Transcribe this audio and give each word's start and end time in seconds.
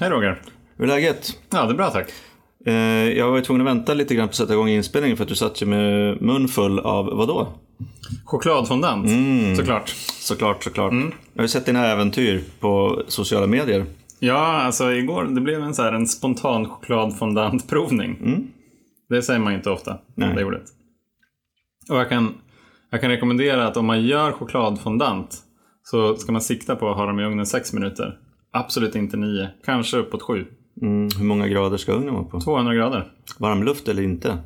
Hej 0.00 0.10
Roger. 0.10 0.42
Hur 0.76 0.84
är 0.84 0.88
läget? 0.88 1.38
Ja, 1.50 1.64
det 1.64 1.72
är 1.72 1.76
bra 1.76 1.90
tack. 1.90 2.08
Eh, 2.66 2.74
jag 3.18 3.30
var 3.30 3.36
ju 3.36 3.42
tvungen 3.42 3.66
att 3.66 3.76
vänta 3.76 3.94
lite 3.94 4.14
grann 4.14 4.28
på 4.28 4.30
att 4.30 4.34
sätta 4.34 4.52
igång 4.52 4.68
inspelningen 4.68 5.16
för 5.16 5.24
att 5.24 5.28
du 5.28 5.36
satt 5.36 5.62
ju 5.62 5.66
med 5.66 6.22
mun 6.22 6.48
full 6.48 6.78
av 6.78 7.06
vadå? 7.06 7.48
Chokladfondant, 8.24 9.08
såklart. 9.56 9.88
Såklart, 10.20 10.64
såklart. 10.64 10.92
Jag 10.92 11.00
har 11.36 11.42
ju 11.44 11.48
sett 11.48 11.66
dina 11.66 11.86
äventyr 11.86 12.44
på 12.60 13.02
sociala 13.08 13.46
medier. 13.46 13.86
Ja, 14.18 14.62
alltså 14.62 14.92
igår 14.92 15.24
det 15.24 15.40
blev 15.40 15.62
en, 15.62 15.74
så 15.74 15.82
här, 15.82 15.92
en 15.92 16.06
spontan 16.06 16.68
chokladfondantprovning. 16.68 18.46
Det 19.08 19.22
säger 19.22 19.40
man 19.40 19.52
ju 19.52 19.56
inte 19.56 19.70
ofta, 19.70 19.98
Nej. 20.14 20.34
det 20.36 20.44
ordet. 20.44 20.62
Och 21.90 21.96
jag 21.96 22.08
kan, 22.08 22.34
jag 22.90 23.00
kan 23.00 23.10
rekommendera 23.10 23.66
att 23.66 23.76
om 23.76 23.86
man 23.86 24.06
gör 24.06 24.32
chokladfondant 24.32 25.36
så 25.82 26.16
ska 26.16 26.32
man 26.32 26.40
sikta 26.40 26.76
på 26.76 26.90
att 26.90 26.96
ha 26.96 27.06
dem 27.06 27.20
i 27.20 27.24
ugnen 27.24 27.46
6 27.46 27.72
minuter. 27.72 28.18
Absolut 28.56 28.94
inte 28.94 29.16
9, 29.16 29.48
kanske 29.64 29.96
uppåt 29.96 30.22
7. 30.22 30.46
Mm, 30.82 31.08
hur 31.18 31.24
många 31.24 31.48
grader 31.48 31.76
ska 31.76 31.92
ugnen 31.92 32.14
vara 32.14 32.24
på? 32.24 32.40
200 32.40 32.74
grader. 32.74 33.12
Varmluft 33.38 33.88
eller 33.88 34.02
inte? 34.02 34.38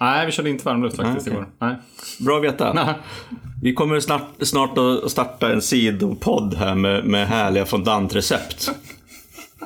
Nej, 0.00 0.26
vi 0.26 0.32
körde 0.32 0.50
inte 0.50 0.64
varmluft 0.64 0.96
faktiskt 0.96 1.26
Nej, 1.26 1.36
okej. 1.36 1.48
igår. 1.58 1.66
Nej. 1.66 1.76
Bra 2.20 2.36
att 2.36 2.44
veta. 2.44 2.94
Vi 3.62 3.74
kommer 3.74 4.00
snart, 4.00 4.22
snart 4.40 4.78
att 4.78 5.10
starta 5.10 5.52
en 5.52 5.62
sidopodd 5.62 6.54
här 6.54 6.74
med, 6.74 7.04
med 7.04 7.28
härliga 7.28 7.66
fondantrecept. 7.66 8.70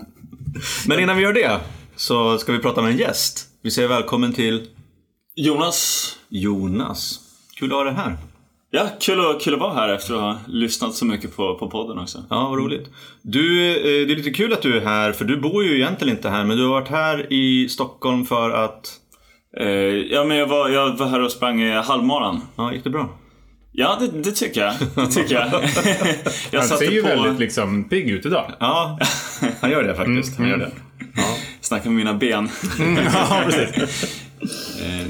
Men 0.86 1.00
innan 1.00 1.16
vi 1.16 1.22
gör 1.22 1.32
det 1.32 1.60
så 1.96 2.38
ska 2.38 2.52
vi 2.52 2.58
prata 2.58 2.82
med 2.82 2.90
en 2.90 2.98
gäst. 2.98 3.48
Vi 3.62 3.70
säger 3.70 3.88
välkommen 3.88 4.32
till 4.32 4.66
Jonas. 5.34 6.12
Jonas. 6.28 7.20
Kul 7.56 7.72
att 7.72 7.76
ha 7.76 7.84
dig 7.84 7.94
här. 7.94 8.16
Ja, 8.74 8.88
kul 9.00 9.20
att, 9.20 9.42
kul 9.42 9.54
att 9.54 9.60
vara 9.60 9.74
här 9.74 9.88
efter 9.88 10.14
att 10.14 10.20
ha 10.20 10.38
lyssnat 10.46 10.94
så 10.94 11.04
mycket 11.04 11.36
på, 11.36 11.54
på 11.58 11.70
podden 11.70 11.98
också. 11.98 12.18
Ja, 12.30 12.48
vad 12.48 12.58
roligt. 12.58 12.90
Du, 13.22 13.70
eh, 13.76 14.06
det 14.06 14.12
är 14.12 14.16
lite 14.16 14.30
kul 14.30 14.52
att 14.52 14.62
du 14.62 14.76
är 14.76 14.80
här, 14.80 15.12
för 15.12 15.24
du 15.24 15.36
bor 15.36 15.64
ju 15.64 15.76
egentligen 15.76 16.16
inte 16.16 16.28
här, 16.28 16.44
men 16.44 16.56
du 16.56 16.62
har 16.62 16.70
varit 16.70 16.88
här 16.88 17.32
i 17.32 17.68
Stockholm 17.68 18.24
för 18.24 18.50
att... 18.50 18.90
Eh, 19.60 19.66
ja, 19.66 20.24
men 20.24 20.36
jag 20.36 20.46
var, 20.46 20.68
jag 20.68 20.96
var 20.96 21.06
här 21.06 21.20
och 21.20 21.30
sprang 21.30 21.60
eh, 21.60 21.84
halvmaran. 21.84 22.40
Ja, 22.56 22.72
gick 22.72 22.84
det 22.84 22.90
bra? 22.90 23.08
Ja, 23.72 23.98
det, 24.00 24.22
det 24.22 24.32
tycker 24.32 24.60
jag. 24.60 24.74
Det 24.94 25.06
tycker 25.06 25.34
jag. 25.34 25.46
jag 26.50 26.60
Han 26.60 26.68
ser 26.68 26.90
ju 26.90 27.02
på, 27.02 27.08
väldigt 27.08 27.38
liksom, 27.38 27.84
pigg 27.84 28.10
ut 28.10 28.26
idag. 28.26 28.52
Ja, 28.60 28.98
han 29.60 29.70
gör 29.70 29.82
det 29.82 29.94
faktiskt. 29.94 30.38
Han 30.38 30.48
gör 30.48 30.58
det. 30.58 30.70
snacka 31.60 31.88
med 31.88 31.96
mina 31.96 32.14
ben. 32.14 32.48
ja, 33.12 33.42
precis. 33.44 34.22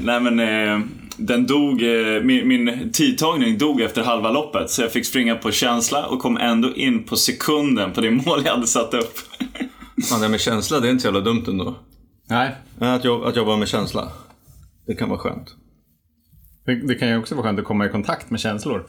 Nej 0.03 0.19
men 0.19 0.39
eh, 0.39 0.85
den 1.17 1.45
dog, 1.45 1.81
eh, 1.81 2.23
min, 2.23 2.47
min 2.47 2.91
tidtagning 2.93 3.57
dog 3.57 3.81
efter 3.81 4.03
halva 4.03 4.31
loppet 4.31 4.69
så 4.69 4.81
jag 4.81 4.91
fick 4.91 5.05
springa 5.05 5.35
på 5.35 5.51
känsla 5.51 6.05
och 6.07 6.19
kom 6.19 6.37
ändå 6.37 6.73
in 6.75 7.03
på 7.03 7.15
sekunden 7.15 7.91
på 7.93 8.01
det 8.01 8.11
mål 8.25 8.41
jag 8.45 8.53
hade 8.53 8.67
satt 8.67 8.93
upp. 8.93 9.13
Ja, 9.95 10.15
det 10.17 10.21
här 10.21 10.29
med 10.29 10.39
känsla, 10.41 10.79
det 10.79 10.87
är 10.87 10.91
inte 10.91 11.01
så 11.01 11.07
jävla 11.07 11.21
dumt 11.21 11.43
ändå. 11.47 11.75
Nej, 12.29 12.55
Att 12.79 13.05
jobba, 13.05 13.29
att 13.29 13.35
jobba 13.35 13.57
med 13.57 13.67
känsla. 13.67 14.11
Det 14.87 14.95
kan 14.95 15.09
vara 15.09 15.19
skönt. 15.19 15.55
det, 16.65 16.87
det 16.87 16.95
kan 16.95 17.07
ju 17.09 17.17
också 17.17 17.35
vara 17.35 17.45
skönt 17.45 17.59
att 17.59 17.65
komma 17.65 17.85
i 17.85 17.89
kontakt 17.89 18.29
med 18.29 18.39
känslor. 18.39 18.87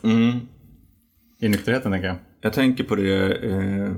I 1.41 1.49
nykterheten 1.49 1.93
tänker 1.93 2.09
jag. 2.09 2.17
Jag 2.41 2.53
tänker 2.53 2.85
på 2.85 2.97
det, 2.97 3.33
eh, 3.33 3.93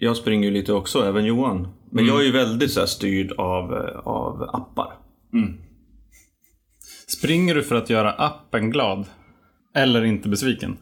jag 0.00 0.16
springer 0.16 0.48
ju 0.48 0.54
lite 0.54 0.72
också, 0.72 1.04
även 1.04 1.24
Johan. 1.24 1.68
Men 1.90 2.06
jag 2.06 2.20
är 2.20 2.24
ju 2.24 2.32
väldigt 2.32 2.70
så 2.72 2.80
här, 2.80 2.86
styrd 2.86 3.32
av, 3.32 3.72
eh, 3.74 3.98
av 3.98 4.42
appar. 4.42 4.92
Springer 7.10 7.54
du 7.54 7.62
för 7.62 7.74
att 7.74 7.90
göra 7.90 8.12
appen 8.12 8.70
glad? 8.70 9.04
Eller 9.74 10.04
inte 10.04 10.28
besviken? 10.28 10.76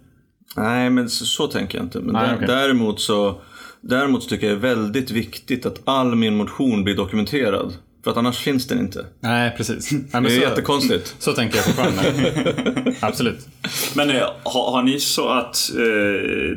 Nej, 0.56 0.90
men 0.90 1.10
så, 1.10 1.24
så 1.26 1.46
tänker 1.46 1.78
jag 1.78 1.84
inte. 1.86 2.00
Men 2.00 2.12
Nej, 2.12 2.28
dä- 2.28 2.34
okej. 2.34 2.46
däremot, 2.46 3.00
så, 3.00 3.40
däremot 3.80 4.22
så 4.22 4.28
tycker 4.28 4.46
jag 4.48 4.56
det 4.60 4.68
är 4.68 4.74
väldigt 4.74 5.10
viktigt 5.10 5.66
att 5.66 5.80
all 5.84 6.14
min 6.14 6.36
motion 6.36 6.84
blir 6.84 6.96
dokumenterad. 6.96 7.72
För 8.04 8.10
att 8.10 8.16
annars 8.16 8.38
finns 8.38 8.66
den 8.66 8.78
inte. 8.78 9.06
Nej, 9.20 9.54
precis. 9.56 9.92
Nej, 9.92 10.02
men 10.12 10.22
Det 10.22 10.28
är 10.28 10.36
så, 10.40 10.42
jättekonstigt. 10.42 11.16
så 11.18 11.32
tänker 11.32 11.56
jag 11.56 11.64
fortfarande. 11.64 12.94
Absolut. 13.00 13.48
Men 13.96 14.10
eh, 14.10 14.22
har, 14.44 14.70
har 14.72 14.82
ni 14.82 15.00
så 15.00 15.28
att 15.28 15.70
eh, 15.70 15.76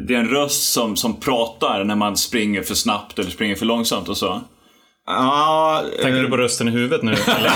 det 0.07 0.13
är 0.15 0.19
en 0.19 0.27
röst 0.29 0.71
som, 0.73 0.95
som 0.95 1.19
pratar 1.19 1.83
när 1.83 1.95
man 1.95 2.17
springer 2.17 2.61
för 2.61 2.75
snabbt 2.75 3.19
eller 3.19 3.29
springer 3.31 3.55
för 3.55 3.65
långsamt 3.65 4.09
och 4.09 4.17
så? 4.17 4.41
Ja, 5.09 5.83
Tänker 6.01 6.17
eh, 6.17 6.23
du 6.23 6.29
på 6.29 6.37
rösten 6.37 6.67
i 6.67 6.71
huvudet 6.71 7.03
nu? 7.03 7.11
Eller, 7.11 7.51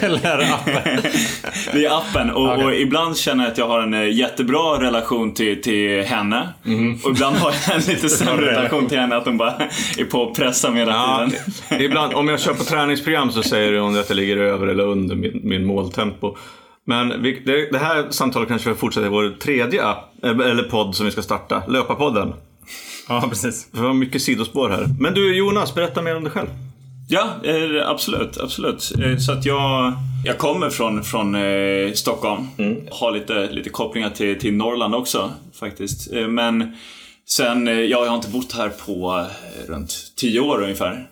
eller 0.04 0.26
är 0.26 0.38
det 0.38 0.54
appen? 0.54 1.12
Det 1.72 1.84
är 1.86 1.98
appen 1.98 2.30
och, 2.30 2.52
Okej. 2.52 2.64
och 2.64 2.74
ibland 2.74 3.16
känner 3.16 3.44
jag 3.44 3.52
att 3.52 3.58
jag 3.58 3.68
har 3.68 3.80
en 3.80 3.94
eh, 3.94 4.08
jättebra 4.12 4.80
relation 4.80 5.34
till, 5.34 5.62
till 5.62 6.02
henne. 6.02 6.48
Mhm. 6.62 6.98
Och 7.04 7.10
ibland 7.10 7.36
har 7.36 7.52
jag 7.68 7.76
en 7.76 7.82
lite 7.82 8.08
sämre 8.18 8.46
relation 8.50 8.86
till 8.88 8.98
henne, 8.98 9.16
att 9.16 9.24
hon 9.24 9.36
bara 9.36 9.52
är 9.98 10.04
på 10.04 10.18
och 10.18 10.36
pressar 10.36 10.70
mig 10.70 10.78
hela 10.78 10.92
Ja, 10.92 11.28
tiden. 11.68 11.84
ibland, 11.86 12.14
om 12.14 12.28
jag 12.28 12.40
kör 12.40 12.54
på 12.54 12.64
träningsprogram 12.64 13.30
så 13.32 13.42
säger 13.42 13.78
hon 13.78 13.98
att 14.00 14.08
jag 14.08 14.16
ligger 14.16 14.36
över 14.36 14.66
eller 14.66 14.84
under 14.84 15.14
min, 15.16 15.40
min 15.44 15.66
måltempo. 15.66 16.36
Men 16.86 17.22
vi, 17.22 17.42
det, 17.46 17.70
det 17.72 17.78
här 17.78 18.06
samtalet 18.10 18.48
kanske 18.48 18.68
vi 18.68 18.74
fortsätter 18.74 19.06
i 19.06 19.10
vår 19.10 19.30
tredje 19.40 19.84
app, 19.84 20.24
eh, 20.24 20.30
eller 20.30 20.62
podd 20.62 20.96
som 20.96 21.06
vi 21.06 21.12
ska 21.12 21.22
starta, 21.22 21.62
Löparpodden. 21.68 22.32
Ja, 23.08 23.26
precis. 23.28 23.68
Det 23.72 23.80
var 23.80 23.92
mycket 23.92 24.22
sidospår 24.22 24.68
här. 24.70 24.86
Men 25.00 25.14
du 25.14 25.36
Jonas, 25.36 25.74
berätta 25.74 26.02
mer 26.02 26.16
om 26.16 26.24
dig 26.24 26.32
själv. 26.32 26.48
Ja, 27.08 27.34
eh, 27.44 27.88
absolut. 27.90 28.38
absolut. 28.38 28.92
Eh, 29.04 29.16
Så 29.18 29.32
att 29.32 29.44
jag, 29.44 29.92
jag 30.24 30.38
kommer 30.38 30.70
från, 30.70 31.04
från 31.04 31.34
eh, 31.34 31.92
Stockholm. 31.92 32.46
Har 32.90 33.12
lite, 33.12 33.50
lite 33.52 33.70
kopplingar 33.70 34.10
till, 34.10 34.38
till 34.40 34.54
Norrland 34.54 34.94
också 34.94 35.30
faktiskt. 35.60 36.12
Men 36.28 36.76
sen, 37.28 37.66
ja, 37.66 37.82
jag 37.82 38.06
har 38.06 38.16
inte 38.16 38.30
bott 38.30 38.52
här 38.52 38.68
på 38.68 39.26
runt 39.68 40.12
tio 40.16 40.40
år 40.40 40.62
ungefär. 40.62 41.06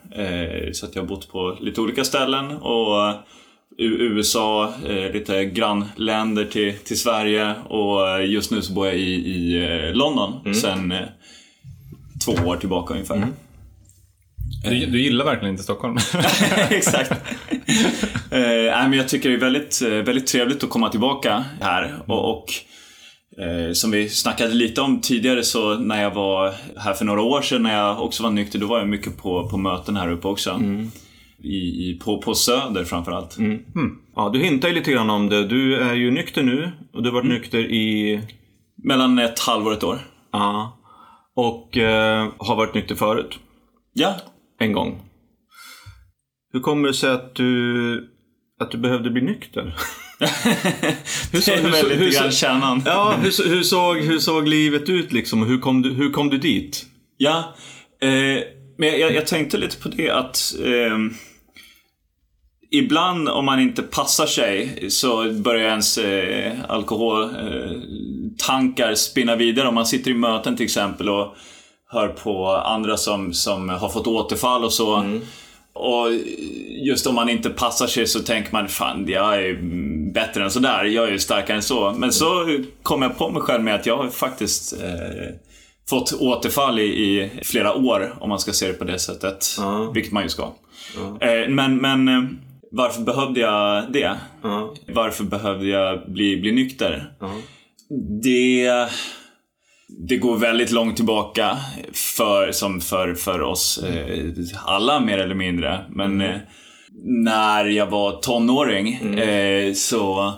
Så 0.72 0.86
att 0.86 0.94
jag 0.94 1.02
har 1.02 1.08
bott 1.08 1.32
på 1.32 1.58
lite 1.60 1.80
olika 1.80 2.04
ställen. 2.04 2.52
Och 2.52 3.14
USA, 3.78 4.72
lite 5.12 5.44
grannländer 5.44 6.44
till, 6.44 6.74
till 6.78 6.98
Sverige 7.00 7.54
och 7.68 8.26
just 8.26 8.50
nu 8.50 8.62
så 8.62 8.72
bor 8.72 8.86
jag 8.86 8.96
i, 8.96 9.12
i 9.14 9.92
London 9.94 10.54
sen 10.54 10.92
eh, 10.92 10.98
två 12.24 12.32
år 12.32 12.56
tillbaka 12.56 12.94
ungefär. 12.94 13.26
Du, 14.62 14.86
du 14.86 15.02
gillar 15.02 15.24
verkligen 15.24 15.50
inte 15.54 15.62
Stockholm. 15.62 15.96
Exakt. 16.70 17.10
eh, 18.30 18.40
nej, 18.70 18.88
men 18.88 18.92
jag 18.92 19.08
tycker 19.08 19.28
det 19.28 19.34
är 19.34 19.40
väldigt, 19.40 19.82
eh, 19.82 19.88
väldigt 19.88 20.26
trevligt 20.26 20.64
att 20.64 20.70
komma 20.70 20.88
tillbaka 20.88 21.44
här. 21.60 22.02
Och, 22.06 22.30
och 22.30 22.44
eh, 23.42 23.72
som 23.72 23.90
vi 23.90 24.08
snackade 24.08 24.54
lite 24.54 24.80
om 24.80 25.00
tidigare 25.00 25.42
så 25.42 25.74
när 25.74 26.02
jag 26.02 26.14
var 26.14 26.54
här 26.76 26.92
för 26.92 27.04
några 27.04 27.22
år 27.22 27.42
sedan 27.42 27.62
när 27.62 27.78
jag 27.78 28.02
också 28.02 28.22
var 28.22 28.30
nykter, 28.30 28.58
då 28.58 28.66
var 28.66 28.78
jag 28.78 28.88
mycket 28.88 29.16
på, 29.16 29.48
på 29.48 29.56
möten 29.56 29.96
här 29.96 30.10
uppe 30.12 30.28
också. 30.28 30.60
I, 31.44 31.56
i, 31.56 31.98
på, 32.04 32.18
på 32.18 32.34
Söder 32.34 32.84
framförallt. 32.84 33.36
Ja, 34.16 34.30
du 34.32 34.38
hintar 34.38 34.68
ju 34.68 34.74
lite 34.74 34.92
grann 34.92 35.10
om 35.10 35.28
det. 35.28 35.48
Du 35.48 35.76
är 35.76 35.94
ju 35.94 36.10
nykter 36.10 36.42
nu 36.42 36.72
och 36.92 37.02
du 37.02 37.08
har 37.08 37.14
varit 37.14 37.28
nykter 37.28 37.58
i... 37.58 38.20
Mellan 38.84 39.18
ett 39.18 39.38
halvår 39.38 39.70
och 39.70 39.76
ett 39.76 39.84
år. 39.84 39.98
Ja. 40.32 40.81
Och 41.36 41.76
eh, 41.76 42.28
har 42.38 42.56
varit 42.56 42.74
nykter 42.74 42.94
förut. 42.94 43.38
Ja, 43.92 44.14
En 44.60 44.72
gång. 44.72 45.00
Hur 46.52 46.60
kommer 46.60 46.88
det 46.88 46.94
sig 46.94 47.10
att 47.10 47.34
du, 47.34 48.08
att 48.60 48.70
du 48.70 48.78
behövde 48.78 49.10
bli 49.10 49.22
nykter? 49.22 49.76
det 50.18 51.48
är 51.48 51.62
hur- 51.62 51.70
väl 51.70 51.90
hur- 51.90 52.06
lite 52.06 52.18
grann 52.20 52.32
kärnan. 52.32 52.82
Ja, 52.86 53.14
hur, 53.22 53.48
hur, 53.48 53.62
såg, 53.62 53.96
hur 53.96 54.18
såg 54.18 54.48
livet 54.48 54.88
ut 54.88 55.12
liksom? 55.12 55.42
Hur 55.46 55.58
kom 55.58 55.82
du, 55.82 55.90
hur 55.92 56.10
kom 56.10 56.30
du 56.30 56.38
dit? 56.38 56.86
Ja, 57.16 57.54
eh, 58.02 58.42
men 58.78 59.00
jag, 59.00 59.14
jag 59.14 59.26
tänkte 59.26 59.56
lite 59.58 59.76
på 59.76 59.88
det 59.88 60.10
att 60.10 60.54
ehm, 60.64 61.14
Ibland 62.74 63.28
om 63.28 63.44
man 63.44 63.60
inte 63.60 63.82
passar 63.82 64.26
sig 64.26 64.86
så 64.90 65.32
börjar 65.32 65.68
ens 65.68 65.98
eh, 65.98 66.52
alkoholtankar 66.68 68.88
eh, 68.88 68.94
spinna 68.94 69.36
vidare. 69.36 69.68
Om 69.68 69.74
man 69.74 69.86
sitter 69.86 70.10
i 70.10 70.14
möten 70.14 70.56
till 70.56 70.64
exempel 70.64 71.08
och 71.08 71.34
hör 71.88 72.08
på 72.08 72.48
andra 72.48 72.96
som, 72.96 73.32
som 73.32 73.68
har 73.68 73.88
fått 73.88 74.06
återfall 74.06 74.64
och 74.64 74.72
så. 74.72 75.04
Och 75.74 76.08
just 76.86 77.06
om 77.06 77.14
man 77.14 77.28
inte 77.28 77.50
passar 77.50 77.86
sig 77.86 78.06
så 78.06 78.20
tänker 78.20 78.52
man 78.52 78.68
fan 78.68 79.04
jag 79.08 79.34
är 79.34 79.58
bättre 80.12 80.44
än 80.44 80.50
sådär, 80.50 80.84
jag 80.84 81.08
är 81.08 81.18
starkare 81.18 81.56
än 81.56 81.62
så. 81.62 81.92
Men 81.92 82.12
så 82.12 82.58
kom 82.82 83.02
jag 83.02 83.18
på 83.18 83.30
mig 83.30 83.42
själv 83.42 83.64
med 83.64 83.74
att 83.74 83.86
jag 83.86 83.96
har 83.96 84.08
faktiskt 84.08 84.72
eh, 84.72 84.78
fått 85.90 86.12
återfall 86.12 86.78
i, 86.78 86.84
i 86.84 87.30
flera 87.44 87.74
år 87.74 88.14
om 88.20 88.28
man 88.28 88.38
ska 88.38 88.52
se 88.52 88.66
det 88.66 88.72
på 88.72 88.84
det 88.84 88.98
sättet. 88.98 89.46
Ja. 89.58 89.90
Vilket 89.94 90.12
man 90.12 90.22
ju 90.22 90.28
ska. 90.28 90.42
Eh, 91.20 91.48
men, 91.48 91.76
men 91.76 92.08
eh, 92.08 92.22
varför 92.72 93.02
behövde 93.02 93.40
jag 93.40 93.92
det? 93.92 94.16
Ja. 94.42 94.74
Varför 94.86 95.24
behövde 95.24 95.66
jag 95.66 96.10
bli, 96.10 96.36
bli 96.36 96.52
nykter? 96.52 97.12
Ja. 97.20 97.32
Det, 98.22 98.70
det 100.08 100.16
går 100.16 100.36
väldigt 100.36 100.70
långt 100.70 100.96
tillbaka 100.96 101.58
för, 102.16 102.52
som 102.52 102.80
för, 102.80 103.14
för 103.14 103.42
oss 103.42 103.82
eh, 103.82 104.32
alla 104.64 105.00
mer 105.00 105.18
eller 105.18 105.34
mindre. 105.34 105.84
Men 105.88 106.20
eh, 106.20 106.36
när 107.04 107.64
jag 107.64 107.86
var 107.86 108.20
tonåring 108.20 108.94
eh, 109.18 109.72
så 109.72 110.32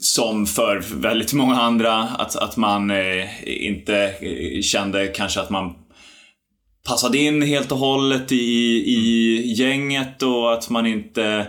som 0.00 0.46
för 0.46 0.82
väldigt 0.94 1.32
många 1.32 1.54
andra, 1.54 1.94
att, 1.94 2.36
att 2.36 2.56
man 2.56 2.90
eh, 2.90 3.26
inte 3.44 4.14
eh, 4.20 4.60
kände 4.62 5.06
kanske 5.06 5.40
att 5.40 5.50
man 5.50 5.74
passade 6.88 7.18
in 7.18 7.42
helt 7.42 7.72
och 7.72 7.78
hållet 7.78 8.32
i, 8.32 8.36
i 8.86 9.42
gänget 9.52 10.22
och 10.22 10.52
att 10.52 10.70
man 10.70 10.86
inte 10.86 11.46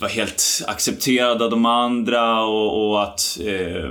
var 0.00 0.08
helt 0.08 0.42
accepterad 0.66 1.42
av 1.42 1.50
de 1.50 1.66
andra 1.66 2.44
och, 2.44 2.90
och 2.90 3.02
att 3.02 3.38
eh, 3.46 3.90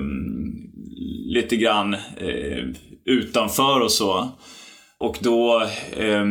lite 1.26 1.56
grann 1.56 1.94
eh, 1.94 2.66
utanför 3.06 3.80
och 3.80 3.92
så. 3.92 4.30
Och 4.98 5.18
då 5.20 5.62
eh, 5.98 6.26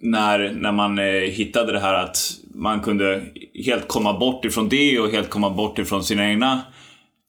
när, 0.00 0.52
när 0.52 0.72
man 0.72 0.98
eh, 0.98 1.04
hittade 1.04 1.72
det 1.72 1.80
här 1.80 1.94
att 1.94 2.18
man 2.54 2.80
kunde 2.80 3.22
helt 3.66 3.88
komma 3.88 4.18
bort 4.18 4.44
ifrån 4.44 4.68
det 4.68 4.98
och 4.98 5.10
helt 5.10 5.30
komma 5.30 5.50
bort 5.50 5.78
ifrån 5.78 6.04
sina 6.04 6.28
egna 6.28 6.60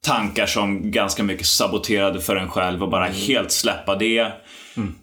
tankar 0.06 0.46
som 0.46 0.92
ganska 0.92 1.24
mycket 1.24 1.48
saboterade 1.48 2.22
för 2.22 2.36
en 2.36 2.50
själv 2.50 2.84
och 2.84 2.90
bara 2.90 3.06
helt 3.06 3.52
släppa 3.52 3.96
det. 3.96 4.32
Mm. 4.78 4.94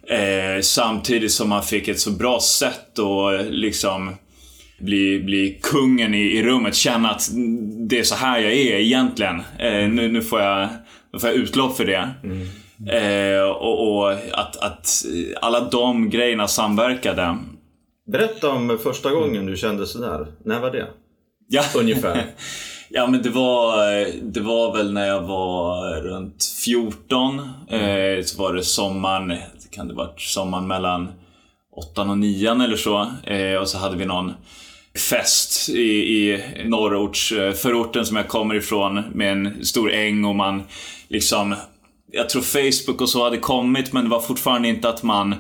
Eh, 0.56 0.60
samtidigt 0.62 1.32
som 1.32 1.48
man 1.48 1.62
fick 1.62 1.88
ett 1.88 2.00
så 2.00 2.10
bra 2.10 2.40
sätt 2.40 2.98
att 2.98 3.46
liksom 3.46 4.16
bli, 4.78 5.20
bli 5.20 5.58
kungen 5.62 6.14
i, 6.14 6.22
i 6.22 6.42
rummet. 6.42 6.74
Känna 6.74 7.10
att 7.10 7.28
det 7.88 7.98
är 7.98 8.02
så 8.02 8.14
här 8.14 8.38
jag 8.38 8.52
är 8.52 8.78
egentligen. 8.78 9.42
Eh, 9.58 9.88
nu, 9.88 10.08
nu, 10.08 10.22
får 10.22 10.40
jag, 10.40 10.68
nu 11.12 11.18
får 11.18 11.30
jag 11.30 11.38
utlopp 11.38 11.76
för 11.76 11.84
det. 11.84 12.10
Mm. 12.24 12.48
Eh, 12.88 13.42
och, 13.42 13.98
och 13.98 14.12
att, 14.12 14.56
att 14.56 15.04
alla 15.40 15.60
de 15.60 16.10
grejerna 16.10 16.48
samverkade. 16.48 17.38
Berätta 18.12 18.50
om 18.50 18.78
första 18.82 19.10
gången 19.10 19.46
du 19.46 19.56
kände 19.56 19.86
sådär. 19.86 20.26
När 20.44 20.60
var 20.60 20.70
det? 20.70 20.86
Ja. 21.48 21.62
Ungefär. 21.74 22.24
ja 22.88 23.06
men 23.06 23.22
det 23.22 23.30
var, 23.30 23.76
det 24.22 24.40
var 24.40 24.76
väl 24.76 24.92
när 24.92 25.06
jag 25.06 25.20
var 25.20 26.00
runt 26.00 26.44
14. 26.64 27.50
Mm. 27.70 28.18
Eh, 28.18 28.24
så 28.24 28.42
var 28.42 28.54
det 28.54 28.62
sommaren, 28.62 29.38
kan 29.74 29.88
det 29.88 29.94
varit 29.94 30.20
sommaren 30.20 30.66
mellan 30.66 31.08
8 31.76 32.02
och 32.02 32.18
9 32.18 32.50
eller 32.50 32.76
så. 32.76 33.10
Eh, 33.24 33.54
och 33.54 33.68
så 33.68 33.78
hade 33.78 33.96
vi 33.96 34.04
någon 34.04 34.32
fest 35.10 35.68
i, 35.68 35.82
i 35.82 36.42
norrortsförorten 36.64 38.06
som 38.06 38.16
jag 38.16 38.28
kommer 38.28 38.54
ifrån 38.54 39.02
med 39.14 39.32
en 39.32 39.64
stor 39.64 39.92
äng 39.92 40.24
och 40.24 40.34
man 40.34 40.62
liksom 41.08 41.54
jag 42.12 42.28
tror 42.28 42.42
Facebook 42.42 43.00
och 43.00 43.08
så 43.08 43.24
hade 43.24 43.36
kommit 43.36 43.92
men 43.92 44.04
det 44.04 44.10
var 44.10 44.20
fortfarande 44.20 44.68
inte 44.68 44.88
att 44.88 45.02
man 45.02 45.34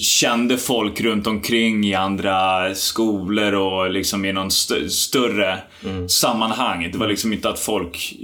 kände 0.00 0.58
folk 0.58 1.00
runt 1.00 1.26
omkring 1.26 1.84
i 1.84 1.94
andra 1.94 2.74
skolor 2.74 3.52
och 3.52 3.90
liksom 3.90 4.24
i 4.24 4.32
någon 4.32 4.48
st 4.48 4.90
större 4.90 5.58
mm. 5.84 6.08
sammanhang. 6.08 6.90
Det 6.92 6.98
var 6.98 7.08
liksom 7.08 7.32
inte 7.32 7.48
att 7.48 7.58
folk 7.58 8.14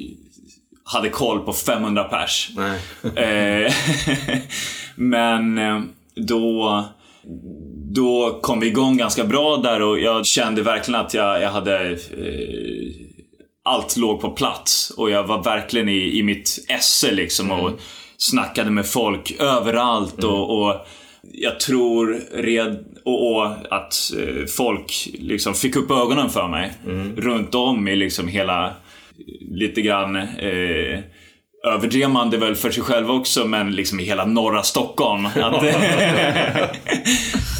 hade 0.85 1.09
koll 1.09 1.41
på 1.41 1.53
500 1.53 2.05
pers. 2.05 2.51
Men 5.01 5.59
eh, 5.59 5.81
då 6.15 6.85
då 7.95 8.39
kom 8.43 8.61
vi 8.61 8.67
igång 8.67 8.97
ganska 8.97 9.25
bra 9.25 9.57
där 9.57 9.83
och 9.83 9.99
jag 10.01 10.27
kände 10.27 10.63
verkligen 10.63 11.01
att 11.01 11.15
jag, 11.15 11.43
jag 11.43 11.51
hade 11.51 11.91
eh, 11.91 11.97
allt 13.65 13.97
låg 13.97 14.21
på 14.21 14.31
plats 14.31 14.91
och 14.91 15.11
jag 15.11 15.27
var 15.27 15.43
verkligen 15.43 15.89
i, 15.89 16.19
i 16.19 16.23
mitt 16.23 16.65
esse 16.69 17.13
liksom 17.13 17.51
och 17.51 17.69
mm. 17.69 17.81
snackade 18.19 18.71
med 18.71 18.87
folk 18.87 19.41
överallt 19.41 20.19
mm. 20.19 20.35
och, 20.35 20.63
och, 20.63 20.87
jag 21.33 21.61
tror 21.61 22.21
red, 22.33 22.85
och, 23.05 23.37
och 23.37 23.47
att 23.71 23.95
eh, 24.19 24.47
folk 24.57 25.09
liksom 25.13 25.55
fick 25.55 25.77
upp 25.77 25.91
ögonen 25.91 26.31
för 26.31 26.49
mig 26.49 26.73
mm. 26.87 27.17
runt 27.17 27.55
om 27.55 27.89
i 27.89 27.97
liksom 27.97 28.29
hela, 28.29 28.75
lite 29.41 29.83
grann 29.83 30.17
eh, 30.17 30.99
överdrev 31.67 32.11
man 32.11 32.31
det 32.31 32.37
väl 32.37 32.55
för 32.55 32.71
sig 32.71 32.83
själv 32.83 33.11
också, 33.11 33.45
men 33.45 33.71
liksom 33.71 34.01
i 34.01 34.05
hela 34.05 34.25
norra 34.25 34.63
Stockholm. 34.63 35.27
Att, 35.35 35.63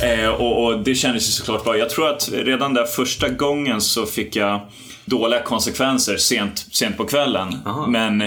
eh, 0.03 0.29
och, 0.29 0.65
och, 0.65 0.79
det 0.79 0.95
kändes 0.95 1.29
ju 1.29 1.33
såklart 1.33 1.65
bra. 1.65 1.77
Jag 1.77 1.91
tror 1.91 2.09
att 2.09 2.31
redan 2.33 2.75
där 2.75 2.85
första 2.85 3.29
gången 3.29 3.81
så 3.81 4.07
fick 4.07 4.37
jag 4.37 4.61
dåliga 5.05 5.43
konsekvenser 5.43 6.17
sent, 6.17 6.67
sent 6.71 6.97
på 6.97 7.05
kvällen. 7.05 7.59
Aha. 7.67 7.87
Men 7.87 8.19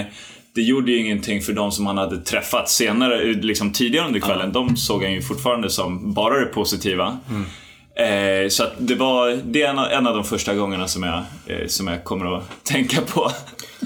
det 0.54 0.62
gjorde 0.62 0.92
ju 0.92 0.98
ingenting 0.98 1.42
för 1.42 1.52
de 1.52 1.72
som 1.72 1.86
han 1.86 1.98
hade 1.98 2.20
träffat 2.20 2.70
senare, 2.70 3.32
liksom 3.32 3.72
tidigare 3.72 4.06
under 4.06 4.20
kvällen. 4.20 4.56
Aha. 4.56 4.66
De 4.66 4.76
såg 4.76 5.02
han 5.02 5.12
ju 5.12 5.22
fortfarande 5.22 5.70
som 5.70 6.14
bara 6.14 6.40
det 6.40 6.46
positiva. 6.46 7.18
Mm. 7.30 7.44
Eh, 7.96 8.48
så 8.48 8.64
det 8.78 8.94
var 8.94 9.40
det 9.44 9.62
är 9.62 9.68
en, 9.68 9.78
en, 9.78 10.06
av 10.06 10.14
de 10.14 10.24
första 10.24 10.54
gångerna 10.54 10.88
som 10.88 11.02
jag, 11.02 11.22
eh, 11.46 11.66
som 11.66 11.86
jag 11.86 12.04
kommer 12.04 12.36
att 12.36 12.44
tänka 12.64 13.00
på. 13.00 13.30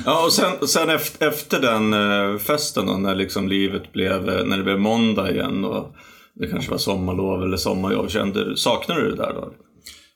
Ja, 0.05 0.25
och 0.25 0.32
sen, 0.32 0.69
sen 0.69 0.90
efter, 0.90 1.28
efter 1.28 1.60
den 1.60 1.93
eh, 1.93 2.38
festen 2.38 2.87
då, 2.87 2.93
när 2.93 3.14
liksom 3.14 3.49
livet 3.49 3.93
blev, 3.93 4.28
eh, 4.28 4.44
när 4.44 4.56
det 4.56 4.62
blev 4.62 4.78
måndag 4.78 5.31
igen 5.31 5.64
och 5.64 5.94
det 6.34 6.46
kanske 6.46 6.70
var 6.70 6.78
sommarlov 6.78 7.43
eller 7.43 7.56
sommarjobb, 7.56 8.10
kände, 8.10 8.56
saknade 8.56 9.00
du 9.00 9.10
det 9.10 9.16
där 9.16 9.32
då? 9.34 9.52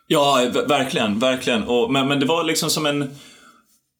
Ja, 0.06 0.50
verkligen, 0.66 1.18
verkligen. 1.18 1.62
Och, 1.62 1.92
men, 1.92 2.08
men 2.08 2.20
det 2.20 2.26
var 2.26 2.44
liksom 2.44 2.70
som 2.70 2.86
en, 2.86 3.10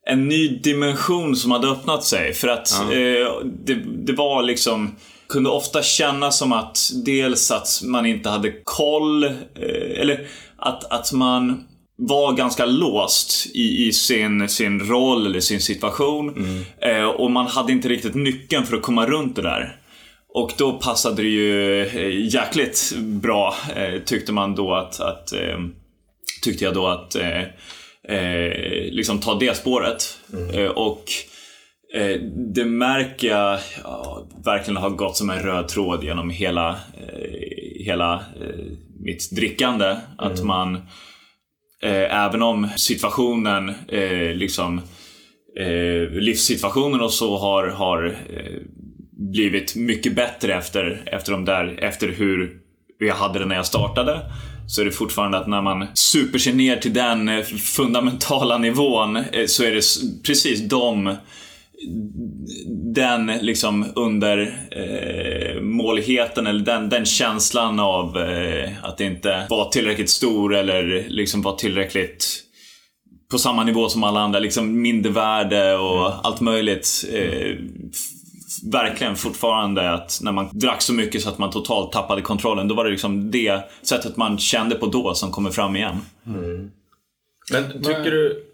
en 0.07 0.29
ny 0.29 0.59
dimension 0.59 1.37
som 1.37 1.51
hade 1.51 1.69
öppnat 1.69 2.05
sig. 2.05 2.33
För 2.33 2.49
att 2.49 2.69
ja. 2.81 2.93
eh, 2.93 3.29
det, 3.65 3.75
det 4.07 4.13
var 4.13 4.43
liksom 4.43 4.97
kunde 5.33 5.51
ofta 5.51 5.83
kännas 5.83 6.39
som 6.39 6.53
att 6.53 6.91
dels 7.05 7.51
att 7.51 7.81
man 7.85 8.07
inte 8.07 8.29
hade 8.29 8.53
koll, 8.65 9.25
eh, 9.25 10.01
eller 10.01 10.27
att, 10.57 10.93
att 10.93 11.13
man 11.13 11.65
var 11.97 12.33
ganska 12.33 12.67
låst 12.67 13.47
i, 13.55 13.87
i 13.87 13.93
sin, 13.93 14.49
sin 14.49 14.81
roll 14.81 15.27
eller 15.27 15.41
sin 15.41 15.61
situation. 15.61 16.29
Mm. 16.29 16.65
Eh, 16.81 17.09
och 17.09 17.31
man 17.31 17.47
hade 17.47 17.73
inte 17.73 17.89
riktigt 17.89 18.15
nyckeln 18.15 18.65
för 18.65 18.77
att 18.77 18.83
komma 18.83 19.07
runt 19.07 19.37
det 19.37 19.43
där. 19.43 19.77
Och 20.35 20.53
då 20.59 20.73
passade 20.73 21.23
det 21.23 21.29
ju 21.29 21.83
eh, 21.83 22.35
jäkligt 22.35 22.93
bra, 22.99 23.55
tyckte 24.05 24.33
man 24.33 24.55
då 24.55 24.75
att, 24.75 25.01
att 25.01 25.33
tyckte 26.43 26.65
jag 26.65 26.75
då 26.75 26.87
att 26.87 27.17
liksom 28.91 29.19
ta 29.19 29.35
det 29.35 29.57
spåret. 29.57 30.19
Mm. 30.33 30.71
och 30.71 31.05
Eh, 31.95 32.21
det 32.55 32.65
märker 32.65 33.29
jag 33.29 33.59
ja, 33.85 34.27
verkligen 34.45 34.77
har 34.77 34.91
gått 34.91 35.17
som 35.17 35.31
en 35.31 35.43
röd 35.43 35.69
tråd 35.69 36.05
genom 36.05 36.31
hela, 36.31 36.71
eh, 36.71 37.85
hela 37.85 38.15
eh, 38.15 38.65
mitt 39.01 39.31
drickande. 39.31 39.87
Mm. 39.87 40.03
Att 40.19 40.45
man, 40.45 40.75
eh, 41.83 42.25
även 42.25 42.43
om 42.43 42.69
situationen, 42.77 43.73
eh, 43.89 44.35
liksom 44.35 44.81
livssituationen 46.11 47.01
och 47.01 47.13
så 47.13 47.39
har, 47.39 47.69
har 47.69 48.17
blivit 49.33 49.77
mycket 49.77 50.15
bättre 50.15 50.55
efter, 50.55 51.03
efter, 51.07 51.33
de 51.33 51.45
där, 51.45 51.79
efter 51.85 52.09
hur 52.09 52.61
jag 52.99 53.15
hade 53.15 53.39
det 53.39 53.47
när 53.47 53.57
jag 53.57 53.67
startade 53.67 54.21
så 54.67 54.81
är 54.81 54.85
det 54.85 54.91
fortfarande 54.91 55.39
att 55.39 55.47
när 55.47 55.63
man 55.63 55.87
super 55.95 56.39
sig 56.39 56.53
ner 56.53 56.77
till 56.77 56.93
den 56.93 57.45
fundamentala 57.45 58.59
nivån 58.59 59.25
så 59.47 59.65
är 59.65 59.71
det 59.71 59.83
precis 60.23 60.69
de 60.69 61.17
den 62.95 63.27
liksom 63.27 63.93
under 63.97 64.39
eh, 64.71 65.61
måligheten 65.61 66.47
eller 66.47 66.65
den, 66.65 66.89
den 66.89 67.05
känslan 67.05 67.81
av 67.81 68.19
eh, 68.19 68.71
att 68.83 69.01
inte 69.01 69.47
vara 69.51 69.69
tillräckligt 69.69 70.11
stor 70.11 70.55
eller 70.55 71.07
liksom 71.09 71.43
vara 71.43 71.57
tillräckligt 71.57 72.43
på 73.31 73.39
samma 73.39 73.65
nivå 73.65 73.89
som 73.89 74.05
alla 74.05 74.21
andra, 74.21 74.39
liksom 74.39 74.83
mindervärde 74.83 75.77
och 75.77 76.07
mm. 76.07 76.19
allt 76.23 76.41
möjligt. 76.41 77.05
Eh, 77.13 77.57
verkligen 78.73 79.17
fortfarande 79.17 79.91
att 79.91 80.19
när 80.23 80.33
man 80.33 80.49
drack 80.53 80.83
så 80.83 80.93
mycket 80.93 81.23
så 81.23 81.29
att 81.29 81.39
man 81.39 81.51
totalt 81.51 81.93
tappade 81.93 82.23
kontrollen, 82.23 82.69
då 82.69 82.75
var 82.75 82.85
det 82.85 82.91
liksom 82.91 83.31
det 83.31 83.71
sättet 83.83 84.17
man 84.17 84.39
kände 84.39 84.75
på 84.75 84.87
då 84.87 85.15
som 85.15 85.31
kommer 85.31 85.51
fram 85.51 85.77
igen. 85.77 85.97
Mm. 86.27 86.71
Men 87.53 87.73
tycker 87.73 88.11
du... 88.11 88.47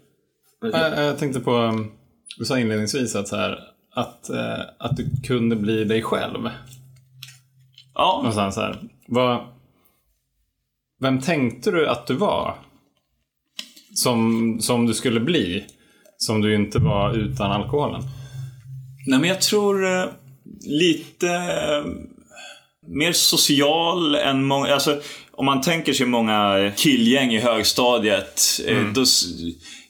Jag, 0.61 1.05
jag 1.05 1.17
tänkte 1.17 1.39
på 1.39 1.51
um, 1.51 1.91
du 2.39 2.45
sa 2.45 2.59
inledningsvis 2.59 3.15
att, 3.15 3.27
så 3.27 3.35
här, 3.35 3.59
att, 3.91 4.29
eh, 4.29 4.59
att 4.77 4.97
du 4.97 5.09
kunde 5.27 5.55
bli 5.55 5.83
dig 5.83 6.01
själv. 6.01 6.49
Ja. 7.93 8.31
Så 8.53 8.61
här, 8.61 8.77
vad, 9.07 9.39
vem 10.99 11.21
tänkte 11.21 11.71
du 11.71 11.87
att 11.87 12.07
du 12.07 12.13
var? 12.13 12.55
Som, 13.95 14.57
som 14.61 14.85
du 14.85 14.93
skulle 14.93 15.19
bli? 15.19 15.65
Som 16.17 16.41
du 16.41 16.55
inte 16.55 16.79
var 16.79 17.13
utan 17.13 17.51
alkoholen? 17.51 18.01
Nej 19.07 19.19
men 19.19 19.29
jag 19.29 19.41
tror 19.41 19.85
eh, 19.85 20.05
lite 20.61 21.29
eh, 21.29 21.85
mer 22.87 23.13
social 23.13 24.15
än 24.15 24.43
många, 24.43 24.73
alltså 24.73 25.01
om 25.31 25.45
man 25.45 25.61
tänker 25.61 25.93
sig 25.93 26.05
många 26.05 26.71
killgäng 26.77 27.33
i 27.33 27.39
högstadiet. 27.39 28.41
Mm. 28.67 28.93
Då, 28.93 29.05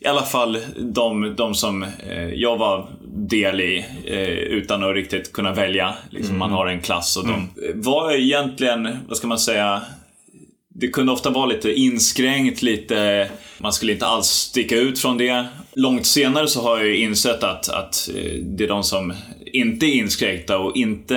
I 0.01 0.07
alla 0.07 0.23
fall 0.23 0.57
de, 0.77 1.35
de 1.35 1.55
som 1.55 1.83
eh, 1.83 2.33
jag 2.33 2.57
var 2.57 2.89
del 3.05 3.61
i 3.61 3.85
eh, 4.05 4.29
utan 4.29 4.83
att 4.83 4.95
riktigt 4.95 5.33
kunna 5.33 5.53
välja. 5.53 5.93
Liksom, 6.09 6.35
mm. 6.35 6.39
Man 6.39 6.51
har 6.51 6.67
en 6.67 6.81
klass 6.81 7.17
och 7.17 7.23
mm. 7.23 7.41
de 7.55 7.81
var 7.81 8.13
egentligen, 8.13 8.97
vad 9.07 9.17
ska 9.17 9.27
man 9.27 9.39
säga, 9.39 9.81
det 10.69 10.87
kunde 10.87 11.11
ofta 11.11 11.29
vara 11.29 11.45
lite 11.45 11.73
inskränkt, 11.73 12.61
lite... 12.61 13.29
Man 13.57 13.73
skulle 13.73 13.91
inte 13.91 14.05
alls 14.05 14.27
sticka 14.27 14.75
ut 14.75 14.99
från 14.99 15.17
det. 15.17 15.45
Långt 15.73 16.05
senare 16.05 16.47
så 16.47 16.61
har 16.61 16.77
jag 16.77 16.87
ju 16.87 16.97
insett 16.97 17.43
att, 17.43 17.69
att 17.69 18.09
det 18.41 18.63
är 18.63 18.67
de 18.67 18.83
som 18.83 19.13
inte 19.45 19.85
är 19.85 19.93
inskränkta 19.93 20.57
och 20.57 20.75
inte 20.75 21.15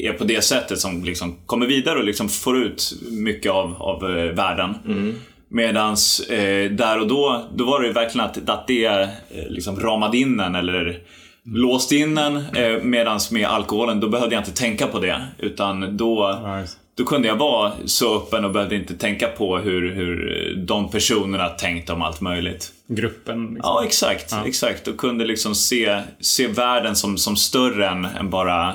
är 0.00 0.12
på 0.12 0.24
det 0.24 0.44
sättet 0.44 0.78
som 0.78 1.04
liksom 1.04 1.36
kommer 1.46 1.66
vidare 1.66 1.98
och 1.98 2.04
liksom 2.04 2.28
får 2.28 2.58
ut 2.58 2.92
mycket 3.10 3.52
av, 3.52 3.82
av 3.82 4.18
eh, 4.18 4.32
världen. 4.32 4.74
Mm. 4.86 5.14
Medans 5.56 6.20
eh, 6.20 6.70
där 6.70 7.00
och 7.00 7.06
då, 7.06 7.44
då 7.54 7.64
var 7.64 7.82
det 7.82 7.92
verkligen 7.92 8.26
att, 8.26 8.48
att 8.48 8.66
det 8.66 8.84
eh, 8.84 9.08
liksom 9.48 9.80
ramade 9.80 10.18
in 10.18 10.40
en 10.40 10.54
eller 10.54 10.98
låst 11.44 11.92
in 11.92 12.18
en. 12.18 12.36
Eh, 12.36 12.82
medans 12.82 13.30
med 13.30 13.46
alkoholen, 13.46 14.00
då 14.00 14.08
behövde 14.08 14.34
jag 14.34 14.40
inte 14.40 14.52
tänka 14.52 14.86
på 14.86 14.98
det. 14.98 15.26
Utan 15.38 15.96
då, 15.96 16.40
Nice. 16.60 16.76
då 16.96 17.04
kunde 17.04 17.28
jag 17.28 17.36
vara 17.36 17.72
så 17.84 18.16
öppen 18.16 18.44
och 18.44 18.50
behövde 18.50 18.76
inte 18.76 18.94
tänka 18.94 19.28
på 19.28 19.58
hur, 19.58 19.94
hur 19.94 20.54
de 20.66 20.90
personerna 20.90 21.48
tänkte 21.48 21.92
om 21.92 22.02
allt 22.02 22.20
möjligt. 22.20 22.72
Gruppen. 22.88 23.42
Liksom. 23.42 23.60
Ja, 23.62 23.84
exakt. 23.84 24.34
exakt. 24.46 24.88
Och 24.88 24.96
kunde 24.96 25.24
liksom 25.24 25.54
se, 25.54 26.00
se 26.20 26.46
världen 26.46 26.96
som, 26.96 27.16
som 27.18 27.36
större 27.36 27.88
än, 27.88 28.04
än 28.04 28.30
bara 28.30 28.68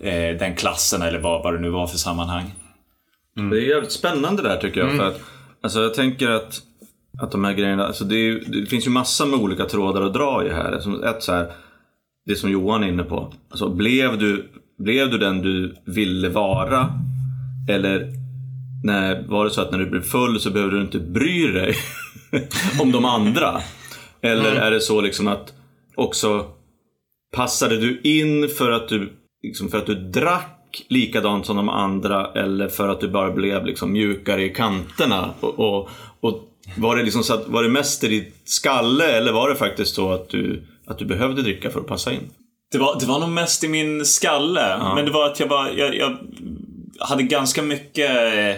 eh, 0.00 0.38
den 0.38 0.56
klassen 0.56 1.02
eller 1.02 1.18
vad, 1.18 1.42
vad 1.42 1.54
det 1.54 1.60
nu 1.60 1.70
var 1.70 1.86
för 1.86 1.98
sammanhang. 1.98 2.50
Det 3.50 3.56
är 3.56 3.68
jävligt 3.68 3.92
spännande 3.92 4.42
där 4.42 4.56
tycker 4.56 4.80
jag. 4.80 4.96
För 4.96 5.06
att, 5.06 5.20
alltså, 5.62 5.82
jag 5.82 5.94
tänker 5.94 6.28
att, 6.28 6.62
att 7.18 7.30
de 7.30 7.44
här 7.44 7.52
grejerna, 7.52 7.86
alltså, 7.86 8.04
det, 8.04 8.16
är, 8.16 8.42
det 8.46 8.66
finns 8.66 8.86
ju 8.86 8.90
massor 8.90 9.26
med 9.26 9.40
olika 9.40 9.64
trådar 9.64 10.02
att 10.02 10.14
dra 10.14 10.46
i 10.46 10.48
här. 10.48 10.78
Som 10.80 11.04
ett 11.04 11.22
så 11.22 11.32
här, 11.32 11.52
det 12.26 12.36
som 12.36 12.50
Johan 12.50 12.84
är 12.84 12.88
inne 12.88 13.02
på. 13.02 13.32
Alltså, 13.50 13.68
blev, 13.68 14.18
du, 14.18 14.48
blev 14.78 15.10
du 15.10 15.18
den 15.18 15.42
du 15.42 15.76
ville 15.84 16.28
vara? 16.28 16.92
Eller 17.70 18.12
när, 18.84 19.22
var 19.28 19.44
det 19.44 19.50
så 19.50 19.60
att 19.60 19.70
när 19.70 19.78
du 19.78 19.86
blev 19.86 20.02
full 20.02 20.40
så 20.40 20.50
behövde 20.50 20.76
du 20.76 20.82
inte 20.82 20.98
bry 20.98 21.52
dig 21.52 21.74
om 22.80 22.92
de 22.92 23.04
andra? 23.04 23.60
Eller 24.20 24.54
är 24.54 24.70
det 24.70 24.80
så 24.80 25.00
liksom 25.00 25.28
att 25.28 25.52
också 25.94 26.46
Passade 27.30 27.76
du 27.76 28.00
in 28.00 28.48
för 28.48 28.70
att 28.70 28.88
du, 28.88 29.12
liksom 29.42 29.68
för 29.68 29.78
att 29.78 29.86
du 29.86 29.94
drack 29.94 30.57
likadant 30.88 31.46
som 31.46 31.56
de 31.56 31.68
andra 31.68 32.26
eller 32.34 32.68
för 32.68 32.88
att 32.88 33.00
du 33.00 33.08
bara 33.08 33.30
blev 33.30 33.66
liksom 33.66 33.92
mjukare 33.92 34.44
i 34.44 34.48
kanterna? 34.48 35.30
Och, 35.40 35.58
och, 35.58 35.88
och 36.20 36.48
var, 36.76 36.96
det 36.96 37.02
liksom 37.02 37.22
så 37.22 37.34
att, 37.34 37.48
var 37.48 37.62
det 37.62 37.68
mest 37.68 38.04
i 38.04 38.08
ditt 38.08 38.34
skalle 38.44 39.16
eller 39.16 39.32
var 39.32 39.48
det 39.48 39.56
faktiskt 39.56 39.94
så 39.94 40.12
att 40.12 40.28
du, 40.28 40.62
att 40.86 40.98
du 40.98 41.04
behövde 41.04 41.42
dricka 41.42 41.70
för 41.70 41.80
att 41.80 41.86
passa 41.86 42.12
in? 42.12 42.30
Det 42.72 42.78
var, 42.78 43.00
det 43.00 43.06
var 43.06 43.20
nog 43.20 43.28
mest 43.28 43.64
i 43.64 43.68
min 43.68 44.04
skalle. 44.04 44.78
Men 44.94 45.04
det 45.04 45.10
var 45.10 45.26
att 45.26 45.40
jag 45.40 45.46
var... 45.46 45.70
Jag, 45.76 45.96
jag 45.96 46.16
hade 47.00 47.22
ganska 47.22 47.62
mycket 47.62 48.10
eh, 48.10 48.56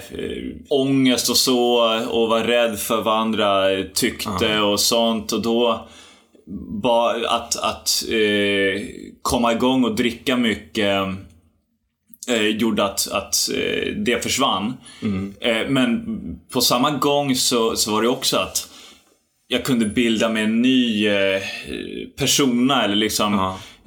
ångest 0.68 1.30
och 1.30 1.36
så 1.36 1.76
och 2.10 2.28
var 2.28 2.40
rädd 2.40 2.78
för 2.78 3.02
vad 3.02 3.18
andra 3.18 3.66
tyckte 3.94 4.60
och 4.60 4.80
sånt. 4.80 5.32
Och 5.32 5.42
då 5.42 5.88
var 6.82 7.14
att, 7.28 7.56
att 7.56 8.04
eh, 8.08 8.82
komma 9.22 9.52
igång 9.52 9.84
och 9.84 9.94
dricka 9.94 10.36
mycket 10.36 11.06
eh, 12.30 12.46
gjorde 12.46 12.84
att, 12.84 13.08
att 13.12 13.50
eh, 13.54 13.92
det 13.94 14.22
försvann. 14.22 14.74
Eh, 15.40 15.68
men 15.68 16.18
på 16.52 16.60
samma 16.60 16.90
gång 16.90 17.34
så, 17.34 17.76
så 17.76 17.92
var 17.92 18.02
det 18.02 18.08
också 18.08 18.36
att 18.36 18.68
jag 19.46 19.64
kunde 19.64 19.84
bilda 19.84 20.28
mig 20.28 20.42
en 20.42 20.62
ny 20.62 21.08
eh, 21.08 21.42
persona 22.18 22.84
eller 22.84 22.96
liksom 22.96 23.34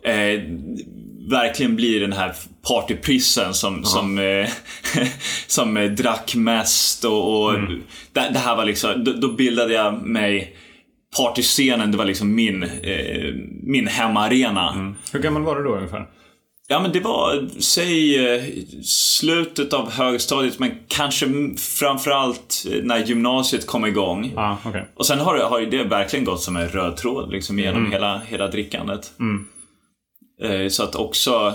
eh, 0.03 0.41
verkligen 1.29 1.75
bli 1.75 2.00
den 2.00 2.13
här 2.13 2.33
partyprissen 2.67 3.53
som, 3.53 3.83
som, 3.83 4.19
eh, 4.19 4.50
som 5.47 5.77
eh, 5.77 5.91
drack 5.91 6.35
mest 6.35 7.05
och, 7.05 7.43
och 7.43 7.53
det, 8.13 8.29
det 8.33 8.39
här 8.39 8.55
var 8.55 8.65
liksom, 8.65 9.03
då, 9.03 9.13
då 9.13 9.27
bildade 9.27 9.73
jag 9.73 10.01
mig 10.01 10.55
Partyscenen, 11.17 11.91
det 11.91 11.97
var 11.97 12.05
liksom 12.05 12.35
min, 12.35 12.63
eh, 12.63 13.33
min 13.63 13.88
hemmaarena. 13.88 14.95
Hur 15.12 15.19
gammal 15.19 15.41
var 15.41 15.55
du 15.55 15.63
då 15.63 15.75
ungefär? 15.75 16.05
Ja 16.67 16.79
men 16.79 16.91
det 16.91 17.00
var, 17.00 17.50
säg 17.60 18.25
eh, 18.27 18.43
slutet 18.84 19.74
av 19.74 19.91
högstadiet 19.91 20.60
men 20.60 20.72
kanske 20.88 21.25
framförallt 21.58 22.65
eh, 22.72 22.84
när 22.84 22.98
gymnasiet 22.98 23.67
kom 23.67 23.86
igång. 23.86 24.32
Ja, 24.36 24.58
okej. 24.65 24.86
Och 24.96 25.05
sen 25.05 25.20
har, 25.20 25.38
har 25.38 25.62
det 25.62 25.84
verkligen 25.84 26.25
gått 26.25 26.41
som 26.41 26.58
en 26.58 26.70
röd 26.70 26.98
tråd 26.98 27.32
liksom 27.32 27.60
genom 27.60 27.91
hela, 27.91 28.22
hela 28.27 28.48
drickandet. 28.48 29.12
Eh, 30.41 30.67
så 30.70 30.84
att 30.84 30.96
också, 30.96 31.53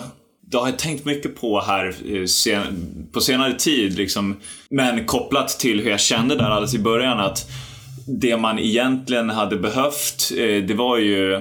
det 0.50 0.56
har 0.56 0.68
jag 0.68 0.78
tänkt 0.78 1.04
mycket 1.04 1.40
på 1.40 1.60
här 1.60 2.26
sen, 2.26 3.08
på 3.12 3.20
senare 3.20 3.52
tid. 3.52 3.96
Liksom, 3.96 4.36
men 4.70 5.06
kopplat 5.06 5.48
till 5.48 5.80
hur 5.80 5.90
jag 5.90 6.00
kände 6.00 6.36
där 6.36 6.44
alldeles 6.44 6.74
i 6.74 6.78
början 6.78 7.20
att 7.20 7.50
det 8.06 8.36
man 8.36 8.58
egentligen 8.58 9.30
hade 9.30 9.56
behövt, 9.56 10.32
eh, 10.36 10.64
det 10.64 10.74
var 10.74 10.98
ju... 10.98 11.40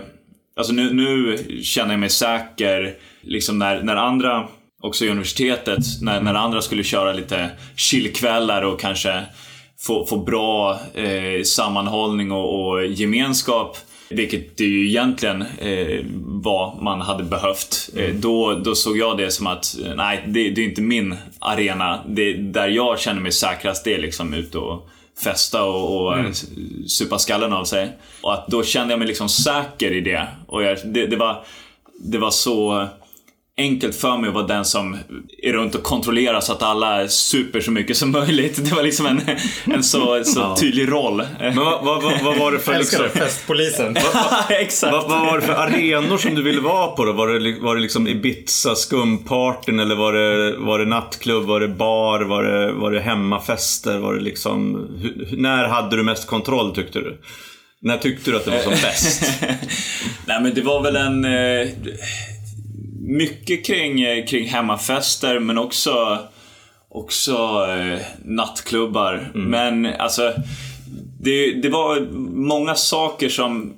Alltså 0.55 0.73
nu, 0.73 0.93
nu 0.93 1.37
känner 1.63 1.93
jag 1.93 1.99
mig 1.99 2.09
säker, 2.09 2.95
liksom 3.27 3.59
när, 3.59 3.83
när 3.83 3.95
andra, 3.95 4.47
också 4.81 5.05
i 5.05 5.09
universitetet, 5.09 5.79
när, 6.01 6.21
när 6.21 6.33
andra 6.33 6.61
skulle 6.61 6.83
köra 6.83 7.13
lite 7.13 7.49
chillkvällar 7.75 8.61
och 8.61 8.79
kanske 8.79 9.23
få, 9.79 10.05
få 10.05 10.17
bra 10.17 10.79
eh, 10.93 11.43
sammanhållning 11.43 12.31
och, 12.31 12.67
och 12.67 12.85
gemenskap. 12.85 13.77
Vilket 14.09 14.57
det 14.57 14.63
ju 14.63 14.87
egentligen 14.87 15.41
eh, 15.41 16.05
var 16.25 16.81
man 16.81 17.01
hade 17.01 17.23
behövt. 17.23 17.89
Eh, 17.95 18.15
då, 18.15 18.53
då 18.53 18.75
såg 18.75 18.97
jag 18.97 19.17
det 19.17 19.31
som 19.31 19.47
att, 19.47 19.75
nej, 19.95 20.23
det, 20.27 20.49
det 20.49 20.61
är 20.61 20.65
inte 20.65 20.81
min 20.81 21.15
arena. 21.39 21.99
Det, 22.07 22.33
där 22.33 22.67
jag 22.67 22.99
känner 22.99 23.21
mig 23.21 23.31
säkrast, 23.31 23.83
det 23.83 23.93
är 23.93 24.01
liksom 24.01 24.33
ut 24.33 24.55
och 24.55 24.89
festa 25.23 25.63
och, 25.63 26.01
och 26.01 26.19
mm. 26.19 26.33
supa 26.87 27.19
skallen 27.19 27.53
av 27.53 27.65
sig. 27.65 27.89
Och 28.21 28.33
att 28.33 28.47
då 28.47 28.63
kände 28.63 28.93
jag 28.93 28.99
mig 28.99 29.07
liksom 29.07 29.29
säker 29.29 29.91
i 29.91 30.01
det. 30.01 30.27
Och 30.47 30.63
jag, 30.63 30.77
det, 30.85 31.07
det, 31.07 31.15
var, 31.15 31.43
det 31.99 32.17
var 32.17 32.31
så 32.31 32.87
enkelt 33.57 33.95
för 33.95 34.17
mig 34.17 34.27
att 34.27 34.33
vara 34.33 34.47
den 34.47 34.65
som 34.65 34.97
är 35.43 35.53
runt 35.53 35.75
och 35.75 35.83
kontrollerar 35.83 36.41
så 36.41 36.53
att 36.53 36.63
alla 36.63 37.07
super 37.07 37.61
så 37.61 37.71
mycket 37.71 37.97
som 37.97 38.11
möjligt. 38.11 38.65
Det 38.69 38.75
var 38.75 38.83
liksom 38.83 39.05
en, 39.05 39.21
en 39.73 39.83
så, 39.83 40.23
så 40.23 40.55
tydlig 40.59 40.91
roll. 40.91 41.23
Men 41.39 41.55
vad, 41.55 41.85
vad, 41.85 42.03
vad, 42.03 42.21
vad 42.23 42.37
var 42.37 42.51
det 42.51 42.59
för 42.59 42.77
liksom, 42.77 43.09
festpolisen. 43.13 43.97
Exakt. 44.49 44.93
vad, 44.93 45.09
vad 45.09 45.21
var 45.25 45.39
det 45.39 45.45
för 45.45 45.53
arenor 45.53 46.17
som 46.17 46.35
du 46.35 46.41
ville 46.41 46.61
vara 46.61 46.87
på 46.87 47.05
då? 47.05 47.13
Var 47.13 47.27
det, 47.27 47.59
var 47.59 47.75
det 47.75 47.81
liksom 47.81 48.07
Ibiza, 48.07 48.75
skumpartyn 48.75 49.79
eller 49.79 49.95
var 49.95 50.13
det, 50.13 50.57
var 50.57 50.79
det 50.79 50.85
nattklubb, 50.85 51.43
var 51.43 51.59
det 51.59 51.67
bar, 51.67 52.19
var 52.21 52.43
det, 52.43 52.71
var 52.71 52.91
det 52.91 52.99
hemmafester? 53.01 53.97
Var 53.97 54.13
det 54.13 54.21
liksom, 54.21 54.75
hu- 55.01 55.35
när 55.37 55.67
hade 55.67 55.95
du 55.95 56.03
mest 56.03 56.27
kontroll 56.27 56.75
tyckte 56.75 56.99
du? 56.99 57.17
När 57.81 57.97
tyckte 57.97 58.31
du 58.31 58.37
att 58.37 58.45
det 58.45 58.51
var 58.51 58.59
som 58.59 58.71
bäst? 58.71 59.31
Nej 60.25 60.41
men 60.41 60.53
det 60.53 60.61
var 60.61 60.81
väl 60.83 60.95
en... 60.95 61.25
Eh, 61.25 61.67
mycket 63.07 63.65
kring, 63.65 64.01
eh, 64.01 64.25
kring 64.25 64.47
hemmafester 64.47 65.39
men 65.39 65.57
också, 65.57 66.19
också 66.89 67.67
eh, 67.69 67.99
nattklubbar. 68.25 69.31
Men 69.33 69.85
alltså, 69.85 70.33
det, 71.19 71.61
det 71.61 71.69
var 71.69 71.99
många 72.35 72.75
saker 72.75 73.29
som 73.29 73.73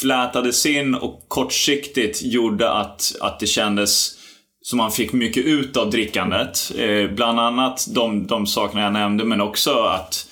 flätades 0.00 0.66
in 0.66 0.94
och 0.94 1.24
kortsiktigt 1.28 2.22
gjorde 2.22 2.70
att, 2.70 3.16
att 3.20 3.40
det 3.40 3.46
kändes 3.46 4.12
som 4.62 4.76
man 4.76 4.90
fick 4.90 5.12
mycket 5.12 5.44
ut 5.44 5.76
av 5.76 5.90
drickandet. 5.90 6.72
Eh, 6.78 7.10
bland 7.10 7.40
annat 7.40 7.86
de, 7.94 8.26
de 8.26 8.46
sakerna 8.46 8.82
jag 8.82 8.92
nämnde 8.92 9.24
men 9.24 9.40
också 9.40 9.78
att 9.78 10.26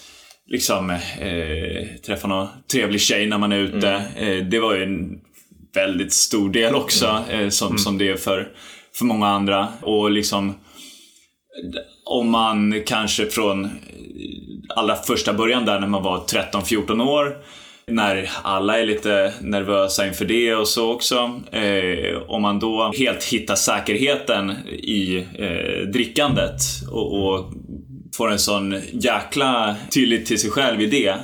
liksom 0.47 0.91
eh, 0.91 1.87
träffa 2.07 2.29
någon 2.29 2.49
trevlig 2.73 3.01
tjej 3.01 3.27
när 3.27 3.39
man 3.39 3.53
är 3.53 3.59
ute. 3.59 3.91
Eh, 4.17 4.37
det 4.37 4.59
var 4.59 4.75
ju 4.75 4.83
en 4.83 5.21
väldigt 5.75 6.13
stor 6.13 6.51
del 6.51 6.75
också 6.75 7.25
eh, 7.31 7.49
som, 7.49 7.79
som 7.79 7.99
det 7.99 8.09
är 8.09 8.17
för, 8.17 8.49
för 8.95 9.05
många 9.05 9.27
andra. 9.27 9.69
Och 9.83 10.11
liksom 10.11 10.55
om 12.05 12.31
man 12.31 12.83
kanske 12.87 13.27
från 13.27 13.71
allra 14.69 14.97
första 14.97 15.33
början 15.33 15.65
där 15.65 15.81
när 15.81 15.87
man 15.87 16.03
var 16.03 16.19
13-14 16.19 17.03
år 17.09 17.37
när 17.87 18.31
alla 18.43 18.79
är 18.79 18.87
lite 18.87 19.33
nervösa 19.41 20.07
inför 20.07 20.25
det 20.25 20.55
och 20.55 20.69
så 20.69 20.93
också. 20.93 21.41
Eh, 21.53 22.23
om 22.27 22.43
man 22.43 22.59
då 22.59 22.93
helt 22.99 23.25
hittar 23.25 23.55
säkerheten 23.55 24.51
i 24.73 25.27
eh, 25.39 25.89
drickandet 25.93 26.61
och, 26.91 27.25
och 27.25 27.53
får 28.17 28.31
en 28.31 28.39
sån 28.39 28.81
jäkla 28.93 29.77
tillit 29.91 30.27
till 30.27 30.39
sig 30.39 30.51
själv 30.51 30.81
i 30.83 30.87
det. 30.87 31.15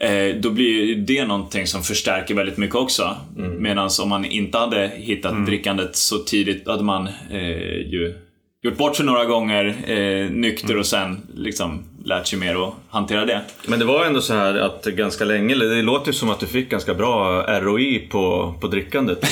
Eh, 0.00 0.36
då 0.36 0.50
blir 0.50 0.96
det 0.96 1.24
någonting 1.24 1.66
som 1.66 1.82
förstärker 1.82 2.34
väldigt 2.34 2.56
mycket 2.56 2.76
också. 2.76 3.16
Mm. 3.38 3.62
Medan 3.62 3.90
om 4.02 4.08
man 4.08 4.24
inte 4.24 4.58
hade 4.58 4.90
hittat 4.94 5.46
drickandet 5.46 5.96
så 5.96 6.18
tidigt 6.18 6.68
hade 6.68 6.82
man 6.82 7.08
eh, 7.30 7.40
ju 7.76 8.14
gjort 8.62 8.76
bort 8.76 8.96
sig 8.96 9.06
några 9.06 9.24
gånger 9.24 9.76
eh, 9.86 10.30
nykter 10.30 10.76
och 10.76 10.86
sen 10.86 11.20
liksom 11.34 11.82
lärt 12.04 12.26
sig 12.26 12.38
mer 12.38 12.66
att 12.68 12.74
hantera 12.90 13.26
det. 13.26 13.40
Men 13.66 13.78
det 13.78 13.84
var 13.84 14.04
ändå 14.04 14.20
så 14.20 14.34
här 14.34 14.54
att 14.54 14.84
ganska 14.84 15.24
länge, 15.24 15.54
eller 15.54 15.66
det 15.66 15.82
låter 15.82 16.06
ju 16.06 16.12
som 16.12 16.30
att 16.30 16.40
du 16.40 16.46
fick 16.46 16.70
ganska 16.70 16.94
bra 16.94 17.42
ROI 17.60 17.98
på, 18.10 18.54
på 18.60 18.66
drickandet. 18.66 19.24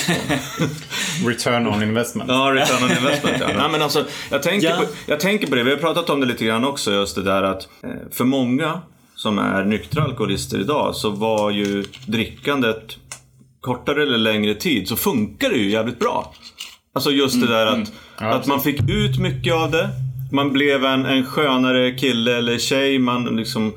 Return 1.27 1.67
on 1.67 1.83
investment. 1.83 2.31
Ja, 2.31 2.51
return 2.55 2.85
on 2.85 2.91
investment. 2.91 3.37
Ja. 3.41 3.47
Nej, 3.57 3.69
men 3.73 3.83
alltså, 3.83 4.05
jag, 4.31 4.43
tänker 4.43 4.69
Ja. 4.69 4.77
på, 4.77 4.85
jag 5.07 5.21
tänker 5.21 5.47
på 5.47 5.55
det, 5.55 5.63
vi 5.63 5.71
har 5.71 5.79
pratat 5.79 6.11
om 6.11 6.21
det 6.21 6.27
lite 6.27 6.45
grann 6.45 6.65
också, 6.65 6.93
just 6.93 7.15
det 7.15 7.23
där 7.23 7.43
att 7.43 7.69
eh, 7.83 7.91
för 8.11 8.25
många 8.25 8.81
som 9.19 9.39
är 9.39 9.65
nyktra 9.65 10.03
alkoholister 10.03 10.61
idag 10.61 10.95
så 10.95 11.11
var 11.11 11.51
ju 11.51 11.85
drickandet 12.07 12.97
kortare 13.61 14.03
eller 14.03 14.19
längre 14.19 14.55
tid 14.55 14.89
så 14.89 14.97
funkar 14.97 15.51
det 15.51 15.57
ju 15.57 15.71
jävligt 15.71 15.99
bra. 15.99 16.35
Alltså 16.95 17.11
just 17.11 17.41
det 17.41 17.47
där 17.47 17.67
att, 17.67 17.93
att 18.17 18.47
man 18.47 18.61
fick 18.61 18.81
ut 18.91 19.19
mycket 19.19 19.55
av 19.55 19.71
det. 19.71 19.89
Man 20.33 20.53
blev 20.53 20.85
en, 20.85 21.07
en 21.07 21.25
skönare 21.25 21.91
kille 21.91 22.37
eller 22.37 22.59
tjej. 22.59 22.99
Man 22.99 23.37
liksom 23.37 23.73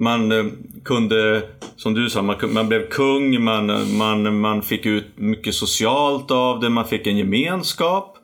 man 0.00 0.32
eh, 0.32 0.44
kunde, 0.84 1.42
som 1.76 1.94
du 1.94 2.10
sa, 2.10 2.22
man, 2.22 2.36
man 2.48 2.68
blev 2.68 2.88
kung, 2.88 3.44
man, 3.44 3.96
man, 3.96 4.40
man 4.40 4.62
fick 4.62 4.86
ut 4.86 5.06
mycket 5.18 5.54
socialt 5.54 6.30
av 6.30 6.60
det, 6.60 6.70
man 6.70 6.84
fick 6.84 7.06
en 7.06 7.16
gemenskap. 7.16 8.16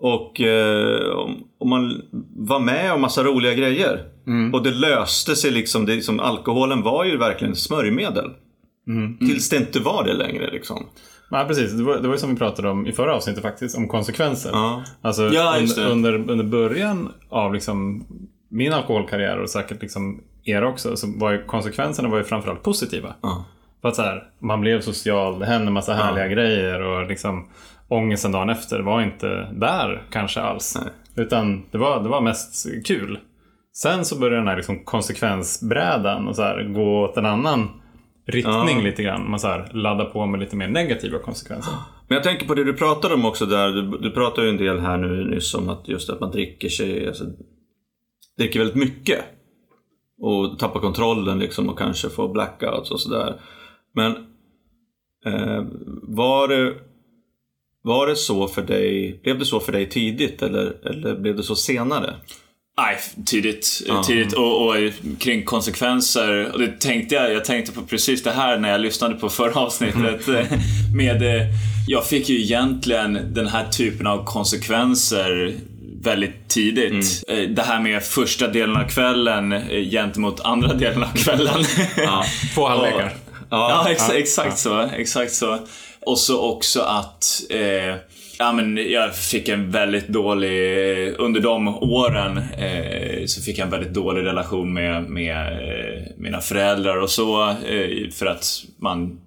Och, 0.00 0.40
eh, 0.40 1.28
och 1.60 1.66
man 1.66 2.02
var 2.36 2.60
med 2.60 2.92
om 2.92 3.00
massa 3.00 3.24
roliga 3.24 3.54
grejer. 3.54 4.04
Och 4.52 4.62
det 4.62 4.70
löste 4.70 5.36
sig 5.36 5.50
liksom, 5.50 5.86
det, 5.86 5.94
liksom, 5.94 6.20
alkoholen 6.20 6.82
var 6.82 7.04
ju 7.04 7.16
verkligen 7.16 7.56
smörjmedel. 7.56 8.30
Tills 9.18 9.48
det 9.48 9.56
inte 9.56 9.80
var 9.80 10.04
det 10.04 10.12
längre 10.12 10.50
liksom. 10.50 10.86
Nej, 11.30 11.46
precis. 11.46 11.72
Det 11.72 11.82
var, 11.82 11.98
det 11.98 12.08
var 12.08 12.14
ju 12.14 12.18
som 12.18 12.30
vi 12.30 12.36
pratade 12.36 12.68
om 12.68 12.86
i 12.86 12.92
förra 12.92 13.14
avsnittet 13.14 13.42
faktiskt, 13.42 13.76
om 13.76 13.88
konsekvenser. 13.88 14.50
Ja. 14.52 14.84
Alltså 15.02 15.22
Ja, 15.22 15.56
under, 15.60 15.90
under, 15.90 16.30
under 16.30 16.44
början 16.44 17.12
av 17.28 17.54
liksom 17.54 18.06
min 18.48 18.72
alkoholkarriär 18.72 19.38
och 19.38 19.50
säkert 19.50 19.82
liksom 19.82 20.20
er 20.44 20.64
också, 20.64 20.96
så 20.96 21.06
var 21.16 21.30
ju 21.30 21.44
konsekvenserna 21.44 22.08
var 22.08 22.18
ju 22.18 22.24
framförallt 22.24 22.62
positiva. 22.62 23.14
Ja. 23.22 23.44
För 23.80 23.88
att 23.88 23.96
så 23.96 24.02
här, 24.02 24.22
man 24.38 24.60
blev 24.60 24.80
social, 24.80 25.38
det 25.38 25.46
hände 25.46 25.70
massa 25.70 25.94
härliga 25.94 26.28
grejer 26.28 26.82
och 26.82 27.08
liksom 27.08 27.48
ångesten 27.88 28.32
dagen 28.32 28.50
efter 28.50 28.80
var 28.80 29.02
inte 29.02 29.48
där 29.52 30.02
kanske 30.10 30.40
alls. 30.40 30.78
Nej. 30.80 30.92
Utan 31.18 31.62
det 31.70 31.78
var, 31.78 32.02
det 32.02 32.08
var 32.08 32.20
mest 32.20 32.66
kul. 32.86 33.18
Sen 33.72 34.04
så 34.04 34.18
började 34.18 34.36
den 34.36 34.48
här 34.48 34.56
liksom 34.56 34.84
konsekvensbrädan 34.84 36.28
och 36.28 36.36
så 36.36 36.42
här, 36.42 36.62
gå 36.62 37.04
åt 37.04 37.16
en 37.16 37.26
annan 37.26 37.68
riktning 38.26 38.78
Ja. 38.78 38.82
lite 38.84 39.02
grann. 39.02 39.30
Man 39.30 39.40
så 39.40 39.46
här, 39.48 39.70
laddar 39.72 40.04
på 40.04 40.26
med 40.26 40.40
lite 40.40 40.56
mer 40.56 40.68
negativa 40.68 41.18
konsekvenser. 41.18 41.72
Men 42.08 42.14
jag 42.16 42.24
tänker 42.24 42.46
på 42.46 42.54
det 42.54 42.64
du 42.64 42.72
pratade 42.74 43.14
om 43.14 43.24
också 43.24 43.46
där. 43.46 43.68
Du, 43.68 43.98
du 43.98 44.10
pratade 44.10 44.46
ju 44.46 44.50
en 44.50 44.56
del 44.56 44.78
här 44.80 44.96
nu 44.96 45.30
nyss 45.30 45.54
om 45.54 45.68
att 45.68 45.88
just 45.88 46.10
att 46.10 46.20
man 46.20 46.30
dricker 46.30 46.68
sig, 46.68 47.08
alltså, 47.08 47.24
dricker 48.38 48.58
väldigt 48.58 48.76
mycket. 48.76 49.24
Och 50.20 50.58
tappar 50.58 50.80
kontrollen 50.80 51.38
liksom 51.38 51.68
och 51.68 51.78
kanske 51.78 52.08
får 52.08 52.28
blackouts 52.32 52.90
och 52.90 53.00
sådär. 53.00 53.40
Men 53.94 54.12
eh, 55.26 55.64
var, 56.02 56.48
det, 56.48 56.74
var 57.84 58.06
det 58.06 58.16
så 58.16 58.48
för 58.48 58.62
dig, 58.62 59.20
blev 59.22 59.38
det 59.38 59.44
så 59.44 59.60
för 59.60 59.72
dig 59.72 59.88
tidigt 59.88 60.42
eller, 60.42 60.72
eller 60.86 61.14
blev 61.16 61.36
det 61.36 61.42
så 61.42 61.56
senare? 61.56 62.14
Nej, 62.80 62.96
tidigt. 63.26 63.82
tidigt. 64.06 64.32
Och, 64.32 64.66
och 64.68 64.74
kring 65.18 65.44
konsekvenser. 65.44 66.52
Och 66.52 66.58
det 66.58 66.80
tänkte 66.80 67.14
jag, 67.14 67.32
jag 67.32 67.44
tänkte 67.44 67.72
på 67.72 67.82
precis 67.82 68.22
det 68.22 68.30
här 68.30 68.58
när 68.58 68.68
jag 68.70 68.80
lyssnade 68.80 69.14
på 69.14 69.28
förra 69.28 69.60
avsnittet. 69.60 70.26
med, 70.96 71.22
eh, 71.22 71.46
jag 71.86 72.06
fick 72.06 72.28
ju 72.28 72.40
egentligen 72.42 73.18
den 73.34 73.46
här 73.46 73.68
typen 73.68 74.06
av 74.06 74.24
konsekvenser 74.24 75.54
väldigt 76.02 76.48
tidigt. 76.48 77.24
Eh, 77.28 77.36
Det 77.38 77.62
här 77.62 77.80
med 77.80 78.02
första 78.02 78.48
delen 78.48 78.76
av 78.76 78.88
kvällen 78.88 79.54
gentemot 79.90 80.40
andra 80.40 80.74
delen 80.74 81.02
av 81.02 81.16
kvällen. 81.16 81.64
Två 82.54 82.68
halvlekar. 82.68 83.12
Ja, 83.50 83.86
ex- 83.90 84.10
exakt 84.10 84.58
så. 84.58 84.80
Exakt 84.80 85.32
så. 85.32 85.58
Och 86.00 86.18
så 86.18 86.40
också 86.40 86.80
att 86.80 87.42
eh, 87.50 87.96
ja, 88.38 88.52
men 88.52 88.76
jag 88.90 89.16
fick 89.16 89.48
en 89.48 89.70
väldigt 89.70 90.08
dålig, 90.08 91.08
eh, 91.08 91.14
under 91.18 91.40
de 91.40 91.68
åren 91.68 92.38
eh, 92.38 93.26
så 93.26 93.42
fick 93.42 93.58
jag 93.58 93.64
en 93.64 93.70
väldigt 93.70 93.94
dålig 93.94 94.24
relation 94.24 94.74
med, 94.74 95.04
med 95.04 95.52
eh, 95.52 96.02
mina 96.16 96.40
föräldrar 96.40 96.96
och 96.96 97.10
så. 97.10 97.48
Eh, 97.50 98.10
för 98.12 98.26
att 98.26 98.64
man, 98.78 99.20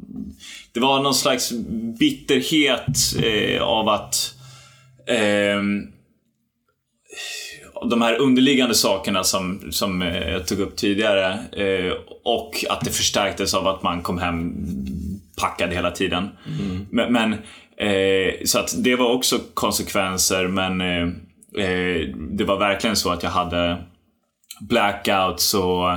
det 0.72 0.80
var 0.80 1.04
någon 1.04 1.16
slags 1.16 1.52
bitterhet 2.00 2.98
eh, 3.24 3.62
av 3.62 3.90
att 3.90 4.36
ehm, 5.08 5.88
de 7.90 8.02
här 8.02 8.18
underliggande 8.22 8.76
sakerna 8.76 9.24
som, 9.24 9.72
som 9.72 10.02
eh, 10.02 10.30
jag 10.30 10.48
tog 10.48 10.60
upp 10.60 10.76
tidigare 10.76 11.40
eh, 11.52 11.94
och 12.24 12.66
att 12.70 12.82
det 12.86 12.92
förstärktes 12.92 13.54
av 13.54 13.68
att 13.68 13.84
man 13.84 14.02
kom 14.02 14.18
hem 14.18 14.54
packad 15.42 15.74
hela 15.74 15.92
tiden. 15.92 16.30
Men, 16.90 17.14
men 17.14 17.34
eh, 17.78 18.34
så 18.46 18.60
att 18.60 18.84
det 18.84 18.96
var 18.96 19.14
också 19.14 19.40
konsekvenser 19.54 20.48
men 20.48 20.82
eh, 20.82 21.08
eh, 21.66 22.08
det 22.16 22.44
var 22.44 22.58
verkligen 22.58 22.96
så 22.96 23.10
att 23.10 23.24
jag 23.24 23.30
hade 23.30 23.78
blackouts 24.62 25.54
och 25.54 25.92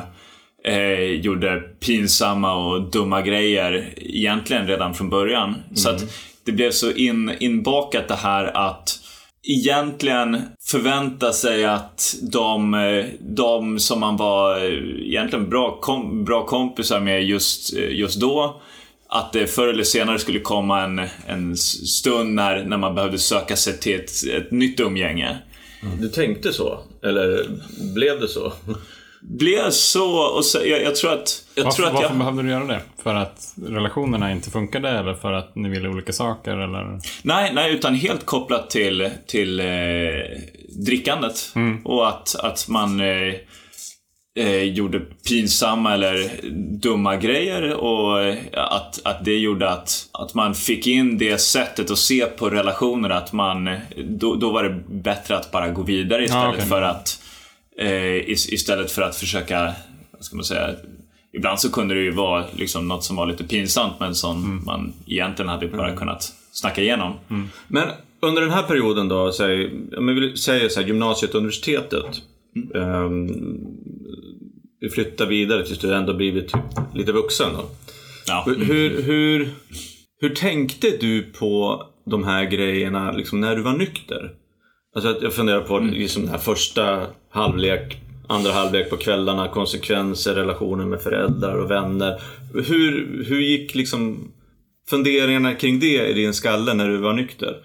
eh, 0.64 1.01
gjorde 1.01 1.61
pinsamma 1.61 2.55
och 2.55 2.90
dumma 2.90 3.23
grejer 3.23 3.94
egentligen 3.97 4.66
redan 4.66 4.94
från 4.94 5.11
början. 5.11 5.55
Så 5.75 5.90
att 5.90 6.05
det 6.44 6.53
blev 6.53 6.70
så 6.70 6.92
in, 6.92 7.33
inbakat 7.40 8.09
det 8.09 8.14
här 8.14 8.57
att 8.57 9.01
egentligen 9.42 10.42
förvänta 10.70 11.33
sig 11.33 11.64
att 11.64 12.16
de, 12.33 12.75
eh, 12.75 13.05
de 13.20 13.79
som 13.79 14.01
man 14.01 14.16
var 14.16 14.57
eh, 14.57 15.07
egentligen 15.07 15.51
bra, 15.51 15.79
kom, 15.81 16.25
bra 16.25 16.47
kompisar 16.47 17.01
med 17.01 17.25
just, 17.25 17.73
just 17.73 18.20
då 18.20 18.61
att 19.14 19.33
det 19.33 19.46
förr 19.46 19.68
eller 19.68 19.85
senare 19.85 20.18
skulle 20.18 20.40
komma 20.40 20.83
en, 20.83 21.00
en 21.27 21.57
stund 21.57 22.35
när, 22.35 22.64
när 22.64 22.77
man 22.77 22.94
behövde 22.94 23.18
söka 23.18 23.57
sig 23.57 23.79
till 23.79 23.94
ett, 23.94 24.11
ett 24.33 24.50
nytt 24.50 24.81
umgänge. 24.81 25.38
Du 26.00 26.09
tänkte 26.09 26.53
så? 26.53 26.79
Eller 27.03 27.46
blev 27.94 28.20
det 28.20 28.29
så? 28.29 28.53
Blev 29.20 29.70
så 29.70 30.37
och 30.37 30.44
så, 30.44 30.59
jag, 30.64 30.83
jag 30.83 30.96
tror 30.96 31.12
att... 31.12 31.44
Jag 31.55 31.64
Varför, 31.64 31.77
tror 31.77 31.87
att 31.87 31.94
varför 31.94 32.09
jag, 32.09 32.18
behövde 32.18 32.42
du 32.42 32.50
göra 32.50 32.64
det? 32.64 32.81
För 33.03 33.14
att 33.14 33.55
relationerna 33.66 34.33
inte 34.33 34.50
funkade 34.50 34.88
eller 34.88 35.14
för 35.14 35.33
att 35.33 35.55
ni 35.55 35.68
ville 35.68 35.88
olika 35.88 36.12
saker? 36.12 36.57
Eller? 36.57 37.00
Nej, 37.22 37.50
nej, 37.55 37.74
utan 37.74 37.94
helt 37.94 38.27
kopplat 38.27 38.70
till, 38.70 39.11
till 39.27 39.61
eh, 39.61 39.66
drickandet. 40.68 41.53
Och 41.85 42.09
att, 42.09 42.35
att 42.35 42.68
man 42.68 43.00
eh, 43.00 43.35
eh, 44.38 44.62
gjorde 44.62 45.01
pinsamma 45.29 45.94
eller 45.94 46.31
dumma 46.81 47.16
grejer 47.16 47.75
och 47.75 48.23
eh, 48.23 48.37
att, 48.53 49.01
att 49.05 49.25
det 49.25 49.38
gjorde 49.38 49.70
att, 49.70 50.09
att 50.12 50.35
man 50.35 50.55
fick 50.55 50.87
in 50.87 51.18
det 51.18 51.38
sättet 51.38 51.90
att 51.90 51.99
se 51.99 52.27
på 52.27 52.51
relationer 52.51 53.11
att 53.11 53.33
man, 53.33 53.77
då, 53.97 54.35
då 54.35 54.53
var 54.53 54.62
det 54.62 54.83
bättre 54.88 55.37
att 55.37 55.53
bara 55.53 55.68
gå 55.68 55.83
vidare 55.83 56.25
istället 56.25 56.55
okej. 56.55 56.66
för 56.66 56.83
att 56.83 57.23
eh, 57.79 58.31
is, 58.31 58.53
istället 58.53 58.90
för 58.90 59.03
att 59.03 59.16
försöka, 59.16 59.75
vad 60.12 60.25
ska 60.25 60.37
man 60.37 60.44
säga, 60.44 60.70
Ibland 61.37 61.61
så 61.61 61.73
kunde 61.73 61.94
det 61.94 62.01
ju 62.01 62.11
vara 62.11 62.44
liksom 62.57 62.88
något 62.88 63.05
som 63.05 63.16
var 63.16 63.27
lite 63.27 63.44
pinsamt 63.44 63.92
men 64.01 64.14
som 64.14 64.62
man 64.66 64.92
egentligen 65.07 65.49
hade 65.49 65.68
bara 65.68 65.97
kunnat 65.97 66.33
snacka 66.53 66.83
igenom. 66.83 67.12
Men 67.68 67.88
under 68.20 68.42
den 68.42 68.51
här 68.51 68.62
perioden 68.62 69.09
då, 69.09 69.33
säg, 69.33 69.70
om 69.97 70.07
vi 70.07 70.37
säger 70.37 70.68
så 70.68 70.81
här, 70.81 70.87
gymnasiet 70.87 71.35
och 71.35 71.38
universitetet. 71.38 72.07
ehm, 72.75 73.27
vi 73.84 73.84
flyttar 74.88 75.27
vidare 75.27 75.66
tills 75.66 75.79
du 75.79 75.94
ändå 75.94 76.14
blivit 76.14 76.49
typ 76.49 76.61
lite 76.94 77.12
vuxen 77.12 77.49
då. 77.53 77.64
Ja. 78.27 78.42
Hur, 78.47 79.03
hur, 79.03 79.49
hur, 80.20 80.29
tänkte 80.29 80.90
du 81.01 81.23
på 81.23 81.83
de 82.07 82.25
här 82.25 82.44
grejerna 82.44 83.12
liksom, 83.12 83.40
när 83.40 83.57
du 83.57 83.62
var 83.62 83.73
nykter? 83.73 84.31
Alltså 84.94 85.18
jag 85.23 85.33
funderar 85.33 85.61
på 85.61 85.79
liksom, 85.79 86.23
den 86.23 86.31
här 86.31 86.38
första 86.38 87.07
halvlek, 87.31 87.97
andra 88.29 88.53
halvlek 88.53 88.90
på 88.90 88.97
kvällarna, 88.97 89.49
konsekvenser, 89.49 90.35
relationer 90.35 90.85
med 90.85 91.01
föräldrar 91.01 91.55
och 91.55 91.70
vänner. 91.70 92.20
Hur, 92.55 93.25
hur 93.29 93.40
gick 93.40 93.75
liksom 93.75 94.33
funderingarna 94.90 95.55
kring 95.55 95.81
det 95.81 96.09
i 96.09 96.12
din 96.12 96.35
skalle 96.35 96.75
när 96.75 96.88
du 96.88 96.97
var 96.97 97.12
nykter? 97.12 97.57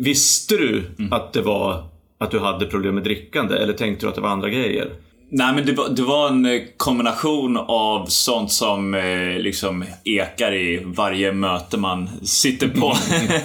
Visste 0.00 0.56
du 0.56 0.82
att 1.10 1.32
det 1.32 1.42
var 1.42 1.88
att 2.18 2.30
du 2.30 2.38
hade 2.38 2.66
problem 2.66 2.94
med 2.94 3.04
drickande 3.04 3.56
eller 3.56 3.72
tänkte 3.72 4.06
du 4.06 4.10
att 4.10 4.14
det 4.14 4.20
var 4.20 4.28
andra 4.28 4.48
grejer? 4.48 4.92
Nej 5.30 5.54
men 5.54 5.66
det 5.66 5.72
var, 5.72 5.88
det 5.88 6.02
var 6.02 6.28
en 6.28 6.46
eh, 6.46 6.60
kombination 6.76 7.56
av 7.56 8.06
sånt 8.06 8.52
som 8.52 8.94
eh, 8.94 9.38
liksom 9.38 9.84
ekar 10.04 10.54
i 10.54 10.82
varje 10.84 11.32
möte 11.32 11.76
man 11.76 12.10
sitter 12.22 12.68
på. 12.68 12.96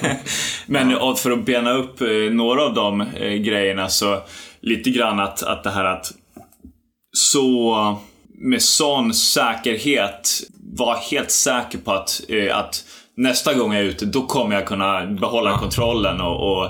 men 0.68 0.96
och 0.96 1.20
för 1.20 1.32
att 1.32 1.46
bena 1.46 1.72
upp 1.72 2.02
eh, 2.02 2.08
några 2.32 2.64
av 2.64 2.74
de 2.74 3.02
eh, 3.02 3.34
grejerna 3.34 3.90
så 3.90 4.22
lite 4.62 4.90
grann 4.90 5.20
att, 5.20 5.44
att 5.44 5.64
det 5.64 5.70
här 5.70 5.86
att 5.86 6.12
så 7.18 7.98
med 8.36 8.62
sån 8.62 9.14
säkerhet 9.14 10.30
vara 10.78 10.98
helt 11.12 11.32
säker 11.32 11.78
på 11.78 11.92
att, 11.92 12.22
eh, 12.30 12.58
att 12.58 12.84
nästa 13.18 13.54
gång 13.54 13.74
jag 13.74 13.82
är 13.82 13.88
ute, 13.88 14.06
då 14.06 14.22
kommer 14.22 14.56
jag 14.56 14.66
kunna 14.66 15.06
behålla 15.06 15.58
kontrollen 15.58 16.22
och, 16.22 16.52
och 16.52 16.66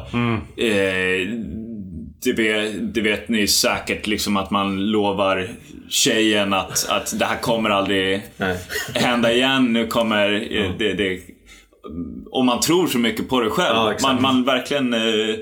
eh, 0.63 1.27
det, 2.23 2.33
vet, 2.33 2.93
det 2.93 3.01
vet 3.01 3.29
ni 3.29 3.47
säkert 3.47 4.07
liksom 4.07 4.37
att 4.37 4.51
man 4.51 4.85
lovar 4.91 5.49
tjejen 5.89 6.53
att, 6.53 6.89
att 6.89 7.19
det 7.19 7.25
här 7.25 7.37
kommer 7.37 7.69
aldrig 7.69 8.21
Nej. 8.37 8.57
hända 8.93 9.33
igen. 9.33 9.73
Nu 9.73 9.87
kommer 9.87 10.33
eh, 10.51 10.71
det, 10.77 10.93
det... 10.93 11.21
Om 12.31 12.45
man 12.45 12.59
tror 12.59 12.87
så 12.87 12.97
mycket 12.97 13.29
på 13.29 13.41
det 13.41 13.49
själv. 13.49 13.75
Ja, 13.75 13.93
man, 14.01 14.21
man 14.21 14.43
verkligen 14.43 14.93
eh, 14.93 15.35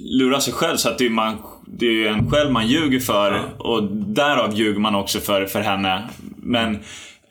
lurar 0.00 0.38
sig 0.38 0.52
själv 0.52 0.76
så 0.76 0.88
att 0.88 0.98
det 0.98 1.06
är, 1.06 1.10
man, 1.10 1.38
det 1.66 1.86
är 1.86 2.08
en 2.08 2.30
själv 2.30 2.52
man 2.52 2.68
ljuger 2.68 3.00
för 3.00 3.40
och 3.58 3.82
därav 3.92 4.54
ljuger 4.54 4.80
man 4.80 4.94
också 4.94 5.20
för, 5.20 5.46
för 5.46 5.60
henne. 5.60 6.08
Men 6.36 6.74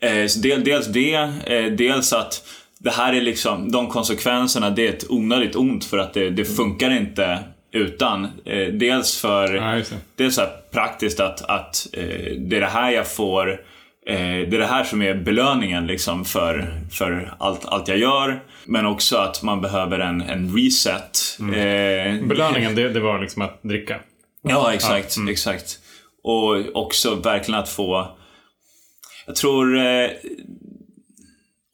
eh, 0.00 0.40
del, 0.42 0.64
dels 0.64 0.86
det, 0.86 1.14
eh, 1.46 1.72
dels 1.72 2.12
att 2.12 2.44
det 2.78 2.90
här 2.90 3.12
är 3.12 3.20
liksom, 3.20 3.72
de 3.72 3.86
konsekvenserna, 3.86 4.70
det 4.70 4.86
är 4.86 4.92
ett 4.92 5.10
onödigt 5.10 5.56
ont 5.56 5.84
för 5.84 5.98
att 5.98 6.14
det, 6.14 6.30
det 6.30 6.44
funkar 6.44 6.90
inte 6.90 7.38
utan. 7.72 8.24
Eh, 8.44 8.68
dels 8.68 9.20
för, 9.20 9.54
Ja, 9.54 9.82
dels 10.16 10.34
så 10.34 10.46
praktiskt 10.70 11.20
att, 11.20 11.42
att 11.42 11.86
eh, 11.92 12.32
det 12.38 12.56
är 12.56 12.60
det 12.60 12.66
här 12.66 12.90
jag 12.90 13.08
får, 13.08 13.50
eh, 14.06 14.16
det 14.16 14.56
är 14.56 14.58
det 14.58 14.66
här 14.66 14.84
som 14.84 15.02
är 15.02 15.14
belöningen 15.14 15.86
liksom 15.86 16.24
för, 16.24 16.80
för 16.90 17.34
allt, 17.38 17.64
allt 17.64 17.88
jag 17.88 17.98
gör. 17.98 18.40
Men 18.64 18.86
också 18.86 19.16
att 19.16 19.42
man 19.42 19.60
behöver 19.60 19.98
en, 19.98 20.20
en 20.22 20.56
reset. 20.56 21.38
Eh, 21.40 22.26
Belöningen, 22.26 22.74
det, 22.74 22.88
det 22.88 23.00
var 23.00 23.20
liksom 23.20 23.42
att 23.42 23.62
dricka. 23.62 24.00
Ja, 24.42 24.72
exakt. 24.72 25.16
exakt. 25.30 25.78
Och 26.22 26.76
också 26.76 27.14
verkligen 27.14 27.60
att 27.60 27.68
få... 27.68 28.16
Jag 29.26 29.36
tror... 29.36 29.78
Eh, 29.78 30.10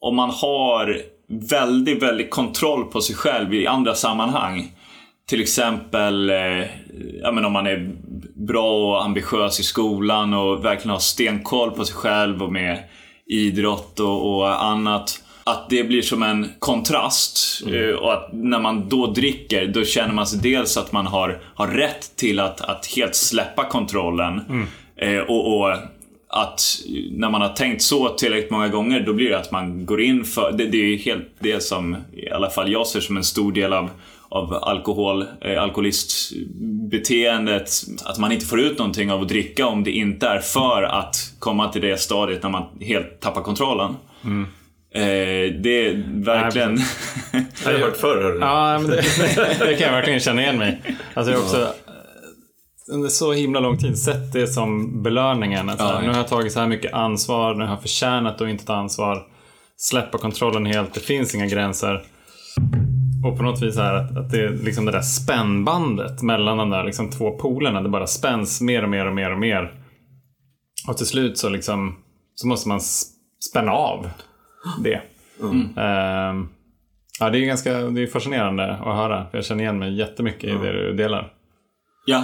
om 0.01 0.15
man 0.15 0.29
har 0.29 1.01
väldigt, 1.49 2.03
väldigt 2.03 2.29
kontroll 2.29 2.85
på 2.85 3.01
sig 3.01 3.15
själv 3.15 3.53
i 3.53 3.67
andra 3.67 3.95
sammanhang. 3.95 4.71
Till 5.29 5.41
exempel 5.41 6.29
eh, 6.29 6.65
ja, 7.21 7.31
men 7.31 7.45
om 7.45 7.53
man 7.53 7.67
är 7.67 7.91
bra 8.33 8.71
och 8.71 9.03
ambitiös 9.05 9.59
i 9.59 9.63
skolan 9.63 10.33
och 10.33 10.65
verkligen 10.65 10.89
har 10.89 10.99
stenkoll 10.99 11.71
på 11.71 11.85
sig 11.85 11.95
själv 11.95 12.43
och 12.43 12.51
med 12.51 12.83
idrott 13.25 13.99
och, 13.99 14.35
och 14.35 14.63
annat. 14.63 15.23
Att 15.43 15.69
det 15.69 15.83
blir 15.83 16.01
som 16.01 16.23
en 16.23 16.51
kontrast 16.59 17.63
eh, 17.67 17.95
och 17.95 18.13
att 18.13 18.29
när 18.33 18.59
man 18.59 18.89
då 18.89 19.07
dricker 19.07 19.67
då 19.67 19.83
känner 19.83 20.13
man 20.13 20.27
sig 20.27 20.39
dels 20.39 20.77
att 20.77 20.91
man 20.91 21.07
har, 21.07 21.41
har 21.55 21.67
rätt 21.67 22.15
till 22.15 22.39
att, 22.39 22.61
att 22.61 22.85
helt 22.85 23.15
släppa 23.15 23.63
kontrollen. 23.63 24.41
Eh, 24.95 25.19
och, 25.19 25.57
och 25.57 25.73
att 26.27 26.61
när 27.11 27.29
man 27.29 27.41
har 27.41 27.49
tänkt 27.49 27.81
så 27.81 28.09
tillräckligt 28.09 28.51
många 28.51 28.67
gånger 28.67 28.99
då 28.99 29.13
blir 29.13 29.29
det 29.29 29.39
att 29.39 29.51
man 29.51 29.85
går 29.85 30.01
in 30.01 30.23
för, 30.23 30.51
det, 30.51 30.65
det 30.65 30.77
är 30.77 30.97
helt 30.97 31.27
det 31.39 31.63
som 31.63 31.97
i 32.13 32.29
alla 32.29 32.49
fall 32.49 32.71
jag 32.71 32.87
ser 32.87 32.99
som 32.99 33.17
en 33.17 33.23
stor 33.23 33.51
del 33.51 33.73
av 33.73 33.89
av 34.31 34.53
alkohol, 34.53 35.25
eh, 35.41 35.61
alkoholistbeteendet. 35.61 37.71
Att 38.05 38.17
man 38.17 38.31
inte 38.31 38.45
får 38.45 38.59
ut 38.59 38.77
någonting 38.77 39.11
av 39.11 39.21
att 39.21 39.27
dricka 39.27 39.67
om 39.67 39.83
det 39.83 39.91
inte 39.91 40.27
är 40.27 40.39
för 40.39 40.83
att 40.83 41.15
komma 41.39 41.71
till 41.71 41.81
det 41.81 41.97
stadiet 41.97 42.43
när 42.43 42.49
man 42.49 42.63
helt 42.81 43.19
tappar 43.19 43.41
kontrollen. 43.41 43.95
Eh, 44.93 45.01
det 45.61 45.87
är 45.87 46.23
verkligen... 46.23 46.75
Det 47.31 47.65
har 47.65 47.71
jag 47.71 47.79
hört 47.79 47.97
förr. 47.97 48.37
Ja, 48.41 48.79
men 48.79 48.91
det, 48.91 49.01
det 49.59 49.75
kan 49.75 49.87
jag 49.87 49.91
verkligen 49.91 50.19
känna 50.19 50.41
igen 50.41 50.57
mig 50.57 50.81
Alltså 51.13 51.33
jag 51.33 51.41
också 51.41 51.67
under 52.91 53.09
så 53.09 53.33
himla 53.33 53.59
lång 53.59 53.77
tid 53.77 53.97
sett 53.97 54.33
det 54.33 54.47
som 54.47 55.03
belöningen. 55.03 55.69
Alltså, 55.69 55.85
Ja, 55.85 56.01
nu 56.01 56.07
har 56.07 56.17
jag 56.17 56.27
tagit 56.27 56.53
så 56.53 56.59
här 56.59 56.67
mycket 56.67 56.93
ansvar, 56.93 57.55
nu 57.55 57.63
har 57.63 57.71
jag 57.71 57.81
förtjänat 57.81 58.41
att 58.41 58.49
inte 58.49 58.65
ta 58.65 58.75
ansvar. 58.75 59.23
Släppa 59.77 60.17
kontrollen 60.17 60.65
helt, 60.65 60.93
det 60.93 60.99
finns 60.99 61.35
inga 61.35 61.45
gränser. 61.45 62.03
Och 63.25 63.37
på 63.37 63.43
något 63.43 63.61
vis 63.61 63.77
är 63.77 63.93
att, 63.93 64.17
att 64.17 64.31
det 64.31 64.45
är 64.45 64.49
liksom 64.49 64.85
det 64.85 64.91
där 64.91 65.01
spännbandet 65.01 66.21
mellan 66.21 66.57
de 66.57 66.69
där 66.69 66.83
liksom 66.83 67.09
två 67.09 67.31
polerna. 67.31 67.81
Det 67.81 67.89
bara 67.89 68.07
spänns 68.07 68.61
mer 68.61 68.83
och 68.83 68.89
mer 68.89 69.05
och 69.05 69.13
mer 69.13 69.31
och 69.31 69.39
mer. 69.39 69.73
Och 70.87 70.97
till 70.97 71.05
slut 71.05 71.37
så 71.37 71.49
liksom 71.49 71.95
så 72.35 72.47
måste 72.47 72.69
man 72.69 72.79
spänna 73.49 73.71
av 73.71 74.09
det. 74.83 75.01
Ehm, 75.77 76.47
ja, 77.19 77.29
det 77.29 77.37
är 77.37 77.45
ganska 77.45 77.73
det 77.81 78.01
är 78.01 78.07
fascinerande 78.07 78.71
att 78.71 78.95
höra. 78.95 79.25
För 79.31 79.37
jag 79.37 79.45
känner 79.45 79.63
igen 79.63 79.79
mig 79.79 79.97
jättemycket 79.97 80.43
i 80.43 80.53
det 80.53 80.71
du 80.71 80.93
delar. 80.93 81.33
ja, 82.05 82.23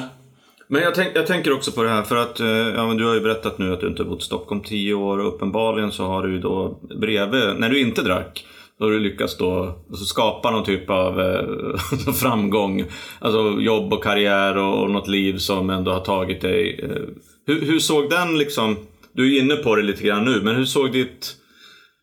Men 0.68 0.82
jag, 0.82 0.96
tänk, 0.96 1.12
jag 1.16 1.28
tänker 1.28 1.54
också 1.54 1.72
på 1.72 1.84
det 1.84 1.90
här 1.90 2.04
för 2.04 2.16
att 2.16 2.40
eh, 2.40 2.48
ja, 2.48 2.88
men 2.88 2.98
du 2.98 3.06
har 3.06 3.14
ju 3.14 3.22
berättat 3.22 3.58
nu 3.58 3.74
att 3.74 3.82
du 3.82 3.88
inte 3.88 4.04
har 4.04 4.10
bott 4.10 4.22
i 4.22 4.26
Stockholm 4.26 4.62
tio 4.62 4.94
år 4.94 5.18
och 5.18 5.36
uppenbarligen 5.36 5.92
så 5.92 6.08
har 6.08 6.24
du 6.24 6.32
ju 6.34 6.40
då 6.40 6.80
bredvid, 7.00 7.60
när 7.60 7.70
du 7.70 7.82
inte 7.82 8.02
drack, 8.02 8.46
då 8.80 8.86
har 8.86 8.92
du 8.92 9.00
lyckats 9.00 9.38
då 9.38 9.80
alltså 9.90 10.06
skapa 10.06 10.52
någon 10.52 10.66
typ 10.66 10.90
av 10.90 11.22
eh, 11.22 12.14
framgång. 12.14 12.86
Alltså 13.20 13.62
jobb 13.62 13.94
och 13.94 14.04
karriär 14.04 14.58
och, 14.58 14.84
och 14.84 14.92
något 14.92 15.08
liv 15.08 15.38
som 15.38 15.70
ändå 15.70 15.92
har 15.92 16.00
tagit 16.00 16.42
dig. 16.42 16.80
Eh, 16.84 17.02
hur, 17.48 17.62
hur 17.62 17.80
såg 17.80 18.10
den 18.10 18.38
liksom, 18.38 18.78
du 19.14 19.36
är 19.36 19.42
inne 19.42 19.56
på 19.56 19.76
det 19.76 19.84
lite 19.84 20.04
grann 20.04 20.26
nu, 20.26 20.42
men 20.42 20.56
hur 20.56 20.66
såg 20.66 20.92
ditt, 20.92 21.36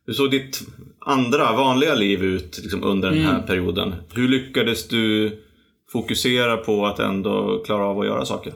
hur 0.06 0.12
såg 0.12 0.30
ditt 0.30 0.60
andra 1.06 1.52
vanliga 1.52 1.94
liv 1.94 2.24
ut 2.24 2.60
liksom, 2.62 2.84
under 2.84 3.10
den 3.10 3.20
här 3.20 3.42
perioden? 3.42 3.94
Hur 4.14 4.28
lyckades 4.28 4.88
du 4.88 5.38
fokusera 5.92 6.56
på 6.56 6.86
att 6.86 6.98
ändå 6.98 7.62
klara 7.66 7.84
av 7.84 8.00
att 8.00 8.06
göra 8.06 8.24
saker? 8.24 8.52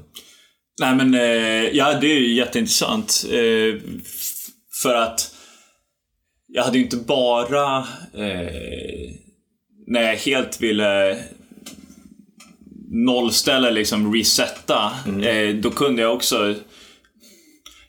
Nej 0.80 0.96
men, 0.96 1.14
eh, 1.14 1.76
ja 1.76 1.98
det 2.00 2.06
är 2.06 2.20
ju 2.20 2.34
jätteintressant. 2.34 3.24
Eh, 3.30 3.80
för 4.82 4.94
att 4.94 5.35
jag 6.56 6.64
hade 6.64 6.78
ju 6.78 6.84
inte 6.84 6.96
bara, 6.96 7.78
eh, 8.14 9.10
när 9.86 10.02
jag 10.02 10.16
helt 10.16 10.60
ville 10.60 11.18
nollställa, 12.90 13.70
liksom 13.70 14.14
resetta, 14.14 14.92
eh, 15.22 15.54
då 15.54 15.70
kunde 15.70 16.02
jag 16.02 16.14
också... 16.14 16.54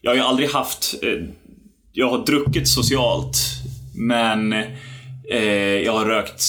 Jag 0.02 0.12
har 0.12 0.16
ju 0.16 0.22
aldrig 0.22 0.50
haft... 0.50 0.96
Eh, 1.04 1.24
jag 1.92 2.10
har 2.10 2.26
druckit 2.26 2.68
socialt, 2.68 3.38
men 3.96 4.54
eh, 5.30 5.76
jag 5.86 5.94
har 5.94 6.06
rökt 6.06 6.44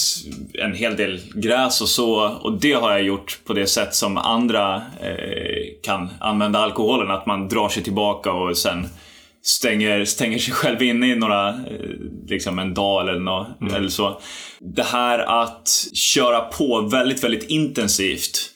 en 0.53 0.73
hel 0.73 0.95
del 0.95 1.21
gräs 1.33 1.81
och 1.81 1.89
så. 1.89 2.37
Och 2.41 2.59
det 2.59 2.73
har 2.73 2.91
jag 2.91 3.03
gjort 3.03 3.39
på 3.45 3.53
det 3.53 3.67
sätt 3.67 3.95
som 3.95 4.17
andra 4.17 4.75
eh, 5.01 5.81
kan 5.83 6.09
använda 6.19 6.59
alkoholen. 6.59 7.11
Att 7.11 7.25
man 7.25 7.47
drar 7.47 7.69
sig 7.69 7.83
tillbaka 7.83 8.31
och 8.31 8.57
sen 8.57 8.87
stänger, 9.41 10.05
stänger 10.05 10.39
sig 10.39 10.53
själv 10.53 10.81
inne 10.81 11.11
i 11.11 11.15
några, 11.15 11.49
eh, 11.49 11.55
liksom 12.27 12.59
en 12.59 12.73
dag 12.73 13.01
eller, 13.01 13.19
nå, 13.19 13.47
eller 13.75 13.89
så. 13.89 14.21
Det 14.59 14.83
här 14.83 15.19
att 15.41 15.69
köra 15.93 16.39
på 16.39 16.81
väldigt, 16.81 17.23
väldigt 17.23 17.49
intensivt 17.49 18.51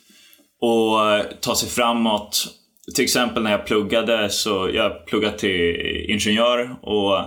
och 0.62 1.12
eh, 1.12 1.26
ta 1.41 1.56
sig 1.56 1.69
framåt. 1.69 2.48
Till 2.96 3.04
exempel 3.04 3.43
när 3.43 3.52
jag 3.52 3.65
pluggade 3.65 4.30
så 4.30 4.69
jag 4.74 5.06
pluggade 5.06 5.38
till 5.38 5.76
ingenjör 6.10 6.76
och 6.82 7.19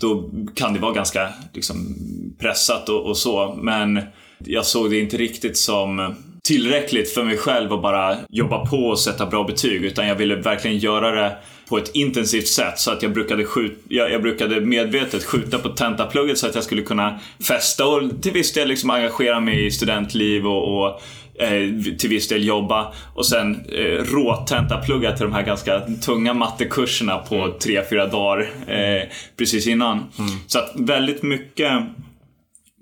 då 0.00 0.30
kan 0.54 0.74
det 0.74 0.80
vara 0.80 0.92
ganska 0.92 1.28
liksom, 1.54 1.96
pressat 2.40 2.88
och, 2.88 3.06
och 3.06 3.16
så. 3.16 3.58
Men 3.62 4.00
jag 4.38 4.66
såg 4.66 4.90
det 4.90 4.98
inte 4.98 5.16
riktigt 5.16 5.56
som 5.56 6.14
tillräckligt 6.50 7.10
för 7.10 7.24
mig 7.24 7.36
själv 7.36 7.72
att 7.72 7.82
bara 7.82 8.16
jobba 8.28 8.66
på 8.66 8.76
och 8.76 8.98
sätta 8.98 9.26
bra 9.26 9.44
betyg. 9.44 9.84
Utan 9.84 10.08
jag 10.08 10.14
ville 10.14 10.36
verkligen 10.36 10.78
göra 10.78 11.10
det 11.10 11.36
på 11.68 11.78
ett 11.78 11.90
intensivt 11.94 12.48
sätt. 12.48 12.78
Så 12.78 12.90
att 12.90 13.02
jag 13.02 13.12
brukade, 13.12 13.44
skjut, 13.44 13.84
jag, 13.88 14.12
jag 14.12 14.22
brukade 14.22 14.60
medvetet 14.60 15.24
skjuta 15.24 15.58
på 15.58 15.68
tentaplugget 15.68 16.38
så 16.38 16.46
att 16.46 16.54
jag 16.54 16.64
skulle 16.64 16.82
kunna 16.82 17.20
festa 17.48 17.86
och 17.86 18.22
till 18.22 18.32
viss 18.32 18.52
del 18.52 18.68
liksom 18.68 18.90
engagera 18.90 19.40
mig 19.40 19.66
i 19.66 19.70
studentliv 19.70 20.46
och, 20.46 20.78
och 20.78 21.02
eh, 21.42 21.94
till 21.98 22.10
viss 22.10 22.28
del 22.28 22.46
jobba 22.46 22.94
och 23.14 23.26
sen 23.26 23.64
eh, 23.72 24.04
råtentaplugga 24.04 25.12
till 25.12 25.24
de 25.24 25.32
här 25.32 25.42
ganska 25.42 25.80
tunga 25.80 26.34
mattekurserna 26.34 27.18
på 27.18 27.54
tre 27.62 27.82
fyra 27.90 28.06
dagar 28.06 28.50
eh, 28.66 29.08
precis 29.36 29.66
innan. 29.66 30.04
Så 30.46 30.58
att 30.58 30.72
väldigt 30.76 31.22
mycket 31.22 31.72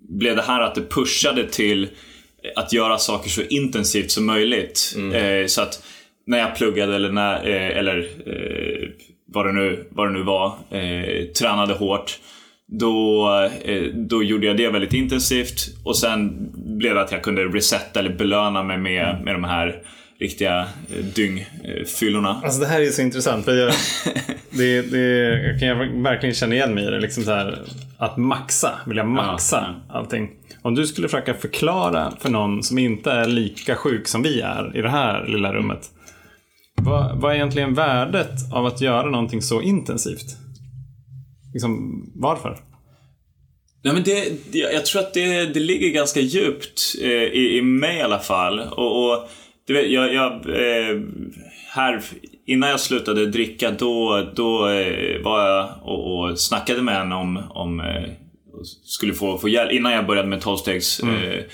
blev 0.09 0.37
det 0.37 0.43
här 0.43 0.61
att 0.61 0.75
det 0.75 0.91
pushade 0.91 1.45
till 1.45 1.89
att 2.57 2.73
göra 2.73 2.99
saker 2.99 3.31
så 3.31 3.43
intensivt 3.43 4.11
som 4.11 4.27
möjligt. 4.27 4.97
Eh, 5.15 5.47
så 5.47 5.63
att 5.63 5.83
när 6.27 6.39
jag 6.39 6.57
pluggade 6.57 6.95
eller, 6.95 7.13
när, 7.13 7.49
eh, 7.49 7.79
eller 7.79 7.99
eh, 8.27 8.89
vad, 9.27 9.47
det 9.47 9.53
nu, 9.53 9.87
vad 9.91 10.09
det 10.09 10.13
nu 10.13 10.23
var, 10.23 10.47
eh, 10.71 11.25
tränade 11.25 11.75
hårt. 11.75 12.19
Då, 12.67 13.29
eh, 13.65 13.83
då 13.95 14.23
gjorde 14.23 14.47
jag 14.47 14.57
det 14.57 14.69
väldigt 14.69 14.95
intensivt 14.95 15.69
och 15.85 15.97
sen 15.97 16.51
blev 16.79 16.95
det 16.95 17.01
att 17.01 17.13
jag 17.13 17.23
kunde 17.23 17.45
resetta 17.45 18.01
eller 18.01 18.15
belöna 18.17 18.63
mig 18.63 18.79
med, 18.79 19.21
med 19.25 19.35
de 19.35 19.45
här 19.45 19.83
riktiga 20.21 20.61
eh, 20.61 21.05
dyngfyllorna. 21.05 22.41
Alltså 22.45 22.61
det 22.61 22.67
här 22.67 22.81
är 22.81 22.91
så 22.91 23.03
intressant. 23.03 23.45
För 23.45 23.57
jag, 23.57 23.73
det, 24.51 24.83
det, 24.83 24.99
jag 25.47 25.61
kan 25.61 26.03
verkligen 26.03 26.35
känna 26.35 26.55
igen 26.55 26.75
mig 26.75 26.85
i 26.85 26.91
det. 26.91 27.01
Liksom 27.01 27.23
så 27.23 27.33
här, 27.33 27.59
att 27.99 28.17
maxa, 28.17 28.71
vilja 28.87 29.05
maxa 29.05 29.75
allting. 29.89 30.31
Om 30.63 30.75
du 30.75 30.87
skulle 30.87 31.09
försöka 31.09 31.35
förklara 31.35 32.13
för 32.21 32.31
någon 32.31 32.63
som 32.63 32.79
inte 32.79 33.11
är 33.11 33.27
lika 33.27 33.77
sjuk 33.77 34.09
som 34.09 34.23
vi 34.23 34.41
är 34.41 34.77
i 34.77 34.83
det 34.83 34.91
här 34.91 35.27
lilla 35.27 35.55
rummet. 35.55 35.91
Vad, 36.83 37.21
vad 37.21 37.33
är 37.33 37.37
egentligen 37.37 37.75
värdet 37.75 38.53
av 38.53 38.67
att 38.67 38.81
göra 38.81 39.11
någonting 39.11 39.43
så 39.43 39.63
intensivt? 39.63 40.37
Liksom, 41.53 42.03
varför? 42.15 42.59
Nej, 43.85 43.95
men 43.95 44.03
det, 44.03 44.53
det, 44.53 44.59
jag 44.59 44.87
tror 44.87 45.03
att 45.03 45.15
det, 45.15 45.47
det 45.47 45.61
ligger 45.61 45.89
ganska 45.89 46.21
djupt 46.21 46.81
eh, 47.03 47.11
i, 47.11 47.59
i 47.59 47.63
mig 47.63 47.99
i 47.99 48.03
alla 48.03 48.19
fall. 48.19 48.61
Och, 48.61 49.05
och 49.05 49.29
du 49.67 49.75
vet, 49.75 49.91
jag, 49.91 50.15
jag 50.15 50.33
eh, 50.33 51.01
här, 51.75 52.03
innan 52.47 52.71
jag 52.71 52.81
slutade 52.81 53.27
dricka 53.27 53.71
då, 53.71 54.27
då 54.35 54.69
eh, 54.69 55.23
var 55.23 55.49
jag 55.49 55.69
och, 55.83 56.19
och 56.19 56.41
snackade 56.41 56.83
med 56.83 57.01
en 57.01 57.13
om, 57.13 57.43
om 57.51 57.81
eh, 57.81 58.05
skulle 58.65 59.15
få, 59.15 59.39
få 59.39 59.49
hjälp. 59.49 59.73
Innan 59.73 59.93
jag 59.93 60.07
började 60.07 60.29
med 60.29 60.43
12-stegs 60.43 61.01
eh, 61.01 61.45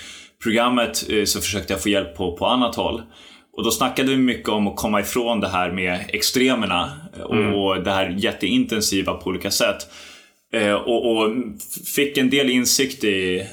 programmet 0.43 1.09
eh, 1.09 1.23
så 1.23 1.41
försökte 1.41 1.73
jag 1.73 1.83
få 1.83 1.89
hjälp 1.89 2.17
på, 2.17 2.37
på 2.37 2.45
annat 2.45 2.75
håll. 2.75 3.01
Och 3.57 3.63
då 3.63 3.71
snackade 3.71 4.09
vi 4.09 4.17
mycket 4.17 4.49
om 4.49 4.67
att 4.67 4.75
komma 4.75 4.99
ifrån 4.99 5.39
det 5.39 5.47
här 5.47 5.71
med 5.71 6.05
extremerna 6.07 6.91
och 7.55 7.83
det 7.83 7.91
här 7.91 8.15
jätteintensiva 8.17 9.13
på 9.13 9.29
olika 9.29 9.51
sätt. 9.51 9.77
Eh, 10.53 10.73
och, 10.73 11.11
och 11.11 11.33
fick 11.95 12.17
en 12.17 12.29
del 12.29 12.49
insikt 12.49 13.03
i 13.03 13.45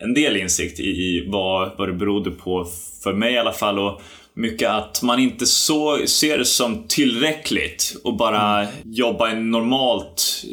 en 0.00 0.14
del 0.14 0.36
insikt 0.36 0.80
i, 0.80 0.82
i 0.82 1.24
vad, 1.28 1.70
vad 1.78 1.88
det 1.88 1.92
berodde 1.92 2.30
på, 2.30 2.66
för 3.02 3.12
mig 3.12 3.34
i 3.34 3.38
alla 3.38 3.52
fall. 3.52 3.78
Och 3.78 4.02
mycket 4.34 4.70
att 4.70 5.02
man 5.02 5.18
inte 5.18 5.46
så, 5.46 5.98
ser 6.06 6.38
det 6.38 6.44
som 6.44 6.84
tillräckligt 6.88 7.96
och 8.04 8.16
bara 8.16 8.62
mm. 8.62 8.74
jobba 8.84 9.34
normalt 9.34 10.44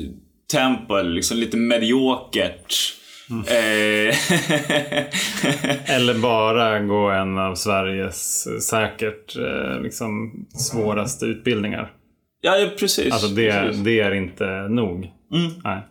tempo, 0.58 1.02
liksom 1.02 1.38
lite 1.38 1.58
mediokert. 1.58 2.94
Mm. 3.30 3.44
Eh, 3.48 4.16
Eller 5.96 6.14
bara 6.14 6.80
gå 6.80 7.10
en 7.10 7.38
av 7.38 7.56
Sveriges 7.56 8.48
säkert 8.70 9.36
eh, 9.36 9.82
liksom, 9.82 10.46
svåraste 10.58 11.26
utbildningar. 11.26 11.92
Ja, 12.42 12.70
precis. 12.80 13.14
Alltså 13.14 13.28
det, 13.28 13.52
precis. 13.52 13.84
det 13.84 14.00
är 14.00 14.14
inte 14.14 14.68
nog. 14.70 15.12
Mm. 15.34 15.52
Nej. 15.64 15.82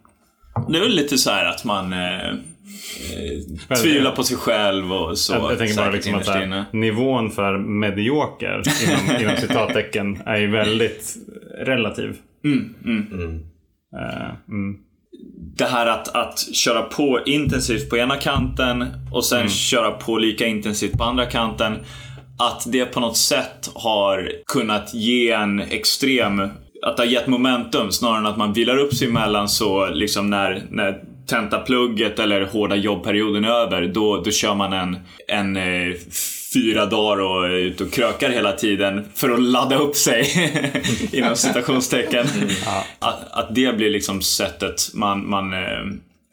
Det 0.68 0.78
är 0.78 0.82
väl 0.82 0.94
lite 0.94 1.18
så 1.18 1.30
här 1.30 1.44
att 1.44 1.64
man 1.64 1.92
eh, 1.92 2.28
eh, 2.28 3.76
tvivlar 3.82 4.10
på 4.10 4.22
sig 4.22 4.36
själv 4.36 4.92
och 4.92 5.18
så. 5.18 5.32
Jag, 5.32 5.50
jag 5.50 5.58
tänker 5.58 5.76
bara 5.76 5.90
liksom 5.90 6.14
att 6.14 6.28
här, 6.28 6.64
nivån 6.72 7.30
för 7.30 7.58
medioker 7.58 8.62
inom, 8.82 9.20
inom 9.22 9.36
citattecken 9.40 10.22
är 10.26 10.36
ju 10.36 10.50
väldigt 10.50 11.16
relativ. 11.58 12.16
Mm, 12.44 12.74
mm. 12.84 13.51
Mm. 14.48 14.70
Uh, 14.70 14.80
det 15.56 15.64
här 15.64 15.86
att, 15.86 16.08
att 16.08 16.54
köra 16.54 16.82
på 16.82 17.20
intensivt 17.26 17.90
på 17.90 17.96
ena 17.96 18.16
kanten 18.16 18.86
och 19.12 19.24
sen 19.24 19.38
mm. 19.38 19.50
köra 19.50 19.90
på 19.90 20.18
lika 20.18 20.46
intensivt 20.46 20.98
på 20.98 21.04
andra 21.04 21.26
kanten. 21.26 21.78
Att 22.38 22.72
det 22.72 22.84
på 22.84 23.00
något 23.00 23.16
sätt 23.16 23.70
har 23.74 24.32
kunnat 24.46 24.94
ge 24.94 25.30
en 25.30 25.60
extrem 25.60 26.48
att 26.82 26.96
det 26.96 27.02
har 27.02 27.10
gett 27.10 27.26
momentum 27.26 27.92
snarare 27.92 28.18
än 28.18 28.26
att 28.26 28.36
man 28.36 28.52
vilar 28.52 28.76
upp 28.76 28.94
sig 28.94 29.08
emellan 29.08 29.48
så 29.48 29.86
liksom 29.86 30.30
när, 30.30 30.62
när 30.70 31.02
tentaplugget 31.26 32.18
eller 32.18 32.42
hårda 32.44 32.76
jobbperioden 32.76 33.44
är 33.44 33.48
över, 33.48 33.86
då, 33.86 34.20
då 34.20 34.30
kör 34.30 34.54
man 34.54 34.72
en, 34.72 34.98
en 35.28 35.56
eh, 35.56 35.94
fyra 36.54 36.86
dagar 36.86 37.22
och 37.22 37.46
är 37.46 37.50
ute 37.50 37.84
och 37.84 37.92
krökar 37.92 38.30
hela 38.30 38.52
tiden 38.52 39.04
för 39.14 39.30
att 39.30 39.42
ladda 39.42 39.78
upp 39.78 39.96
sig 39.96 40.26
inom 41.12 41.36
citationstecken. 41.36 42.26
Mm. 42.26 42.48
Att, 42.98 43.32
att 43.32 43.54
det 43.54 43.76
blir 43.76 43.90
liksom 43.90 44.22
sättet 44.22 44.94
man, 44.94 45.30
man 45.30 45.52
eh, 45.52 45.84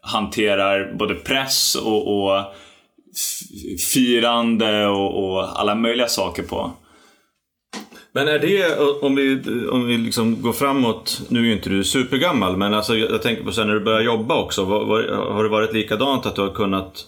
hanterar 0.02 0.94
både 0.94 1.16
press 1.16 1.76
och, 1.76 2.26
och 2.26 2.44
firande 3.94 4.88
och, 4.88 5.24
och 5.24 5.60
alla 5.60 5.76
möjliga 5.76 6.08
saker 6.08 6.44
på. 6.44 6.72
Men 8.12 8.28
är 8.28 8.40
det, 8.40 8.78
om 9.02 9.16
vi, 9.16 9.42
om 9.72 9.88
vi 9.88 9.98
liksom 9.98 10.42
går 10.42 10.54
framåt, 10.54 11.22
nu 11.28 11.40
är 11.40 11.44
ju 11.44 11.54
inte 11.54 11.70
du 11.70 11.84
supergammal, 11.84 12.58
men 12.58 12.74
alltså 12.74 12.96
jag 12.96 13.22
tänker 13.22 13.44
på 13.44 13.52
sen 13.52 13.68
när 13.68 13.74
du 13.74 13.80
börjar 13.80 14.02
jobba 14.02 14.42
också. 14.42 14.64
Var, 14.64 14.86
var, 14.86 15.04
har 15.34 15.44
det 15.44 15.50
varit 15.50 15.74
likadant 15.74 16.26
att 16.26 16.36
du 16.36 16.42
har 16.42 16.54
kunnat, 16.54 17.08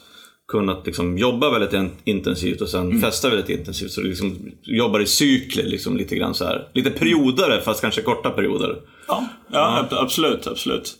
kunnat 0.51 0.85
liksom 0.85 1.17
jobba 1.17 1.49
väldigt 1.59 1.91
intensivt 2.03 2.61
och 2.61 2.69
sen 2.69 2.81
mm. 2.81 3.01
festa 3.01 3.29
väldigt 3.29 3.49
intensivt? 3.49 3.91
Så 3.91 4.01
du 4.01 4.07
liksom 4.07 4.51
jobbar 4.63 4.99
i 4.99 5.05
cykler 5.05 5.63
liksom 5.63 5.97
lite 5.97 6.15
grann 6.15 6.35
så 6.35 6.45
här. 6.45 6.67
Lite 6.73 6.89
perioder, 6.89 7.61
fast 7.65 7.81
kanske 7.81 8.01
korta 8.01 8.29
perioder. 8.29 8.75
Ja, 9.07 9.27
ja, 9.51 9.87
ja. 9.91 10.01
absolut, 10.01 10.47
absolut. 10.47 10.97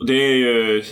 Och 0.00 0.06
det 0.06 0.14
är 0.14 0.36
ju, 0.36 0.82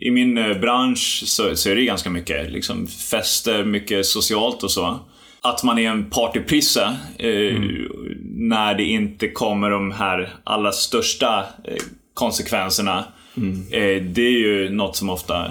i 0.00 0.10
min 0.10 0.38
eh, 0.38 0.58
bransch 0.58 1.22
så, 1.26 1.56
så 1.56 1.70
är 1.70 1.76
det 1.76 1.84
ganska 1.84 2.10
mycket 2.10 2.52
liksom 2.52 2.86
fester, 2.86 3.64
mycket 3.64 4.06
socialt 4.06 4.62
och 4.62 4.70
så 4.70 5.00
att 5.48 5.62
man 5.62 5.78
är 5.78 5.90
en 5.90 6.10
partyprisse 6.10 6.96
eh, 7.18 7.56
mm. 7.56 7.88
när 8.22 8.74
det 8.74 8.84
inte 8.84 9.28
kommer 9.28 9.70
de 9.70 9.92
här 9.92 10.34
allra 10.44 10.72
största 10.72 11.44
eh, 11.64 11.76
konsekvenserna. 12.14 13.04
Mm. 13.36 13.60
Eh, 13.70 14.02
det 14.02 14.22
är 14.22 14.38
ju 14.38 14.70
något 14.70 14.96
som 14.96 15.10
ofta 15.10 15.50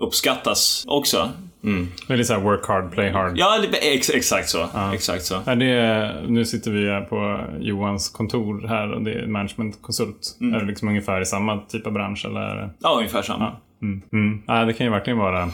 uppskattas 0.00 0.84
också. 0.88 1.30
Mm. 1.64 1.88
Väldigt 2.08 2.26
såhär 2.26 2.40
work 2.40 2.66
hard, 2.66 2.92
play 2.92 3.10
hard. 3.10 3.38
Ja, 3.38 3.64
ex 3.82 4.10
exakt 4.10 4.48
så. 4.48 4.68
Ja. 4.74 4.94
Exakt 4.94 5.24
så. 5.24 5.42
Är 5.46 5.56
det, 5.56 6.14
nu 6.28 6.44
sitter 6.44 6.70
vi 6.70 7.06
på 7.08 7.40
Johans 7.60 8.08
kontor 8.08 8.68
här 8.68 8.92
och 8.92 9.02
det 9.02 9.12
är 9.12 9.26
managementkonsult. 9.26 10.36
Mm. 10.40 10.54
Är 10.54 10.60
det 10.60 10.66
liksom 10.66 10.88
ungefär 10.88 11.20
i 11.20 11.26
samma 11.26 11.58
typ 11.58 11.86
av 11.86 11.92
bransch? 11.92 12.24
Eller? 12.24 12.70
Ja, 12.80 12.94
ungefär 12.96 13.22
samma. 13.22 13.44
Ja. 13.44 13.60
Mm. 13.82 14.02
Mm. 14.12 14.42
Ja, 14.46 14.64
det 14.64 14.72
kan 14.72 14.86
ju 14.86 14.92
verkligen 14.92 15.18
vara 15.18 15.50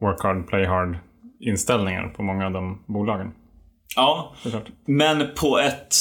work 0.00 0.22
hard, 0.22 0.48
play 0.48 0.64
hard 0.64 0.98
inställningar 1.40 2.08
på 2.08 2.22
många 2.22 2.46
av 2.46 2.52
de 2.52 2.84
bolagen. 2.86 3.32
Ja, 3.96 4.34
men 4.86 5.28
på 5.34 5.58
ett, 5.58 5.94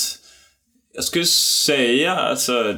jag 0.94 1.04
skulle 1.04 1.26
säga 1.26 2.16
alltså, 2.16 2.76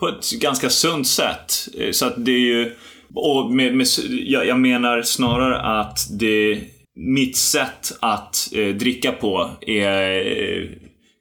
på 0.00 0.08
ett 0.08 0.30
ganska 0.30 0.70
sunt 0.70 1.06
sätt. 1.06 1.50
Så 1.92 2.06
att 2.06 2.24
det 2.24 2.32
är 2.32 2.40
ju, 2.40 2.74
och 3.16 3.50
med, 3.52 3.74
med, 3.74 3.86
jag, 4.08 4.46
jag 4.46 4.60
menar 4.60 5.02
snarare 5.02 5.80
att 5.80 6.06
det 6.10 6.60
mitt 6.96 7.36
sätt 7.36 7.92
att 8.00 8.48
eh, 8.52 8.68
dricka 8.68 9.12
på 9.12 9.50
är 9.60 10.26
eh, 10.26 10.68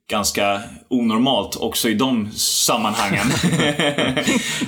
ganska 0.09 0.61
onormalt 0.87 1.55
också 1.55 1.89
i 1.89 1.93
de 1.93 2.31
sammanhangen. 2.31 3.27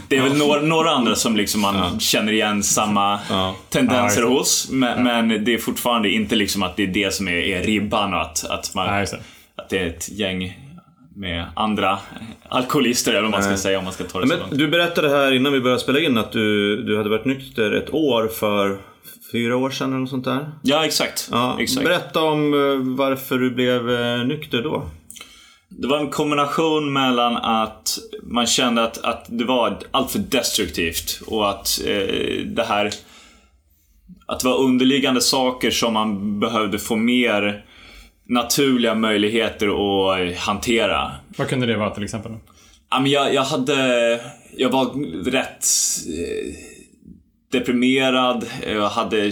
det 0.07 0.17
är 0.17 0.21
väl 0.21 0.37
några, 0.37 0.61
några, 0.61 0.91
andra 0.91 1.15
som 1.15 1.37
liksom 1.37 1.61
man 1.61 1.75
ja. 1.75 1.99
känner 1.99 2.31
igen 2.33 2.63
samma 2.63 3.19
ja. 3.29 3.55
tendenser 3.69 4.21
ja, 4.21 4.27
hos. 4.27 4.69
Men, 4.71 5.03
men, 5.03 5.45
det 5.45 5.53
är 5.53 5.57
fortfarande 5.57 6.09
inte 6.09 6.35
liksom 6.35 6.63
att 6.63 6.75
det 6.75 6.83
är 6.83 6.87
det 6.87 7.13
som 7.13 7.27
är, 7.27 7.31
är 7.31 7.63
ribban 7.63 8.13
och 8.13 8.21
att, 8.21 8.45
att, 8.49 8.75
man, 8.75 9.03
att 9.55 9.69
det 9.69 9.79
är 9.79 9.87
ett 9.87 10.09
gäng 10.09 10.66
med 11.17 11.45
andra 11.55 11.99
alkoholister 12.49 13.11
eller 13.11 13.21
vad 13.21 13.31
man 13.31 13.43
ska 13.43 13.57
säga 13.57 13.77
om 13.77 13.83
man 13.83 13.93
ska 13.93 14.03
ta 14.03 14.19
det 14.19 14.25
men, 14.25 14.37
så 14.37 14.43
långt. 14.43 14.57
Du 14.57 14.67
berättade 14.67 15.09
här 15.09 15.31
innan 15.31 15.53
vi 15.53 15.61
började 15.61 15.81
spela 15.81 15.99
in 15.99 16.17
att 16.17 16.31
du, 16.31 16.75
du 16.83 16.97
hade 16.97 17.09
varit 17.09 17.25
nykter 17.25 17.71
ett 17.71 17.93
år 17.93 18.27
för 18.27 18.77
fyra 19.31 19.57
år 19.57 19.69
sedan 19.69 19.89
eller 19.89 19.99
något 19.99 20.09
sånt 20.09 20.25
där? 20.25 20.51
Ja, 20.61 20.85
exakt. 20.85 21.29
Ja, 21.31 21.57
exakt. 21.59 21.85
Berätta 21.85 22.21
om 22.21 22.53
eh, 22.53 22.97
varför 22.97 23.37
du 23.37 23.51
blev 23.51 23.89
eh, 23.89 24.25
nykter 24.25 24.61
då. 24.61 24.89
Det 25.69 25.87
var 25.87 25.99
en 25.99 26.09
kombination 26.09 26.93
mellan 26.93 27.37
att 27.37 27.99
man 28.23 28.45
kände 28.45 28.83
att, 28.83 28.97
att 28.97 29.25
det 29.27 29.45
var 29.45 29.77
alltför 29.91 30.19
destruktivt 30.19 31.21
och 31.27 31.49
att 31.49 31.81
eh, 31.85 32.45
det 32.45 32.65
här... 32.67 32.91
Att 34.29 34.39
det 34.39 34.47
var 34.47 34.57
underliggande 34.57 35.21
saker 35.21 35.71
som 35.71 35.93
man 35.93 36.39
behövde 36.39 36.79
få 36.79 36.95
mer 36.95 37.65
naturliga 38.29 38.95
möjligheter 38.95 39.67
att 39.67 40.37
hantera. 40.37 41.11
Vad 41.37 41.49
kunde 41.49 41.65
det 41.65 41.77
vara 41.77 41.89
till 41.89 42.03
exempel? 42.03 42.31
jag, 43.05 43.33
jag 43.33 43.43
hade... 43.43 44.19
Jag 44.57 44.69
var 44.69 44.85
rätt 45.31 45.65
eh, 46.07 46.53
deprimerad. 47.51 48.45
Jag 48.67 48.89
hade 48.89 49.31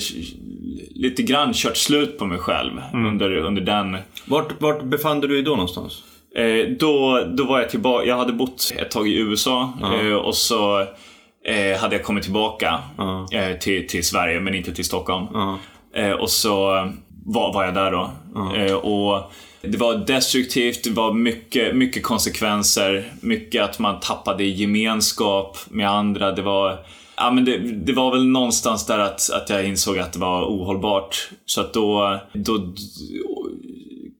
lite 0.96 1.24
grann 1.24 1.54
kört 1.54 1.78
slut 1.78 2.18
på 2.18 2.26
mig 2.26 2.38
själv 2.38 2.82
mm. 2.94 3.06
under, 3.06 3.36
under 3.36 3.62
den... 3.62 3.98
Vart, 4.26 4.62
vart 4.62 4.84
befann 4.84 5.22
du 5.22 5.28
dig 5.28 5.42
då 5.42 5.52
någonstans? 5.52 6.04
Eh, 6.36 6.70
då, 6.80 7.24
då 7.38 7.44
var 7.44 7.60
jag 7.60 7.70
tillbaka. 7.70 8.06
Jag 8.06 8.18
hade 8.18 8.34
bott 8.34 8.74
ett 8.78 8.92
tag 8.92 9.08
i 9.08 9.18
USA 9.18 9.74
uh-huh. 9.82 10.12
eh, 10.12 10.16
och 10.16 10.36
så 10.36 10.82
eh, 11.46 11.80
hade 11.80 11.96
jag 11.96 12.04
kommit 12.04 12.24
tillbaka 12.24 12.80
uh-huh. 12.98 13.58
till, 13.58 13.88
till 13.88 14.06
Sverige 14.06 14.40
men 14.40 14.56
inte 14.56 14.74
till 14.74 14.86
Stockholm. 14.86 15.26
Uh-huh. 15.28 16.14
och 16.14 16.30
så 16.30 16.90
var, 17.26 17.54
var 17.54 17.66
jag 17.66 17.74
där 17.74 17.92
då. 17.92 18.12
och 18.76 19.32
det 19.62 19.78
var 19.78 19.96
destruktivt, 19.96 20.84
det 20.84 20.90
var 20.90 21.14
mycket, 21.14 21.76
mycket 21.76 22.04
konsekvenser. 22.04 23.14
Mycket 23.22 23.64
att 23.64 23.80
man 23.80 24.00
tappade 24.00 24.44
gemenskap 24.44 25.58
med 25.70 25.90
andra. 25.90 26.32
Det 26.32 26.42
var 26.42 26.80
Ja, 27.18 27.32
men 27.32 27.46
det, 27.46 27.58
det, 27.58 27.94
var 27.94 28.12
väl 28.12 28.28
någonstans 28.28 28.86
där 28.86 29.00
att, 29.00 29.30
att 29.30 29.50
jag 29.50 29.66
insåg 29.66 30.00
att 30.00 30.14
det 30.14 30.20
var 30.20 30.46
ohållbart. 30.46 31.30
Så 31.46 31.62
att 31.62 31.74
då, 31.74 32.20
då 32.34 32.60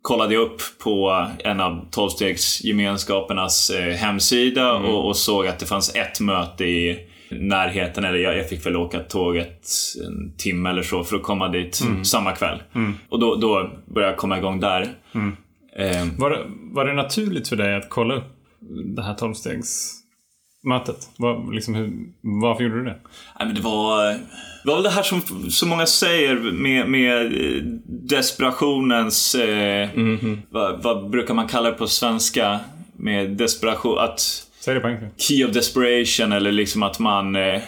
kollade 0.02 0.34
jag 0.34 0.44
upp 0.44 0.62
på 0.84 1.28
en 1.40 1.60
av 1.60 1.86
tolvstegsgemenskapernas 1.92 3.70
eh, 3.70 3.94
hemsida 3.94 4.76
mm. 4.76 4.90
och, 4.92 5.08
och, 5.08 5.18
såg 5.18 5.48
att 5.48 5.60
det 5.60 5.66
fanns 5.66 5.96
ett 5.96 6.20
möte 6.20 6.66
i 6.66 7.00
närheten. 7.30 8.06
Eller 8.06 8.20
jag, 8.20 8.38
jag, 8.38 8.50
fick 8.50 8.66
väl 8.66 8.76
åka 8.76 9.00
tåget 9.00 9.68
en 10.08 10.34
timme 10.38 10.70
eller 10.70 10.84
så 10.84 11.04
för 11.04 11.16
att 11.16 11.24
komma 11.24 11.48
dit 11.48 11.82
mm. 11.82 12.06
samma 12.06 12.32
kväll. 12.32 12.64
Mm. 12.76 12.94
Och 13.10 13.20
då, 13.20 13.36
då 13.36 13.70
började 13.86 14.12
jag 14.12 14.20
komma 14.20 14.38
igång 14.38 14.60
där. 14.60 14.82
Eh. 15.76 16.08
Var, 16.18 16.30
det, 16.30 16.46
var 16.48 16.86
det 16.86 16.94
naturligt 16.94 17.48
för 17.48 17.56
dig 17.56 17.76
att 17.76 17.90
kolla 17.90 18.16
upp 18.16 18.36
det 18.96 19.04
här 19.04 19.14
tolvstegs 19.14 20.02
mötet? 20.64 21.10
Var, 21.18 21.54
liksom, 21.54 21.76
hur, 21.76 21.92
varför 22.22 22.64
gjorde 22.64 22.76
du 22.76 22.84
det? 22.84 23.00
Nej, 23.40 23.48
men 23.48 23.56
det, 23.56 23.62
var, 23.62 24.06
det 24.14 24.20
var 24.64 24.76
väl 24.76 24.84
det 24.84 24.90
här 24.90 25.04
som 25.04 25.22
så 25.50 25.68
många 25.68 25.86
säger 25.86 26.36
med, 26.36 26.90
med 26.90 27.32
desperationens... 27.86 29.36
Eh, 29.36 29.90
mm 29.94 30.18
-hmm. 30.18 30.38
vad, 30.50 30.84
vad, 30.84 31.10
brukar 31.10 31.34
man 31.34 31.48
kalla 31.48 31.70
det 31.70 31.78
på 31.78 31.88
svenska? 31.88 32.60
Med 32.98 33.30
desperation. 33.30 34.00
Att, 34.00 34.45
Säg 34.66 34.74
det 34.74 34.80
på 34.80 34.88
engelska. 34.88 35.10
Key 35.18 35.46
of 35.46 35.52
desperation 35.52 36.32
eller 36.32 36.52
liksom 36.52 36.84
att 36.84 37.00
man... 37.00 37.36
Eh, 37.36 37.62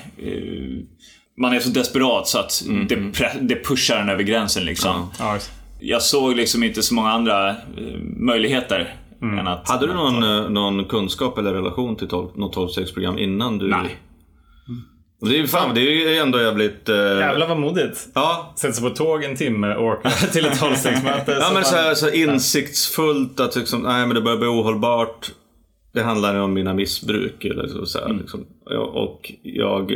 man 1.39 1.53
är 1.53 1.59
så 1.59 1.69
desperat 1.69 2.27
så 2.27 2.39
att 2.39 2.63
mm 2.67 2.87
det, 2.87 3.11
det 3.41 3.63
pushar 3.67 3.97
en 3.97 4.09
över 4.09 4.23
gränsen 4.23 4.65
liksom. 4.65 5.11
Ja. 5.19 5.37
Jag 5.79 6.01
såg 6.01 6.35
liksom 6.35 6.63
inte 6.63 6.83
så 6.83 6.93
många 6.93 7.11
andra 7.11 7.49
eh, 7.49 7.55
möjligheter 8.17 8.95
Mm. 9.21 9.47
Att, 9.47 9.69
Hade 9.69 9.87
du 9.87 9.93
någon, 9.93 10.23
eh, 10.23 10.49
någon 10.49 10.85
kunskap 10.85 11.37
eller 11.37 11.53
relation 11.53 11.95
till 11.95 12.07
tolv, 12.07 12.29
något 12.35 12.53
tolvstegsprogram 12.53 13.17
innan 13.17 13.57
du... 13.57 13.67
Nej. 13.67 13.97
Det 15.21 15.35
är 15.35 15.37
ju 15.37 15.47
fan, 15.47 15.75
det 15.75 15.81
är 15.81 16.11
ju 16.11 16.17
ändå 16.17 16.41
jävligt... 16.41 16.89
Eh, 16.89 16.95
Jävlar 16.95 17.47
vad 17.47 17.57
modigt. 17.57 18.07
ja, 18.13 18.53
Sätta 18.57 18.73
sig 18.73 18.89
på 18.89 18.95
tåg 18.95 19.23
en 19.23 19.35
timme 19.35 19.75
och 19.75 19.85
åka 19.85 20.09
till 20.31 20.45
ett 20.45 20.59
tolvstegsmöte. 20.59 21.31
Ja 21.31 21.51
men 21.53 21.65
så, 21.65 21.75
här, 21.75 21.93
så 21.93 22.09
insiktsfullt 22.09 23.39
att 23.39 23.55
liksom, 23.55 23.81
nej 23.81 24.05
men 24.07 24.15
det 24.15 24.21
börjar 24.21 24.37
bli 24.37 24.47
ohållbart. 24.47 25.31
Det 25.97 26.03
handlar 26.03 26.35
om 26.35 26.53
mina 26.53 26.73
missbruk. 26.73 27.45
Eller 27.45 27.67
så, 27.67 27.85
så 27.85 27.99
här, 27.99 28.13
liksom. 28.13 28.45
Och 28.93 29.31
jag, 29.41 29.91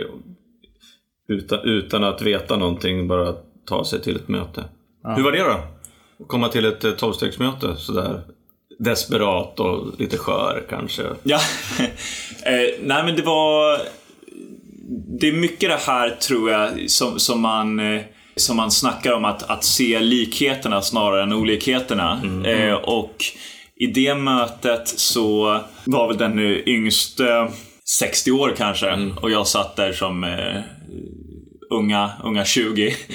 utan, 1.28 1.60
utan 1.64 2.04
att 2.04 2.22
veta 2.22 2.58
någonting, 2.58 3.08
bara 3.08 3.34
ta 3.66 3.86
sig 3.86 4.02
till 4.02 4.16
ett 4.16 4.28
möte. 4.28 4.64
Hur 5.16 5.24
var 5.24 5.32
det 5.32 5.44
då? 5.44 5.60
Komma 6.28 6.50
till 6.50 6.66
ett 6.66 6.84
eh, 6.84 6.92
tolvstegsmöte 6.92 7.76
sådär 7.76 8.22
desperat 8.80 9.60
och 9.60 10.00
lite 10.00 10.18
skör 10.18 10.64
kanske. 10.70 11.04
Ja, 11.24 11.40
eh, 12.46 12.80
nej 12.82 13.04
men 13.06 13.16
det 13.16 13.22
var... 13.22 13.80
Det 15.20 15.28
är 15.28 15.34
mycket 15.34 15.70
det 15.70 15.80
här 15.92 16.10
tror 16.10 16.52
jag 16.52 16.90
som, 16.90 17.20
som 17.20 17.42
man 17.42 17.80
eh, 17.80 18.02
som 18.36 18.58
man 18.58 18.72
snackar 18.72 19.12
om 19.12 19.26
att, 19.26 19.44
att 19.44 19.64
se 19.64 20.00
likheterna 20.00 20.82
snarare 20.82 21.24
än 21.24 21.34
olikheterna. 21.34 22.22
Eh, 22.46 22.74
och 22.74 23.24
i 23.82 23.88
det 23.88 24.16
mötet 24.16 24.88
så 24.88 25.60
var 25.86 26.08
väl 26.08 26.18
den 26.18 26.40
yngste 26.68 27.48
60 28.00 28.32
år 28.32 28.54
kanske 28.58 29.12
och 29.22 29.32
jag 29.32 29.48
satt 29.48 29.76
där 29.76 29.94
som 29.94 30.24
eh, 30.24 30.62
unga, 31.70 32.12
unga 32.24 32.46
20. 32.46 32.96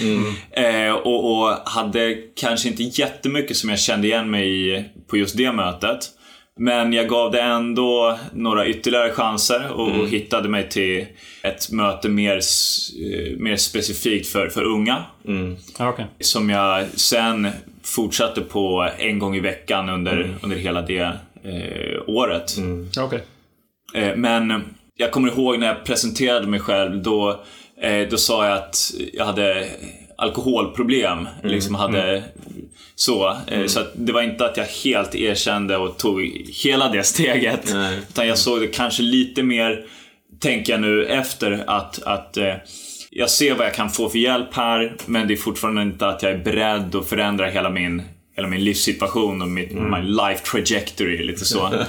Eh, 0.50 0.92
och, 0.92 1.30
och 1.32 1.48
hade 1.64 2.16
kanske 2.36 2.68
inte 2.68 2.82
jättemycket 2.82 3.56
som 3.56 3.70
jag 3.70 3.78
kände 3.78 4.06
igen 4.06 4.30
mig 4.30 4.76
i 4.76 4.84
på 5.10 5.16
just 5.16 5.36
det 5.36 5.52
mötet. 5.52 5.98
Men 6.60 6.92
jag 6.92 7.08
gav 7.08 7.32
det 7.32 7.40
ändå 7.40 8.18
några 8.32 8.66
ytterligare 8.66 9.10
chanser 9.10 9.72
och, 9.72 10.00
och 10.00 10.08
hittade 10.08 10.48
mig 10.48 10.68
till 10.68 11.06
ett 11.42 11.72
möte 11.72 12.08
mer, 12.08 12.36
eh, 12.36 13.38
mer 13.38 13.56
specifikt 13.56 14.28
för, 14.28 14.48
för 14.48 14.64
unga. 14.64 15.04
Ja, 15.78 15.88
okej. 15.88 16.06
Som 16.20 16.50
jag 16.50 16.86
sen 16.94 17.48
fortsatte 17.86 18.40
på 18.40 18.88
en 18.98 19.18
gång 19.18 19.36
i 19.36 19.40
veckan 19.40 19.88
under, 19.88 20.34
under 20.42 20.56
hela 20.56 20.82
det 20.82 21.12
eh, 21.44 22.02
året. 22.06 22.56
Ja, 22.96 23.02
okej. 23.04 23.22
Eh, 23.94 24.16
Men 24.16 24.64
jag 24.94 25.10
kommer 25.10 25.28
ihåg 25.28 25.58
när 25.58 25.66
jag 25.66 25.84
presenterade 25.84 26.46
mig 26.46 26.60
själv, 26.60 27.02
då, 27.02 27.40
eh, 27.80 28.08
då 28.08 28.16
sa 28.16 28.46
jag 28.48 28.58
att 28.58 28.92
jag 29.12 29.24
hade 29.24 29.66
alkoholproblem. 30.18 31.28
Liksom 31.42 31.74
hade 31.74 32.22
så. 32.94 33.36
Eh, 33.46 33.66
Så 33.66 33.80
att 33.80 33.92
det 33.94 34.12
var 34.12 34.22
inte 34.22 34.46
att 34.46 34.56
jag 34.56 34.64
helt 34.64 35.14
erkände 35.14 35.76
och 35.76 35.98
tog 35.98 36.22
hela 36.64 36.88
det 36.88 37.02
steget. 37.02 37.70
Nej. 37.74 37.98
Utan 38.10 38.28
jag 38.28 38.38
såg 38.38 38.60
det 38.60 38.66
kanske 38.66 39.02
lite 39.02 39.42
mer, 39.42 39.84
tänker 40.40 40.72
jag 40.72 40.80
nu 40.80 41.06
efter, 41.06 41.64
att, 41.66 42.02
att 42.02 42.36
eh, 42.36 42.54
jag 43.18 43.30
ser 43.30 43.54
vad 43.54 43.66
jag 43.66 43.74
kan 43.74 43.90
få 43.90 44.08
för 44.08 44.18
hjälp 44.18 44.54
här, 44.54 44.92
men 45.06 45.28
det 45.28 45.34
är 45.34 45.36
fortfarande 45.36 45.82
inte 45.82 46.08
att 46.08 46.22
jag 46.22 46.32
är 46.32 46.38
beredd 46.38 46.94
att 46.94 47.08
förändra 47.08 47.46
hela 47.46 47.70
min 47.70 48.02
hela 48.36 48.48
min 48.48 48.64
livssituation 48.64 49.42
och 49.42 49.48
mitt, 49.48 49.72
my 49.72 50.02
life 50.02 50.44
trajectory, 50.44 51.22
lite 51.22 51.44
så. 51.44 51.68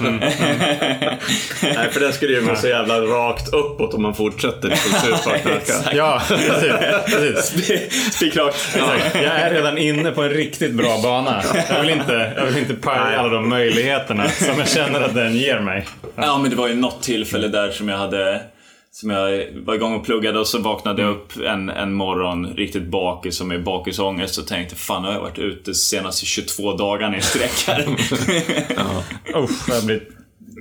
Nej 1.62 1.90
för 1.90 2.00
det 2.00 2.12
skulle 2.12 2.32
ju 2.32 2.46
gå 2.46 2.56
så 2.56 2.68
jävla 2.68 3.00
rakt 3.00 3.48
uppåt 3.52 3.94
om 3.94 4.02
man 4.02 4.14
fortsätter 4.14 4.70
Exakt. 5.56 5.96
Ja, 5.96 6.22
precis. 6.28 7.52
precis. 7.52 8.14
Spikrakt. 8.14 8.56
Exakt. 8.74 9.14
Jag 9.14 9.24
är 9.24 9.54
redan 9.54 9.78
inne 9.78 10.10
på 10.10 10.22
en 10.22 10.30
riktigt 10.30 10.72
bra 10.72 10.98
bana. 11.02 11.42
Jag 11.68 11.80
vill 11.80 11.90
inte, 11.90 12.32
jag 12.36 12.44
vill 12.46 12.58
inte 12.58 12.74
paja 12.74 13.18
alla 13.18 13.28
de 13.28 13.48
möjligheterna 13.48 14.28
som 14.28 14.58
jag 14.58 14.68
känner 14.68 15.00
att 15.00 15.14
den 15.14 15.36
ger 15.36 15.60
mig. 15.60 15.86
Ja, 16.16 16.38
men 16.38 16.50
det 16.50 16.56
var 16.56 16.68
ju 16.68 16.74
något 16.74 17.02
tillfälle 17.02 17.48
där 17.48 17.70
som 17.70 17.88
jag 17.88 17.98
hade 17.98 18.40
som 18.90 19.10
jag 19.10 19.46
var 19.66 19.74
igång 19.74 19.94
och 19.94 20.04
pluggade 20.04 20.38
och 20.38 20.46
så 20.46 20.58
vaknade 20.58 21.02
jag 21.02 21.10
upp 21.10 21.36
en, 21.46 21.68
en 21.70 21.92
morgon 21.92 22.46
riktigt 22.46 22.82
bakis 22.90 23.36
som 23.36 23.50
är 23.50 23.58
bakisångest 23.58 24.38
och 24.38 24.46
tänkte 24.46 24.76
fan 24.76 25.04
har 25.04 25.12
jag 25.12 25.20
varit 25.20 25.38
ute 25.38 25.74
senaste 25.74 26.26
22 26.26 26.72
dagarna 26.76 27.16
i 27.16 27.20
sträck 27.20 27.64
här. 27.66 27.82
Usch, 29.44 29.68
jag 29.68 29.84
blir 29.84 30.02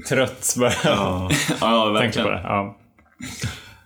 trött 0.10 0.56
bara 0.58 0.74
ja, 0.84 1.30
tänker 1.30 1.94
verkligen. 1.94 2.26
på 2.28 2.32
det. 2.34 2.42
Ja. 2.44 2.78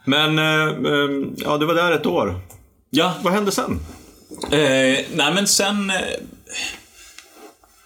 Men, 0.05 0.39
eh, 0.39 0.67
eh, 0.67 1.09
ja 1.37 1.57
du 1.57 1.65
var 1.65 1.73
där 1.75 1.91
ett 1.91 2.05
år. 2.05 2.39
Ja, 2.89 3.13
Vad 3.23 3.33
hände 3.33 3.51
sen? 3.51 3.79
Eh, 4.51 4.59
nej 5.13 5.33
men 5.35 5.47
sen... 5.47 5.89
eh, 5.89 5.95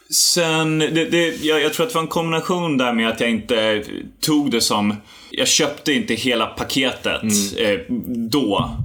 Sen, 0.10 0.80
det, 0.80 1.06
det, 1.06 1.44
jag, 1.44 1.62
jag 1.62 1.74
tror 1.74 1.86
att 1.86 1.90
det 1.92 1.96
var 1.96 2.02
en 2.02 2.08
kombination 2.08 2.78
där 2.78 2.94
med 2.94 3.10
att 3.10 3.20
jag 3.20 3.30
inte 3.30 3.84
tog 4.22 4.52
det 4.52 4.62
som... 4.62 4.96
Jag 5.38 5.48
köpte 5.48 5.94
inte 5.94 6.14
hela 6.14 6.46
paketet 6.46 7.24
eh, 7.58 7.80
då. 8.30 8.78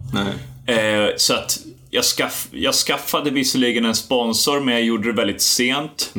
Eh, 0.67 1.09
så 1.17 1.35
att 1.35 1.59
jag, 1.91 2.05
skaff, 2.05 2.49
jag 2.51 2.75
skaffade 2.75 3.31
visserligen 3.31 3.85
en 3.85 3.95
sponsor 3.95 4.61
men 4.61 4.75
jag 4.75 4.83
gjorde 4.83 5.09
det 5.09 5.17
väldigt 5.17 5.43
sent. 5.43 6.13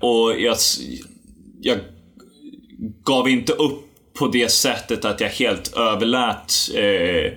Och 0.00 0.40
jag, 0.40 0.56
jag 1.60 1.78
gav 3.04 3.28
inte 3.28 3.52
upp 3.52 3.84
på 4.18 4.28
det 4.28 4.48
sättet 4.48 5.04
att 5.04 5.20
jag 5.20 5.28
helt 5.28 5.72
överlät 5.72 6.54
eh, 6.74 7.32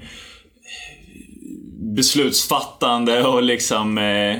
beslutsfattande 1.95 3.23
och 3.23 3.43
liksom 3.43 3.97
eh, 3.97 4.37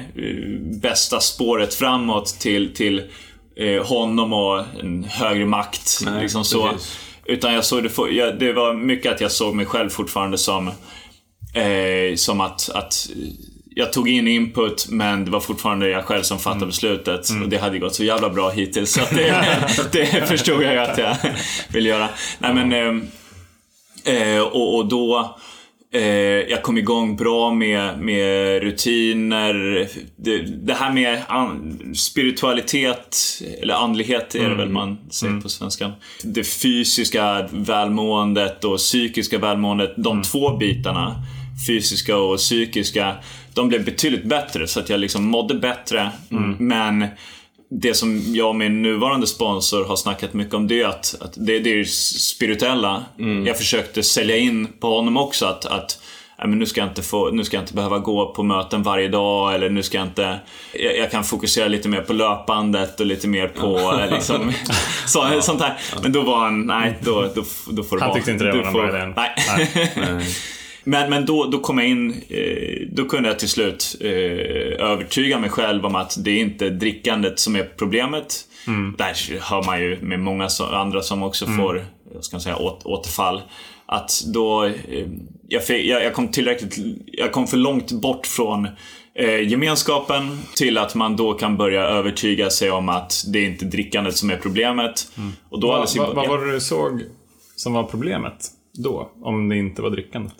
bästa 0.82 1.19
spåret 1.19 1.74
framåt 1.74 2.26
till, 2.26 2.74
till 2.74 3.04
eh, 3.56 3.86
honom 3.86 4.34
och 4.34 4.60
en 4.80 5.04
högre 5.04 5.45
makt. 5.45 6.00
Nej, 6.06 6.21
liksom 6.21 6.45
så. 6.45 6.69
precis. 6.69 6.97
Utan 7.32 7.54
jag 7.54 7.65
såg 7.65 7.84
det, 7.84 7.89
for, 7.89 8.12
jag, 8.12 8.39
det 8.39 8.54
var 8.54 8.74
mycket 8.74 9.12
att 9.12 9.22
jag 9.22 9.32
såg 9.32 9.56
mig 9.56 9.65
själv 9.65 9.89
fortfarande 9.89 10.38
som, 10.38 10.67
eh, 11.54 12.15
som 12.15 12.41
att, 12.41 12.70
att 12.74 13.10
jag 13.76 13.94
tog 13.94 14.10
in 14.10 14.28
input 14.28 14.88
men 14.89 15.26
det 15.26 15.32
var 15.32 15.39
fortfarande 15.39 15.89
jag 15.89 16.06
själv 16.06 16.24
som 16.24 16.39
fattade 16.39 16.65
beslutet. 16.65 17.30
Och 17.44 17.50
det 17.50 17.58
hade 17.58 17.80
gått 17.80 17.96
så 17.96 18.04
jävla 18.04 18.30
bra 18.30 18.50
hittills 18.50 18.94
så 18.94 19.02
det, 19.15 19.46
det 19.91 20.28
förstod 20.28 20.63
jag 20.63 20.74
ju 20.74 20.80
att 20.80 20.98
jag 20.98 21.15
ville 21.70 21.89
göra. 21.89 22.10
Nej 22.39 22.54
men, 22.54 22.72
ehm, 22.74 23.08
Eh, 24.04 24.41
och, 24.41 24.76
och 24.76 24.86
då 24.86 25.38
eh, 25.93 26.01
jag 26.49 26.63
kom 26.63 26.77
igång 26.77 27.15
bra 27.15 27.54
med, 27.54 27.99
med 27.99 28.63
rutiner. 28.63 29.88
Det, 30.15 30.38
det 30.38 30.73
här 30.73 30.93
med 30.93 31.21
an, 31.27 31.80
spiritualitet, 31.95 33.41
eller 33.62 33.73
andlighet 33.73 34.36
är 34.36 34.49
det 34.49 34.56
väl 34.56 34.69
man 34.69 34.97
säger 35.10 35.41
på 35.41 35.49
svenska. 35.49 35.91
Det 36.23 36.43
fysiska 36.43 37.49
välmåendet 37.51 38.63
och 38.63 38.77
psykiska 38.77 39.38
välmåendet, 39.38 39.93
de 39.97 40.23
två 40.23 40.58
bitarna, 40.58 41.23
fysiska 41.67 42.17
och 42.17 42.38
psykiska, 42.38 43.15
de 43.54 43.67
blev 43.67 43.86
betydligt 43.86 44.25
bättre. 44.25 44.67
Så 44.67 44.80
att 44.80 44.89
jag 44.89 44.99
liksom 44.99 45.23
mådde 45.23 45.56
bättre. 45.56 46.12
Men 46.60 47.08
det 47.74 47.94
som 47.94 48.22
jag 48.36 48.50
och 48.50 48.56
min 48.56 48.82
nuvarande 48.82 49.28
sponsor 49.28 49.86
har 49.86 49.96
snackat 49.96 50.34
mycket 50.34 50.54
om 50.54 50.68
det 50.68 50.82
är 50.82 50.88
att, 50.88 51.16
att 51.22 51.34
det, 51.36 51.60
det 51.60 51.80
är 51.80 51.84
spirituella. 52.20 53.06
Jag 53.46 53.58
försökte 53.58 54.04
sälja 54.04 54.38
in 54.38 54.68
på 54.80 54.96
honom 54.96 55.18
också 55.18 55.46
att, 55.46 55.66
att 55.66 56.00
nej, 56.38 56.48
men 56.48 56.60
nu, 56.60 56.66
ska 56.66 56.82
jag 56.82 56.90
inte 56.90 57.02
få, 57.02 57.30
nu 57.30 57.44
ska 57.44 57.60
inte 57.60 57.74
behöva 57.74 58.00
gå 58.00 58.34
på 58.34 58.44
möten 58.44 58.84
varje 58.84 59.08
dag 59.08 59.56
eller 59.56 59.70
nu 59.70 59.84
ska 59.84 59.98
jag 59.98 60.08
inte... 60.08 60.40
Jag, 60.74 60.98
jag 60.98 61.12
kan 61.12 61.24
fokusera 61.24 61.68
lite 61.68 61.90
mer 61.90 62.02
på 62.02 62.14
löpandet 62.14 63.00
och 63.00 63.06
lite 63.06 63.28
mer 63.28 63.48
på 63.48 63.78
eh, 63.78 64.12
liksom, 64.12 64.52
så, 65.08 65.42
sånt 65.42 65.62
här. 65.62 65.78
Men 66.02 66.12
då 66.12 66.22
var 66.22 66.38
han, 66.40 66.62
nej 66.62 66.98
då, 67.02 67.22
då, 67.36 67.44
då 67.70 67.84
får 67.84 67.98
det 67.98 68.04
Han 68.04 68.10
vara. 68.10 68.14
tyckte 68.14 68.32
inte 68.32 68.44
det 68.44 68.52
var 68.52 68.64
någon 68.64 68.74
bra 68.74 68.90
idé. 68.90 69.14
Nej. 69.16 70.26
Men, 70.84 71.10
men 71.10 71.26
då, 71.26 71.46
då 71.46 71.60
kom 71.60 71.78
jag 71.78 71.88
in, 71.88 72.22
eh, 72.30 72.88
då 72.91 73.06
kunde 73.06 73.30
jag 73.30 73.39
till 73.39 73.50
slut 73.50 73.96
eh, 74.02 74.10
övertyga 74.89 75.39
mig 75.39 75.50
själv 75.50 75.86
om 75.86 75.96
att 75.96 76.17
det 76.23 76.32
är 76.32 76.40
inte 76.40 76.69
drickandet 76.69 77.40
som 77.40 77.56
är 77.56 77.63
problemet. 77.77 78.48
Där 78.98 79.40
hör 79.40 79.63
man 79.63 79.82
ju 79.82 79.98
med 80.02 80.19
många 80.19 80.48
andra 80.71 81.02
som 81.02 81.23
också 81.23 81.46
får, 81.46 81.86
jag 82.13 82.23
ska 82.23 82.40
säga, 82.40 82.58
åt, 82.58 82.86
återfall. 82.86 83.42
Att 83.86 84.23
då, 84.34 84.65
eh, 84.65 85.08
jag, 85.48 85.65
fick, 85.65 85.86
jag, 85.86 86.04
jag 86.04 86.13
kom 86.13 86.27
tillräckligt, 86.27 86.77
jag 87.06 87.32
kom 87.32 87.48
för 87.48 87.58
långt 87.58 87.92
bort 87.92 88.27
från 88.27 88.67
eh, 89.15 89.50
gemenskapen 89.50 90.40
till 90.56 90.77
att 90.77 90.96
man 90.96 91.15
då 91.15 91.34
kan 91.34 91.58
börja 91.58 91.82
övertyga 91.82 92.50
sig 92.50 92.71
om 92.71 92.90
att 92.90 93.23
det 93.27 93.40
är 93.40 93.46
inte 93.46 93.65
drickandet 93.65 94.17
som 94.17 94.29
är 94.29 94.38
problemet. 94.38 95.12
Och 95.50 95.60
då 95.60 95.71
alldeles 95.71 95.96
i 95.96 96.00
vad, 96.00 96.15
var 96.15 96.46
det 96.46 96.52
du 96.52 96.60
såg 96.60 97.04
som 97.56 97.73
var 97.73 97.84
problemet 97.84 98.48
då? 98.73 99.12
Om 99.21 99.50
det 99.50 99.58
inte 99.58 99.82
var 99.82 99.90
drickandet? 99.90 100.34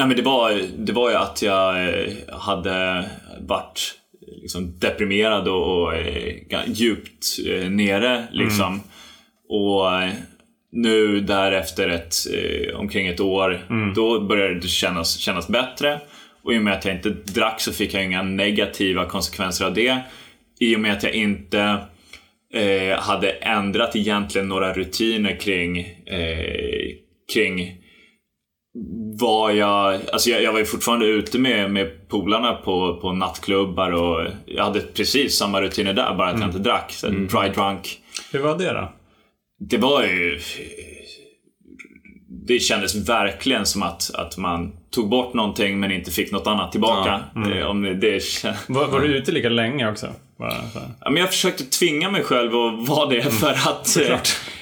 Nej 0.00 0.06
men 0.06 0.16
det 0.16 0.22
var, 0.22 0.62
det 0.78 0.92
var 0.92 1.10
ju 1.10 1.16
att 1.16 1.42
jag 1.42 1.88
eh, 1.88 2.12
hade 2.32 3.04
varit 3.40 3.94
liksom 4.42 4.78
deprimerad 4.78 5.48
och, 5.48 5.82
och 5.82 5.94
eh, 5.94 6.60
djupt 6.66 7.26
eh, 7.46 7.70
nere 7.70 8.26
liksom. 8.32 8.80
Och 9.48 10.02
eh, 10.02 10.10
nu 10.72 11.20
därefter 11.20 11.88
ett, 11.88 12.14
eh, 12.34 12.76
omkring 12.76 13.06
ett 13.06 13.20
år, 13.20 13.66
då 13.94 14.20
började 14.20 14.60
det 14.60 14.68
kännas, 14.68 15.18
kännas 15.18 15.48
bättre. 15.48 16.00
Och 16.42 16.54
i 16.54 16.58
och 16.58 16.62
med 16.62 16.72
att 16.72 16.84
jag 16.84 16.94
inte 16.94 17.10
drack 17.10 17.60
så 17.60 17.72
fick 17.72 17.94
jag 17.94 18.04
inga 18.04 18.22
negativa 18.22 19.04
konsekvenser 19.04 19.64
av 19.64 19.74
det. 19.74 19.98
I 20.60 20.76
och 20.76 20.80
med 20.80 20.92
att 20.92 21.02
jag 21.02 21.14
inte 21.14 21.78
eh, 22.54 22.98
hade 22.98 23.30
ändrat 23.30 23.96
egentligen 23.96 24.48
några 24.48 24.72
rutiner 24.72 25.40
kring, 25.40 25.78
eh, 26.06 26.94
kring 27.34 27.79
var 29.18 29.50
jag, 29.50 30.00
alltså 30.12 30.30
jag, 30.30 30.42
jag 30.42 30.52
var 30.52 30.58
ju 30.58 30.64
fortfarande 30.64 31.06
ute 31.06 31.38
med, 31.38 31.70
med 31.70 32.08
polarna 32.08 32.52
på, 32.52 32.98
på 33.00 33.12
nattklubbar 33.12 33.90
och 33.90 34.26
jag 34.46 34.64
hade 34.64 34.80
precis 34.80 35.36
samma 35.36 35.60
rutiner 35.62 35.92
där, 35.92 36.14
bara 36.14 36.28
att 36.28 36.40
jag 36.40 36.48
inte 36.48 36.58
drack. 36.58 36.92
Så 36.92 37.08
Dry 37.08 37.48
drunk. 37.54 37.98
Hur 38.32 38.40
var 38.40 38.58
det 38.58 38.72
då? 38.72 38.92
Det 39.60 39.76
var 39.76 40.02
ju... 40.02 40.40
Det 42.46 42.58
kändes 42.58 43.08
verkligen 43.08 43.66
som 43.66 43.82
att, 43.82 44.10
att 44.14 44.36
man 44.36 44.72
tog 44.90 45.08
bort 45.08 45.34
någonting 45.34 45.80
men 45.80 45.92
inte 45.92 46.10
fick 46.10 46.32
något 46.32 46.46
annat 46.46 46.72
tillbaka. 46.72 47.20
Det, 47.34 47.64
om 47.64 47.82
det, 47.82 47.94
det, 47.94 48.22
Var, 48.68 48.86
var 48.86 49.00
du 49.00 49.16
ute 49.16 49.32
lika 49.32 49.48
länge 49.48 49.90
också? 49.90 50.08
Ja, 50.38 51.10
men 51.10 51.16
jag 51.16 51.28
försökte 51.28 51.64
tvinga 51.64 52.10
mig 52.10 52.22
själv 52.22 52.56
att 52.56 52.88
vara 52.88 53.08
det 53.08 53.22
för 53.22 53.50
att 53.50 53.96
eh, 53.96 54.18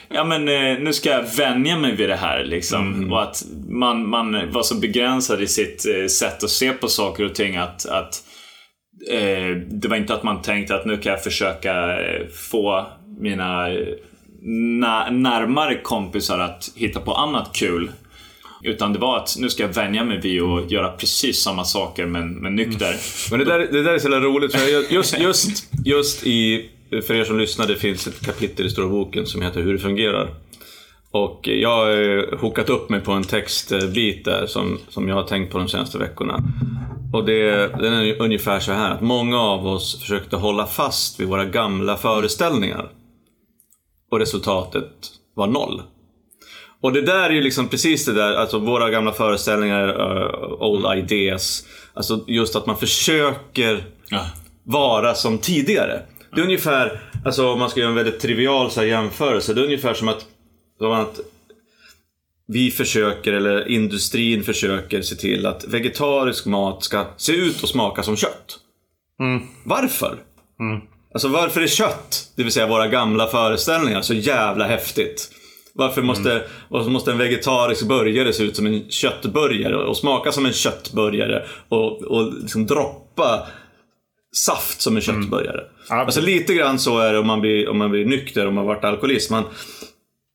ja, 0.09 0.25
men, 0.25 0.49
eh, 0.49 0.79
nu 0.79 0.93
ska 0.93 1.11
jag 1.11 1.37
vänja 1.37 1.79
mig 1.79 1.97
vid 1.97 2.09
det 2.09 2.17
här. 2.17 2.45
Liksom. 2.45 3.13
Och 3.13 3.23
att 3.23 3.45
man, 3.69 4.09
man 4.09 4.53
var 4.53 4.63
så 4.63 4.75
begränsad 4.75 5.43
i 5.43 5.47
sitt 5.47 5.87
eh, 5.87 6.07
sätt 6.07 6.45
att 6.45 6.51
se 6.51 6.73
på 6.73 6.89
saker 6.89 7.25
och 7.25 7.35
ting 7.35 7.57
att, 7.57 7.87
att 7.87 8.23
eh, 9.11 9.57
det 9.71 9.89
var 9.89 9.97
inte 9.97 10.15
att 10.15 10.23
man 10.23 10.43
tänkte 10.43 10.75
att 10.75 10.87
nu 10.87 10.97
kan 10.97 11.13
jag 11.13 11.25
försöka 11.25 12.01
eh, 12.01 12.27
få 12.51 12.87
mina 13.21 13.69
na- 14.47 15.11
närmare 15.11 15.75
kompisar 15.75 16.39
att 16.39 16.71
hitta 16.75 17.01
på 17.01 17.15
annat 17.15 17.51
kul. 17.55 17.91
Utan 18.63 18.93
det 18.93 18.99
var 18.99 19.17
att 19.17 19.37
nu 19.39 19.51
ska 19.51 19.63
jag 19.63 19.75
vänja 19.75 20.05
mig 20.05 20.21
vid 20.21 20.43
att 20.43 20.71
göra 20.71 20.89
precis 20.89 21.43
samma 21.43 21.65
saker 21.65 22.07
men, 22.07 22.35
men 22.35 22.55
nykter. 22.55 22.97
Men 23.31 23.39
det 23.39 23.45
där, 23.45 23.59
det 23.59 23.83
där 23.83 23.93
är 23.93 23.99
så 23.99 24.11
jävla 24.11 24.29
roligt, 24.29 24.57
just, 24.91 25.19
just, 25.19 25.73
just 25.85 26.27
i, 26.27 26.71
för 26.91 27.15
er 27.15 27.25
som 27.25 27.39
lyssnar, 27.39 27.67
det 27.67 27.77
finns 27.77 28.07
ett 28.07 28.27
kapitel 28.27 28.67
i 28.67 28.71
Stora 28.71 28.89
boken 28.89 29.27
som 29.27 29.43
heter 29.43 29.63
Hur 29.63 29.73
det 29.73 29.79
fungerar. 29.79 30.35
Och 31.11 31.49
jag 31.49 31.69
har 31.69 32.19
eh, 32.19 32.39
hookat 32.39 32.71
upp 32.71 32.91
mig 32.91 33.01
på 33.01 33.13
en 33.13 33.25
textbit 33.25 34.25
där 34.25 34.47
som, 34.47 34.79
som 34.89 35.09
jag 35.09 35.15
har 35.15 35.23
tänkt 35.23 35.53
på 35.53 35.59
de 35.59 35.69
senaste 35.69 35.99
veckorna. 35.99 36.43
Och 37.13 37.25
det, 37.25 37.69
den 37.69 37.93
är 37.93 38.23
ungefär 38.23 38.61
så 38.61 38.73
här 38.73 38.91
att 38.91 39.01
många 39.01 39.41
av 39.41 39.67
oss 39.67 40.01
försökte 40.01 40.37
hålla 40.37 40.67
fast 40.67 41.21
vid 41.21 41.29
våra 41.29 41.45
gamla 41.45 41.97
föreställningar. 41.97 42.91
Och 44.11 44.19
resultatet 44.19 44.91
var 45.35 45.47
noll. 45.47 45.83
Och 46.81 46.93
det 46.93 47.03
där 47.03 47.31
är 47.31 47.31
ju 47.31 47.41
liksom 47.41 47.69
precis 47.69 48.05
det 48.05 48.13
där, 48.13 48.35
alltså 48.35 48.59
våra 48.59 48.91
gamla 48.91 49.13
föreställningar, 49.13 49.89
uh, 49.89 50.63
old 50.63 50.99
ideas. 50.99 51.65
Alltså 51.95 52.25
just 52.27 52.57
att 52.57 52.67
man 52.67 52.77
försöker 52.77 53.85
vara 54.65 55.15
som 55.15 55.39
tidigare. 55.39 56.03
Det 56.35 56.41
är 56.41 56.45
ungefär, 56.45 57.01
alltså 57.25 57.53
om 57.53 57.59
man 57.59 57.71
ska 57.71 57.81
göra 57.81 57.91
en 57.91 57.97
väldigt 57.97 58.21
trivial 58.21 58.71
så 58.71 58.81
här, 58.81 58.87
jämförelse, 58.87 59.55
det 59.55 59.61
är 59.61 59.65
ungefär 59.65 59.95
som 59.95 60.09
att, 60.09 60.27
som 60.79 60.93
att 60.93 61.21
vi 62.47 62.71
försöker, 62.71 63.33
eller 63.33 63.69
industrin 63.69 64.43
försöker 64.43 65.03
se 65.03 65.15
till 65.17 65.47
att 65.47 65.65
vegetarisk 65.65 66.47
mat 66.47 66.85
ska 66.85 67.07
se 67.17 67.33
ut 67.33 67.63
och 67.63 67.69
smaka 67.69 68.03
som 68.03 68.17
kött. 68.17 68.59
Varför? 69.65 70.19
Alltså 71.13 71.29
varför 71.29 71.61
är 71.61 71.67
kött, 71.67 72.33
det 72.37 72.43
vill 72.43 72.53
säga 72.53 72.67
våra 72.67 72.89
gamla 72.89 73.27
föreställningar, 73.27 74.03
så 74.03 74.15
jävla 74.15 74.67
häftigt? 74.67 75.31
Varför 75.75 76.03
måste, 76.03 76.43
varför 76.69 76.91
måste 76.91 77.11
en 77.11 77.19
vegetarisk 77.19 77.89
burgare 77.89 78.33
se 78.33 78.43
ut 78.43 78.57
som 78.57 78.67
en 78.67 78.91
köttburgare 78.91 79.77
och 79.77 79.97
smaka 79.97 80.33
som 80.33 80.47
en 80.47 80.53
köttburgare 80.53 81.47
och, 81.69 82.03
och 82.03 82.33
liksom 82.43 82.67
droppa 82.67 83.47
saft 84.37 84.81
som 84.81 84.97
en 84.97 85.03
köttburgare? 85.03 85.61
Alltså 85.89 86.21
lite 86.21 86.55
grann 86.55 86.79
så 86.79 86.99
är 86.99 87.13
det 87.13 87.19
om 87.19 87.27
man 87.27 87.41
blir, 87.41 87.69
om 87.69 87.79
man 87.79 87.91
blir 87.91 88.05
nykter, 88.07 88.47
om 88.47 88.55
man 88.55 88.67
varit 88.67 88.85
alkoholist. 88.85 89.31
Man, 89.31 89.45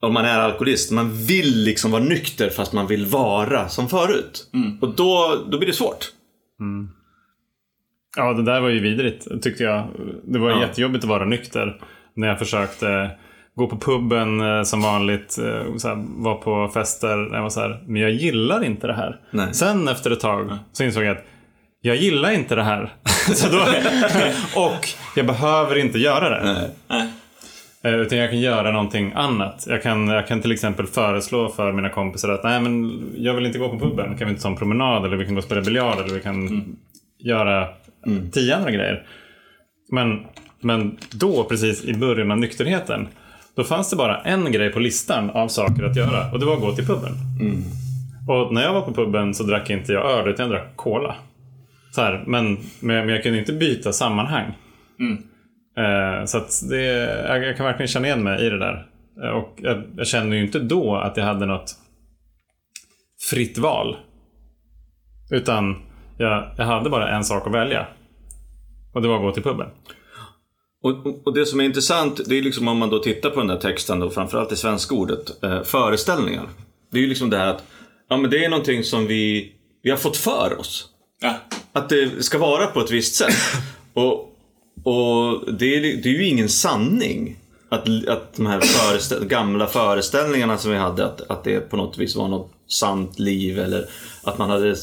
om 0.01 0.13
man 0.13 0.25
är 0.25 0.39
alkoholist, 0.39 0.91
man 0.91 1.11
vill 1.25 1.63
liksom 1.63 1.91
vara 1.91 2.03
nykter 2.03 2.49
fast 2.49 2.73
man 2.73 2.87
vill 2.87 3.05
vara 3.05 3.69
som 3.69 3.89
förut. 3.89 4.49
Och 4.81 4.95
då, 4.95 5.43
då 5.51 5.57
blir 5.57 5.67
det 5.67 5.73
svårt. 5.73 6.05
Ja, 8.17 8.33
det 8.33 8.43
där 8.43 8.61
var 8.61 8.69
ju 8.69 8.79
vidrigt 8.79 9.27
tyckte 9.43 9.63
jag. 9.63 9.87
Det 10.23 10.39
var 10.39 10.49
Ja. 10.51 10.61
jättejobbigt 10.61 11.03
att 11.03 11.09
vara 11.09 11.25
nykter 11.25 11.81
när 12.15 12.27
jag 12.27 12.39
försökte 12.39 13.11
gå 13.55 13.67
på 13.67 13.77
puben 13.77 14.41
eh, 14.41 14.63
som 14.63 14.81
vanligt, 14.81 15.37
eh, 15.37 15.75
så 15.77 15.87
här, 15.87 16.23
var 16.23 16.35
på 16.35 16.71
fester. 16.73 17.29
Jag 17.33 17.41
var 17.41 17.49
så 17.49 17.59
här, 17.59 17.83
men 17.87 18.01
jag 18.01 18.11
gillar 18.11 18.63
inte 18.63 18.87
det 18.87 18.93
här. 18.93 19.19
Nej. 19.31 19.53
Sen 19.53 19.87
efter 19.87 20.11
ett 20.11 20.19
tag 20.19 20.57
så 20.71 20.83
insåg 20.83 21.03
jag 21.03 21.17
att 21.17 21.25
jag 21.85 21.95
gillar 21.95 22.31
inte 22.31 22.55
det 22.55 22.63
här. 22.63 22.93
då, 23.51 23.59
och 24.61 24.87
jag 25.15 25.25
behöver 25.25 25.77
inte 25.77 25.99
göra 25.99 26.29
det. 26.29 26.69
Eh, 27.83 27.93
Utan 27.95 28.17
jag 28.17 28.29
kan 28.29 28.39
göra 28.39 28.71
någonting 28.71 29.11
annat. 29.15 29.65
Jag 29.69 29.83
kan, 29.83 30.07
jag 30.07 30.27
kan 30.27 30.41
till 30.41 30.51
exempel 30.51 30.87
föreslå 30.87 31.49
för 31.49 31.71
mina 31.71 31.89
kompisar 31.89 32.29
att 32.29 32.43
nej 32.43 32.61
men 32.61 33.03
jag 33.17 33.33
vill 33.33 33.45
inte 33.45 33.57
gå 33.59 33.69
på 33.69 33.79
puben. 33.79 34.17
Kan 34.17 34.27
vi 34.27 34.31
inte 34.31 34.43
ta 34.43 34.49
en 34.49 34.55
promenad 34.55 35.05
eller 35.05 35.17
vi 35.17 35.25
kan 35.25 35.33
gå 35.33 35.37
och 35.39 35.43
spela 35.43 35.61
biljard 35.61 35.99
eller 35.99 36.13
vi 36.13 36.19
kan 36.19 36.65
göra 37.19 37.67
tio 38.31 38.55
andra 38.55 38.71
grejer. 38.71 39.03
Men, 39.91 40.19
men 40.61 40.97
då 41.11 41.43
precis 41.43 41.85
i 41.85 41.93
början 41.93 42.31
av 42.31 42.37
nykterheten 42.37 43.07
då 43.55 43.63
fanns 43.63 43.89
det 43.89 43.95
bara 43.95 44.17
en 44.21 44.51
grej 44.51 44.69
på 44.71 44.79
listan 44.79 45.29
av 45.29 45.47
saker 45.47 45.83
att 45.83 45.95
göra 45.95 46.31
och 46.31 46.39
det 46.39 46.45
var 46.45 46.53
att 46.53 46.61
gå 46.61 46.71
till 46.75 46.85
puben. 46.87 47.11
Och 48.27 48.53
när 48.53 48.61
jag 48.63 48.73
var 48.73 48.81
på 48.81 48.93
puben 48.93 49.33
så 49.33 49.43
drack 49.43 49.69
inte 49.69 49.93
jag 49.93 50.11
öl 50.11 50.27
utan 50.27 50.45
jag 50.45 50.55
drack 50.55 50.75
cola. 50.75 51.15
Så 51.95 52.01
här, 52.01 52.23
men, 52.27 52.53
men, 52.79 53.05
men 53.05 53.09
jag 53.09 53.23
kunde 53.23 53.39
inte 53.39 53.53
byta 53.53 53.93
sammanhang. 53.93 54.57
Eh, 55.77 56.25
så 56.25 56.37
att 56.37 56.69
det, 56.69 56.81
jag, 57.27 57.43
jag 57.43 57.57
kan 57.57 57.65
verkligen 57.65 57.87
känna 57.87 58.07
igen 58.07 58.23
mig 58.23 58.45
i 58.45 58.49
det 58.49 58.59
där. 58.59 58.87
Eh, 59.23 59.29
och 59.29 59.53
jag, 59.57 59.83
jag 59.97 60.07
kände 60.07 60.35
ju 60.35 60.43
inte 60.43 60.59
då 60.59 60.95
att 60.95 61.17
jag 61.17 61.23
hade 61.23 61.45
något 61.45 61.75
fritt 63.29 63.57
val. 63.57 63.97
Utan 65.31 65.75
jag, 66.17 66.53
jag 66.57 66.65
hade 66.65 66.89
bara 66.89 67.09
en 67.15 67.23
sak 67.23 67.47
att 67.47 67.53
välja. 67.53 67.87
Och 68.93 69.01
det 69.01 69.07
var 69.07 69.15
att 69.15 69.21
gå 69.21 69.31
till 69.31 69.43
puben. 69.43 69.67
Och, 70.83 71.05
och- 71.05 71.27
och 71.27 71.33
det 71.33 71.45
som 71.45 71.59
är 71.59 71.63
intressant, 71.63 72.21
det 72.29 72.37
är 72.37 72.41
liksom 72.41 72.67
om 72.67 72.77
man 72.77 72.89
då 72.89 72.99
tittar 72.99 73.29
på 73.29 73.39
den 73.39 73.47
där 73.47 73.57
texten, 73.57 73.99
då, 73.99 74.09
framförallt 74.09 74.51
i 74.51 74.55
svenska 74.55 74.95
ordet, 74.95 75.43
eh, 75.43 75.63
föreställningar. 75.63 76.43
Det 76.91 76.97
är 76.97 77.01
ju 77.01 77.07
liksom 77.09 77.29
det 77.29 77.37
här 77.37 77.47
att, 77.47 77.63
ja 78.09 78.17
men 78.17 78.29
det 78.31 78.45
är 78.45 78.49
någonting 78.49 78.83
som 78.83 79.07
vi, 79.07 79.53
vi 79.83 79.89
har 79.89 79.97
fått 79.97 80.17
för 80.17 80.59
oss. 80.59 80.89
Ja. 81.21 81.35
Att 81.73 81.89
det 81.89 82.23
ska 82.23 82.37
vara 82.37 82.67
på 82.67 82.79
ett 82.79 82.91
visst 82.91 83.15
sätt. 83.15 83.35
och 83.93 84.29
och 84.83 85.53
det, 85.53 85.75
är, 85.75 85.81
det 85.81 86.09
är 86.09 86.13
ju 86.13 86.27
ingen 86.27 86.49
sanning. 86.49 87.39
Att, 87.69 88.07
att 88.07 88.33
de 88.35 88.45
här 88.45 88.59
föreställ, 88.59 89.25
gamla 89.25 89.67
föreställningarna 89.67 90.57
som 90.57 90.71
vi 90.71 90.77
hade, 90.77 91.05
att, 91.05 91.21
att 91.21 91.43
det 91.43 91.59
på 91.59 91.77
något 91.77 91.97
vis 91.97 92.15
var 92.15 92.27
något 92.27 92.51
sant 92.67 93.19
liv 93.19 93.59
eller 93.59 93.85
att 94.23 94.37
man 94.37 94.49
hade 94.49 94.75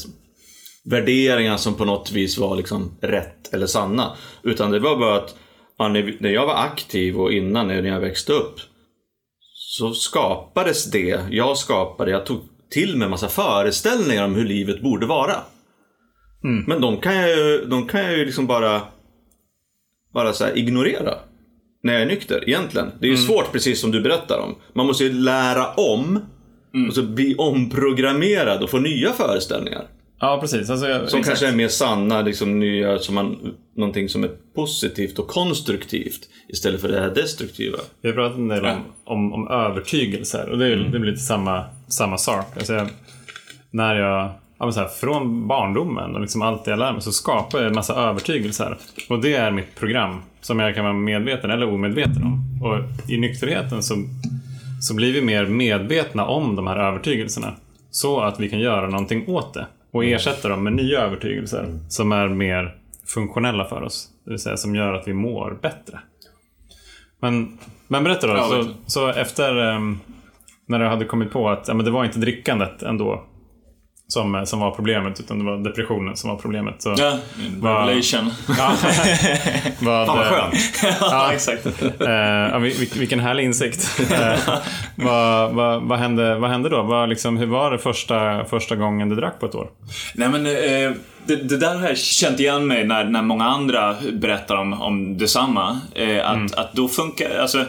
värderingar 0.84 1.56
som 1.56 1.74
på 1.74 1.84
något 1.84 2.12
vis 2.12 2.38
var 2.38 2.56
liksom 2.56 2.90
rätt 3.00 3.54
eller 3.54 3.66
sanna. 3.66 4.16
Utan 4.42 4.70
det 4.70 4.78
var 4.78 4.96
bara 4.96 5.16
att 5.16 5.34
ja, 5.78 5.88
när, 5.88 6.16
när 6.20 6.30
jag 6.30 6.46
var 6.46 6.54
aktiv 6.54 7.20
och 7.20 7.32
innan 7.32 7.68
när 7.68 7.82
jag 7.82 8.00
växte 8.00 8.32
upp 8.32 8.60
så 9.54 9.92
skapades 9.92 10.90
det, 10.90 11.20
jag 11.30 11.58
skapade, 11.58 12.10
jag 12.10 12.26
tog 12.26 12.40
till 12.70 12.96
mig 12.96 13.04
en 13.04 13.10
massa 13.10 13.28
föreställningar 13.28 14.24
om 14.24 14.34
hur 14.34 14.44
livet 14.44 14.82
borde 14.82 15.06
vara. 15.06 15.36
Men 16.42 16.80
de 16.80 16.96
kan 16.96 17.16
jag 17.16 17.28
ju, 17.28 17.64
de 17.64 17.86
kan 17.86 18.02
jag 18.02 18.18
ju 18.18 18.24
liksom 18.24 18.46
bara, 18.46 18.82
bara 20.14 20.32
så 20.32 20.48
ignorera. 20.54 21.14
När 21.82 21.92
jag 21.92 22.02
är 22.02 22.06
nykter, 22.06 22.48
egentligen. 22.48 22.90
Det 23.00 23.06
är 23.06 23.10
ju 23.10 23.16
svårt, 23.16 23.52
precis 23.52 23.80
som 23.80 23.90
du 23.90 24.00
berättar 24.00 24.38
om. 24.38 24.54
Man 24.74 24.86
måste 24.86 25.04
ju 25.04 25.12
lära 25.12 25.66
om. 25.74 26.20
Och 26.88 26.94
så 26.94 27.02
bli 27.02 27.34
omprogrammerad 27.38 28.62
och 28.62 28.70
få 28.70 28.78
nya 28.78 29.12
föreställningar. 29.12 29.86
Ja, 30.20 30.38
precis. 30.40 30.70
Alltså, 30.70 30.86
Som 30.86 31.02
exakt. 31.04 31.26
kanske 31.26 31.48
är 31.48 31.52
mer 31.52 31.68
sanna, 31.68 32.22
liksom 32.22 32.60
nya, 32.60 32.98
som 32.98 33.14
man, 33.14 33.54
någonting 33.76 34.08
som 34.08 34.24
är 34.24 34.30
positivt 34.54 35.18
och 35.18 35.28
konstruktivt. 35.28 36.28
Istället 36.48 36.80
för 36.80 36.88
det 36.88 37.00
här 37.00 37.14
destruktiva. 37.14 37.78
Vi 38.00 38.08
har 38.08 38.14
pratat 38.14 38.38
en 38.38 38.48
del 38.48 38.64
om, 38.64 38.84
om, 39.04 39.32
om 39.32 39.48
övertygelser 39.48 40.48
och 40.48 40.58
det 40.58 40.66
är, 40.66 40.76
det 40.76 40.98
är 40.98 41.00
lite 41.00 41.20
samma, 41.22 41.64
samma 41.88 42.18
sak. 42.18 42.46
Alltså 42.56 42.72
jag, 42.74 42.88
när 43.70 43.94
jag, 43.94 44.30
ja 44.60 44.72
så 44.72 44.80
här, 44.80 44.88
från 44.88 45.48
barndomen 45.48 46.14
och 46.14 46.20
liksom 46.20 46.42
allt 46.42 46.64
det 46.64 46.70
jag 46.70 46.78
lär 46.78 46.92
mig 46.92 47.02
så 47.02 47.12
skapar 47.12 47.58
jag 47.58 47.68
en 47.68 47.74
massa 47.74 47.94
övertygelser. 47.94 48.78
Och 49.08 49.20
det 49.20 49.34
är 49.34 49.50
mitt 49.50 49.74
program 49.74 50.22
som 50.40 50.58
jag 50.58 50.74
kan 50.74 50.84
vara 50.84 50.94
medveten 50.94 51.50
eller 51.50 51.68
omedveten 51.68 52.22
om. 52.22 52.62
Och 52.62 53.10
i 53.10 53.18
nykterheten 53.18 53.82
så, 53.82 53.94
så 54.80 54.94
blir 54.94 55.12
vi 55.12 55.22
mer 55.22 55.46
medvetna 55.46 56.26
om 56.26 56.56
de 56.56 56.66
här 56.66 56.76
övertygelserna. 56.76 57.54
Så 57.90 58.20
att 58.20 58.40
vi 58.40 58.48
kan 58.48 58.60
göra 58.60 58.88
någonting 58.88 59.28
åt 59.28 59.54
det. 59.54 59.66
Och 59.90 60.04
ersätta 60.04 60.48
dem 60.48 60.64
med 60.64 60.72
nya 60.72 61.00
övertygelser 61.00 61.78
som 61.88 62.12
är 62.12 62.28
mer 62.28 62.76
funktionella 63.06 63.64
för 63.64 63.82
oss. 63.82 64.08
Det 64.24 64.30
vill 64.30 64.40
säga 64.40 64.56
som 64.56 64.74
gör 64.74 64.94
att 64.94 65.08
vi 65.08 65.12
mår 65.12 65.58
bättre. 65.62 66.00
Men, 67.20 67.58
men 67.88 68.04
berätta 68.04 68.26
då. 68.26 68.32
Ja, 68.32 68.48
så, 68.48 68.68
så 68.86 69.08
efter 69.08 69.56
ehm, 69.56 69.98
när 70.66 70.78
du 70.78 70.86
hade 70.86 71.04
kommit 71.04 71.32
på 71.32 71.48
att 71.48 71.68
ja, 71.68 71.74
men 71.74 71.84
det 71.84 71.90
var 71.90 72.04
inte 72.04 72.18
drickandet 72.18 72.82
ändå 72.82 73.24
som, 74.12 74.42
som 74.46 74.60
var 74.60 74.70
problemet, 74.70 75.20
utan 75.20 75.38
det 75.38 75.44
var 75.44 75.56
depressionen 75.58 76.16
som 76.16 76.30
var 76.30 76.36
problemet. 76.36 76.82
Så, 76.82 76.94
Ja, 76.98 77.18
Vad- 77.60 77.86
revelation. 77.88 78.30
Ja. 78.58 78.72
vad, 79.80 80.06
Fan 80.06 80.16
vad 80.18 80.26
skönt. 80.26 80.54
ja, 81.00 81.32
exakt. 81.32 81.66
Eh, 81.66 82.06
vil- 82.58 82.60
vil- 82.80 82.98
vilken 82.98 83.20
härlig 83.20 83.44
insikt. 83.44 84.00
Eh, 84.12 84.38
vad, 84.94 85.52
vad, 85.54 85.82
vad, 85.82 85.98
hände, 85.98 86.38
vad 86.38 86.50
hände 86.50 86.68
då? 86.68 86.82
Vad, 86.82 87.08
liksom, 87.08 87.36
hur 87.36 87.46
var 87.46 87.70
det 87.70 87.78
första, 87.78 88.44
första 88.44 88.76
gången 88.76 89.08
du 89.08 89.16
drack 89.16 89.40
på 89.40 89.46
ett 89.46 89.54
år? 89.54 89.68
Nej 90.14 90.28
men 90.28 90.46
eh, 90.46 90.92
det, 91.26 91.36
det 91.36 91.56
där 91.56 91.74
har 91.78 91.88
jag 91.88 91.98
känt 91.98 92.40
igen 92.40 92.66
mig 92.66 92.86
när, 92.86 93.04
när 93.04 93.22
många 93.22 93.44
andra 93.44 93.94
berättar 94.12 94.56
om, 94.56 94.72
om 94.82 95.18
detsamma. 95.18 95.80
Eh, 95.94 96.30
att, 96.30 96.54
att 96.54 96.72
då 96.72 96.88
funkar, 96.88 97.38
alltså 97.40 97.64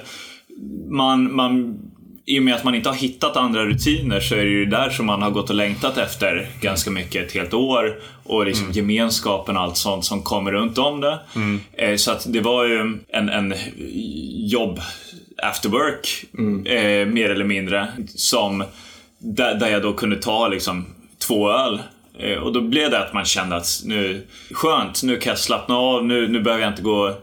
man, 0.92 1.36
man 1.36 1.78
i 2.26 2.40
och 2.40 2.44
med 2.44 2.56
att 2.56 2.64
man 2.64 2.76
inte 2.76 2.90
har 2.90 2.96
hittat 2.96 3.38
andra 3.38 3.66
rutiner 3.66 4.20
så 4.20 4.36
är 4.36 4.44
det 4.44 4.50
ju 4.52 4.66
där 4.66 4.90
som 4.90 5.06
man 5.06 5.22
har 5.22 5.32
gått 5.32 5.50
och 5.50 5.56
längtat 5.56 5.98
efter 5.98 6.50
ganska 6.62 6.92
mycket 6.92 7.26
ett 7.28 7.34
helt 7.34 7.54
år. 7.54 7.96
Och 8.24 8.46
liksom 8.46 8.72
gemenskapen 8.72 9.58
och 9.58 9.64
allt 9.64 9.78
sånt 9.78 10.06
som 10.06 10.22
kommer 10.24 10.52
runt 10.52 10.78
om 10.78 11.02
det. 11.02 11.20
Eh, 11.74 11.96
så 11.96 12.12
att 12.12 12.34
det 12.34 12.40
var 12.42 12.66
ju 12.66 12.98
en, 13.08 13.30
en 13.30 13.54
jobb 14.50 14.80
after 15.44 15.70
work, 15.70 16.24
eh, 16.68 17.08
mer 17.08 17.30
eller 17.30 17.46
mindre, 17.46 17.88
som 18.16 18.64
där, 19.20 19.56
där 19.56 19.68
jag 19.70 19.82
då 19.82 19.94
kunde 19.94 20.16
ta 20.16 20.48
liksom 20.48 20.86
två 21.28 21.52
öl. 21.52 21.82
Eh, 22.20 22.38
Och 22.38 22.54
då 22.54 22.62
blev 22.62 22.92
det 22.92 23.00
att 23.00 23.14
man 23.14 23.26
kände 23.26 23.56
att 23.56 23.68
nu, 23.86 24.28
skönt, 24.52 25.04
nu 25.04 25.18
kan 25.18 25.32
jag 25.32 25.40
slappna 25.40 25.76
av, 25.76 26.06
nu, 26.06 26.28
nu 26.28 26.40
behöver 26.42 26.64
jag 26.64 26.72
inte 26.72 26.82
gå 26.82 27.16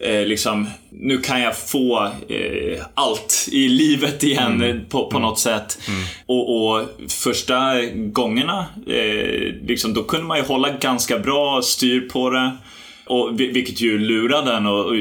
Eh, 0.00 0.26
liksom, 0.26 0.66
nu 0.90 1.18
kan 1.18 1.40
jag 1.40 1.56
få 1.58 2.04
eh, 2.28 2.82
allt 2.94 3.48
i 3.52 3.68
livet 3.68 4.22
igen 4.22 4.62
eh, 4.62 4.76
på, 4.88 5.06
på 5.06 5.18
något 5.18 5.38
sätt. 5.38 5.78
Och, 6.26 6.56
och 6.70 6.86
första 7.08 7.80
gångerna, 7.94 8.66
eh, 8.86 9.66
liksom, 9.66 9.94
då 9.94 10.02
kunde 10.02 10.26
man 10.26 10.38
ju 10.38 10.44
hålla 10.44 10.70
ganska 10.70 11.18
bra 11.18 11.62
styr 11.62 12.00
på 12.00 12.30
det. 12.30 12.50
Och, 13.06 13.40
vi- 13.40 13.50
vilket 13.52 13.80
ju 13.80 13.98
lurade 13.98 14.52
en 14.52 14.66
och, 14.66 14.86
och 14.86 14.94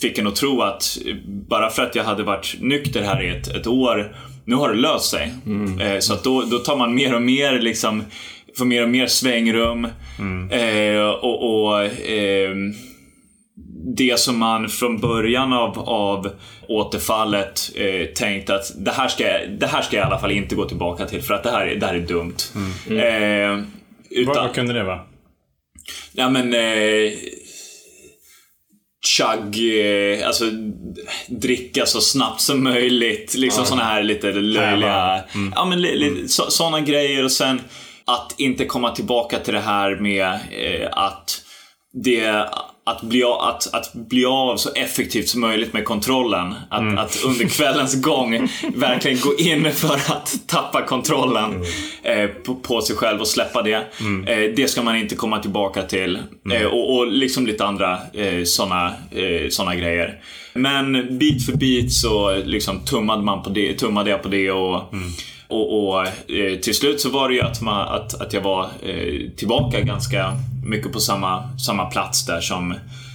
fick 0.00 0.18
en 0.18 0.26
att 0.26 0.36
tro 0.36 0.60
att 0.62 0.98
bara 1.26 1.70
för 1.70 1.82
att 1.82 1.94
jag 1.94 2.04
hade 2.04 2.22
varit 2.22 2.54
nykter 2.60 3.02
här 3.02 3.22
i 3.22 3.28
ett, 3.28 3.48
ett 3.48 3.66
år, 3.66 4.16
nu 4.44 4.54
har 4.54 4.68
det 4.68 4.80
löst 4.80 5.10
sig. 5.10 5.32
Eh, 5.80 5.98
så 5.98 6.12
att 6.14 6.24
då, 6.24 6.42
då 6.42 6.58
tar 6.58 6.76
man 6.76 6.94
mer 6.94 7.14
och 7.14 7.22
mer 7.22 7.58
liksom, 7.60 8.04
får 8.58 8.64
mer 8.64 8.82
och 8.82 8.88
mer 8.88 9.06
svängrum. 9.06 9.86
Eh, 10.50 11.08
och, 11.10 11.64
och 11.70 11.84
det 13.96 14.20
som 14.20 14.38
man 14.38 14.68
från 14.68 14.98
början 15.00 15.52
av, 15.52 15.78
av 15.78 16.30
återfallet 16.68 17.70
eh, 17.76 18.06
tänkt 18.06 18.50
att 18.50 18.72
det 18.76 18.90
här, 18.90 19.08
ska 19.08 19.24
det 19.48 19.66
här 19.66 19.82
ska 19.82 19.96
jag 19.96 20.04
i 20.04 20.06
alla 20.06 20.18
fall 20.18 20.30
inte 20.30 20.54
gå 20.54 20.64
tillbaka 20.64 21.06
till 21.06 21.22
för 21.22 21.34
att 21.34 21.42
det 21.42 21.50
här, 21.50 21.66
är- 21.66 21.76
det 21.76 21.86
här 21.86 21.94
är 21.94 22.00
dumt. 22.00 22.36
Eh, 22.90 23.64
utan, 24.10 24.34
Vad, 24.34 24.36
vad 24.36 24.54
kunde 24.54 24.72
det 24.72 24.84
vara? 24.84 25.00
Ja 26.12 26.30
men... 26.30 26.54
Eh, 26.54 27.12
chug, 29.06 29.80
eh, 29.84 30.26
alltså 30.26 30.44
dricka 31.28 31.86
så 31.86 32.00
snabbt 32.00 32.40
som 32.40 32.62
möjligt. 32.64 33.34
Liksom 33.34 33.64
såna 33.64 33.84
här 33.84 34.02
lite 34.02 34.32
löjliga... 34.32 35.20
Ja 35.54 35.64
men 35.64 35.82
li, 35.82 35.96
li, 35.98 36.28
så, 36.28 36.50
såna 36.50 36.80
grejer 36.80 37.24
och 37.24 37.32
sen 37.32 37.60
att 38.04 38.34
inte 38.38 38.64
komma 38.64 38.90
tillbaka 38.94 39.38
till 39.38 39.54
det 39.54 39.60
här 39.60 39.96
med 39.96 40.26
eh, 40.50 40.88
att 40.92 41.42
det 41.92 42.48
att 42.84 43.02
bli, 43.02 43.22
av, 43.22 43.40
att, 43.40 43.74
att 43.74 43.92
bli 43.94 44.24
av 44.24 44.56
så 44.56 44.70
effektivt 44.74 45.28
som 45.28 45.40
möjligt 45.40 45.72
med 45.72 45.84
kontrollen. 45.84 46.54
Att, 46.70 46.98
att 46.98 47.24
under 47.24 47.48
kvällens 47.48 47.94
gång 48.02 48.48
verkligen 48.74 49.18
gå 49.20 49.36
in 49.38 49.72
för 49.72 49.94
att 49.94 50.40
tappa 50.46 50.82
kontrollen 50.82 51.64
eh, 52.02 52.26
på, 52.26 52.54
på 52.54 52.80
sig 52.80 52.96
själv 52.96 53.20
och 53.20 53.28
släppa 53.28 53.62
det. 53.62 53.74
Eh, 54.26 54.54
det 54.56 54.70
ska 54.70 54.82
man 54.82 54.96
inte 54.96 55.14
komma 55.14 55.38
tillbaka 55.38 55.82
till. 55.82 56.18
Eh, 56.52 56.66
och, 56.66 56.96
och 56.96 57.06
liksom 57.06 57.46
lite 57.46 57.64
andra 57.64 57.98
eh, 58.12 58.44
såna, 58.44 58.86
eh, 59.10 59.48
såna 59.50 59.74
grejer. 59.74 60.20
Men 60.54 61.18
bit 61.18 61.46
för 61.46 61.52
bit 61.52 61.92
så 61.92 62.36
liksom 62.36 62.80
tummade, 62.80 63.22
man 63.22 63.42
på 63.42 63.50
det, 63.50 63.74
tummade 63.74 64.10
jag 64.10 64.22
på 64.22 64.28
det 64.28 64.50
och 64.50 64.94
och, 65.50 65.88
och 65.88 66.06
eh, 66.06 66.58
till 66.62 66.74
slut 66.74 67.00
så 67.00 67.10
var 67.10 67.28
det 67.28 67.34
ju 67.34 67.40
att, 67.40 67.60
man, 67.60 67.88
att, 67.88 68.20
att 68.20 68.32
jag 68.32 68.40
var 68.40 68.64
eh, 68.82 69.30
tillbaka 69.36 69.80
ganska 69.80 70.32
mycket 70.64 70.92
på 70.92 71.00
samma, 71.00 71.58
samma 71.58 71.86
plats 71.86 72.26
där 72.26 72.40
som 72.40 72.74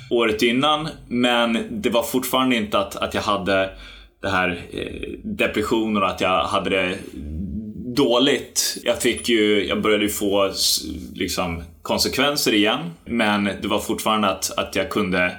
året 0.09 0.41
innan. 0.41 0.87
Men 1.07 1.67
det 1.69 1.89
var 1.89 2.03
fortfarande 2.03 2.55
inte 2.55 2.79
att, 2.79 2.95
att 2.95 3.13
jag 3.13 3.21
hade 3.21 3.69
det 4.21 4.29
här 4.29 4.61
eh, 4.71 5.19
depressionen 5.23 6.03
och 6.03 6.09
att 6.09 6.21
jag 6.21 6.43
hade 6.43 6.69
det 6.69 6.97
dåligt. 7.95 8.77
Jag 8.83 9.01
fick 9.01 9.29
ju, 9.29 9.67
jag 9.67 9.81
började 9.81 10.03
ju 10.03 10.09
få 10.09 10.51
liksom 11.13 11.63
konsekvenser 11.81 12.53
igen. 12.53 12.79
Men 13.05 13.49
det 13.61 13.67
var 13.67 13.79
fortfarande 13.79 14.29
att, 14.29 14.57
att 14.57 14.75
jag 14.75 14.89
kunde 14.89 15.37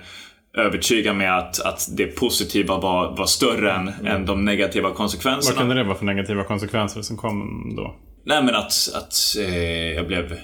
övertyga 0.57 1.13
mig 1.13 1.27
att, 1.27 1.61
att 1.61 1.89
det 1.97 2.07
positiva 2.07 2.79
var, 2.79 3.17
var 3.17 3.27
större 3.27 3.73
än, 3.73 3.89
än 4.07 4.27
de 4.27 4.45
negativa 4.45 4.89
Vad 4.89 4.97
konsekvenserna. 4.97 5.59
kunde 5.61 5.75
det 5.75 5.85
vara 5.85 5.99
för 5.99 6.05
negativa 6.05 6.45
konsekvenser 6.45 7.03
som 7.03 7.17
kom 7.17 7.73
då? 7.77 7.95
Nej 8.25 8.43
men 8.43 8.55
att, 8.55 8.73
att 8.95 9.15
eh, 9.39 9.93
jag 9.93 10.07
blev 10.07 10.33
eh, 10.33 10.39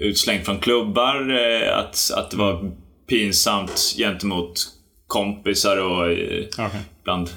utslängd 0.00 0.44
från 0.44 0.58
klubbar, 0.58 1.30
eh, 1.30 1.78
att, 1.78 2.10
att 2.16 2.30
det 2.30 2.36
var 2.36 2.70
pinsamt 3.08 3.94
gentemot 3.98 4.52
kompisar 5.06 5.76
och 5.76 6.12
eh, 6.12 6.44
Okej. 6.58 6.80
bland 7.04 7.30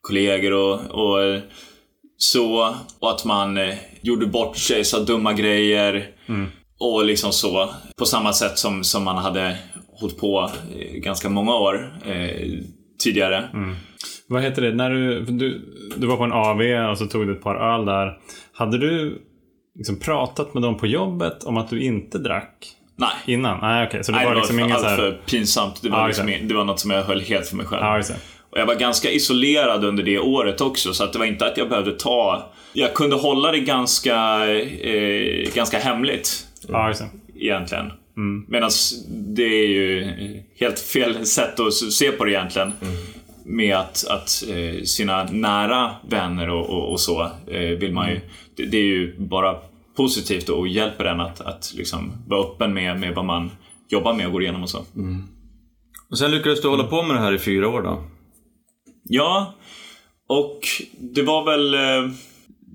kollegor 0.00 0.52
och, 0.52 0.80
och 0.90 1.22
eh, 1.22 1.40
så. 2.16 2.74
Och 3.00 3.10
att 3.10 3.24
man 3.24 3.56
eh, 3.58 3.74
gjorde 4.00 4.26
bort 4.26 4.56
sig, 4.56 4.84
sa 4.84 4.98
dumma 5.00 5.32
grejer. 5.32 6.10
Och 6.80 7.04
liksom 7.04 7.32
så. 7.32 7.68
På 7.98 8.06
samma 8.06 8.32
sätt 8.32 8.58
som, 8.58 8.84
som 8.84 9.04
man 9.04 9.16
hade 9.16 9.56
hållit 10.00 10.18
på 10.18 10.50
eh, 10.78 10.92
ganska 11.00 11.28
många 11.28 11.54
år 11.54 12.00
eh, 12.06 12.48
tidigare. 12.98 13.48
Vad 14.26 14.42
heter 14.42 14.62
det? 14.62 14.74
När 14.74 14.90
du, 14.90 15.20
du, 15.20 15.60
du 15.96 16.06
var 16.06 16.16
på 16.16 16.24
en 16.24 16.32
AV 16.32 16.90
och 16.90 16.98
så 16.98 17.06
tog 17.06 17.26
du 17.26 17.32
ett 17.32 17.42
par 17.42 17.54
öl 17.54 17.84
där. 17.84 18.18
Hade 18.52 18.78
du 18.78 19.22
liksom 19.74 20.00
pratat 20.00 20.54
med 20.54 20.62
dem 20.62 20.78
på 20.78 20.86
jobbet 20.86 21.44
om 21.44 21.56
att 21.56 21.70
du 21.70 21.82
inte 21.82 22.18
drack 22.18 22.72
Nej. 22.96 23.10
innan? 23.26 23.58
Nej, 23.60 23.86
okej. 23.86 24.04
Så 24.04 24.12
det 24.12 24.18
Nej, 24.18 24.26
var 24.26 24.34
det 24.34 24.40
liksom 24.40 24.56
var 24.56 24.64
inget 24.64 24.80
så 24.80 24.86
här... 24.86 24.96
för 24.96 25.12
pinsamt. 25.26 25.82
Det 25.82 25.88
var, 25.88 25.98
Ja, 25.98 26.06
liksom, 26.06 26.32
det 26.42 26.54
var 26.54 26.64
något 26.64 26.80
som 26.80 26.90
jag 26.90 27.02
höll 27.02 27.20
helt 27.20 27.46
för 27.46 27.56
mig 27.56 27.66
själv. 27.66 27.82
Det. 27.82 28.14
Och 28.50 28.58
jag 28.58 28.66
var 28.66 28.74
ganska 28.74 29.10
isolerad 29.10 29.84
under 29.84 30.02
det 30.02 30.18
året 30.18 30.60
också, 30.60 30.94
så 30.94 31.04
att 31.04 31.12
det 31.12 31.18
var 31.18 31.26
inte 31.26 31.46
att 31.46 31.56
jag 31.56 31.68
behövde 31.68 31.92
ta... 31.92 32.50
Jag 32.72 32.94
kunde 32.94 33.16
hålla 33.16 33.52
det 33.52 33.60
ganska, 33.60 34.46
eh, 34.54 35.54
ganska 35.54 35.78
hemligt, 35.78 36.46
Ja, 36.68 36.88
just 36.88 37.02
egentligen. 38.20 38.46
Medan 38.48 38.70
det 39.08 39.42
är 39.42 39.68
ju 39.68 40.06
helt 40.60 40.78
fel 40.78 41.26
sätt 41.26 41.60
att 41.60 41.74
se 41.74 42.12
på 42.12 42.24
det 42.24 42.30
egentligen. 42.30 42.72
Med 43.44 43.76
att, 43.76 44.06
att 44.08 44.44
eh, 44.48 44.82
sina 44.84 45.24
nära 45.24 45.90
vänner 46.08 46.50
och, 46.50 46.70
och, 46.70 46.92
och 46.92 47.00
så 47.00 47.30
eh, 47.46 47.78
vill 47.78 47.92
man 47.92 48.10
ju... 48.10 48.20
Det, 48.56 48.66
det 48.66 48.76
är 48.76 48.84
ju 48.84 49.18
bara 49.18 49.56
positivt 49.96 50.48
och 50.48 50.68
hjälper 50.68 51.04
en 51.04 51.20
att, 51.20 51.40
att 51.40 51.72
liksom 51.76 52.12
vara 52.26 52.40
öppen 52.40 52.74
med, 52.74 53.00
med 53.00 53.14
vad 53.14 53.24
man 53.24 53.50
jobbar 53.88 54.14
med 54.14 54.26
och 54.26 54.32
går 54.32 54.42
igenom 54.42 54.62
och 54.62 54.70
så. 54.70 54.84
Och 56.10 56.18
sen 56.18 56.30
lyckades 56.30 56.62
du 56.62 56.68
hålla 56.68 56.84
på 56.84 57.02
med 57.02 57.16
det 57.16 57.20
här 57.20 57.34
i 57.34 57.38
fyra 57.38 57.68
år 57.68 57.82
då? 57.82 58.04
Ja, 59.04 59.54
och 60.28 60.60
det 60.98 61.22
var 61.22 61.44
väl... 61.44 61.74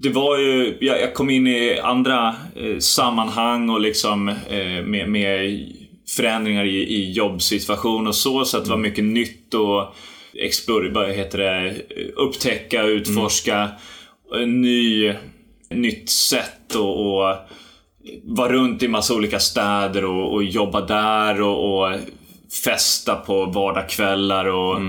Det 0.01 0.09
var 0.09 0.37
ju... 0.37 0.77
Jag, 0.81 1.01
jag 1.01 1.13
kom 1.13 1.29
in 1.29 1.47
i 1.47 1.79
andra 1.79 2.35
eh, 2.55 2.77
sammanhang 2.79 3.69
och 3.69 3.81
liksom 3.81 4.29
eh, 4.29 4.83
med, 4.83 5.09
med 5.09 5.59
förändringar 6.07 6.65
i, 6.65 6.77
i 6.77 7.11
jobbsituation 7.11 8.07
och 8.07 8.15
så, 8.15 8.45
så 8.45 8.57
att 8.57 8.63
det 8.63 8.69
var 8.69 8.77
mycket 8.77 9.03
nytt 9.03 9.53
och 9.53 9.95
explore, 10.33 10.89
vad 10.89 11.09
heter 11.09 11.37
det, 11.37 11.75
upptäcka, 12.15 12.83
utforska, 12.83 13.69
en 14.41 14.61
ny, 14.61 15.13
nytt 15.69 16.09
sätt 16.09 16.75
och, 16.75 17.17
och 17.17 17.35
vara 18.23 18.53
runt 18.53 18.83
i 18.83 18.87
massa 18.87 19.15
olika 19.15 19.39
städer 19.39 20.05
och, 20.05 20.33
och 20.33 20.43
jobba 20.43 20.81
där 20.81 21.41
och, 21.41 21.79
och 21.79 21.99
festa 22.63 23.15
på 23.15 23.45
vardagskvällar 23.45 24.45
och, 24.45 24.81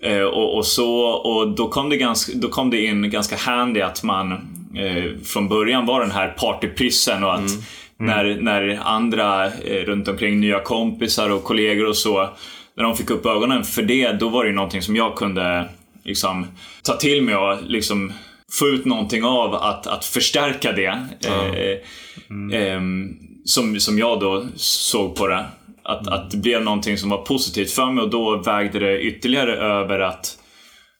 eh, 0.00 0.22
och, 0.22 0.56
och 0.56 0.66
så. 0.66 1.04
Och 1.04 1.48
då 1.48 1.68
kom, 1.68 1.88
det 1.88 1.96
ganska, 1.96 2.32
då 2.34 2.48
kom 2.48 2.70
det 2.70 2.84
in 2.84 3.10
ganska 3.10 3.36
handy 3.36 3.80
att 3.80 4.02
man 4.02 4.32
eh, 4.76 5.20
från 5.24 5.48
början 5.48 5.86
var 5.86 6.00
den 6.00 6.10
här 6.10 6.28
partyprissen 6.28 7.24
och 7.24 7.34
att 7.34 7.50
när, 7.98 8.40
när 8.40 8.80
andra 8.82 9.46
eh, 9.46 9.84
runt 9.84 10.08
omkring, 10.08 10.40
nya 10.40 10.60
kompisar 10.60 11.30
och 11.30 11.44
kollegor 11.44 11.88
och 11.88 11.96
så, 11.96 12.28
när 12.76 12.84
de 12.84 12.96
fick 12.96 13.10
upp 13.10 13.26
ögonen 13.26 13.64
för 13.64 13.82
det, 13.82 14.12
då 14.12 14.28
var 14.28 14.44
det 14.44 14.50
ju 14.50 14.56
någonting 14.56 14.82
som 14.82 14.96
jag 14.96 15.14
kunde 15.16 15.68
liksom 16.04 16.46
ta 16.82 16.96
till 16.96 17.22
mig 17.22 17.36
och 17.36 17.62
liksom 17.62 18.12
få 18.58 18.66
ut 18.66 18.84
någonting 18.84 19.24
av 19.24 19.54
att, 19.54 19.86
att 19.86 20.04
förstärka 20.04 20.72
det. 20.72 21.06
Eh, 21.26 22.58
ehm, 22.58 23.16
som, 23.44 23.80
som 23.80 23.98
jag 23.98 24.20
då 24.20 24.46
såg 24.56 25.16
på 25.16 25.26
det. 25.26 25.44
Att, 25.84 26.08
att 26.08 26.30
det 26.30 26.36
blev 26.36 26.62
någonting 26.62 26.98
som 26.98 27.10
var 27.10 27.22
positivt 27.22 27.70
för 27.70 27.90
mig 27.90 28.04
och 28.04 28.10
då 28.10 28.36
vägde 28.36 28.78
det 28.78 29.00
ytterligare 29.00 29.56
över 29.56 30.00
att, 30.00 30.38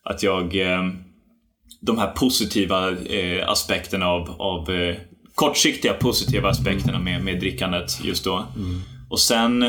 att 0.05 0.22
jag... 0.22 0.57
Eh, 0.57 0.82
de 1.87 1.99
här 1.99 2.11
positiva 2.11 2.91
eh, 2.91 3.49
aspekterna 3.49 4.07
av, 4.07 4.30
av 4.39 4.70
eh, 4.70 4.97
kortsiktiga 5.35 5.95
positiva 5.95 6.49
aspekterna 6.49 6.99
med, 6.99 7.24
med 7.24 7.41
drickandet 7.41 8.05
just 8.05 8.24
då. 8.24 8.47
Och 9.11 9.20
sen 9.20 9.62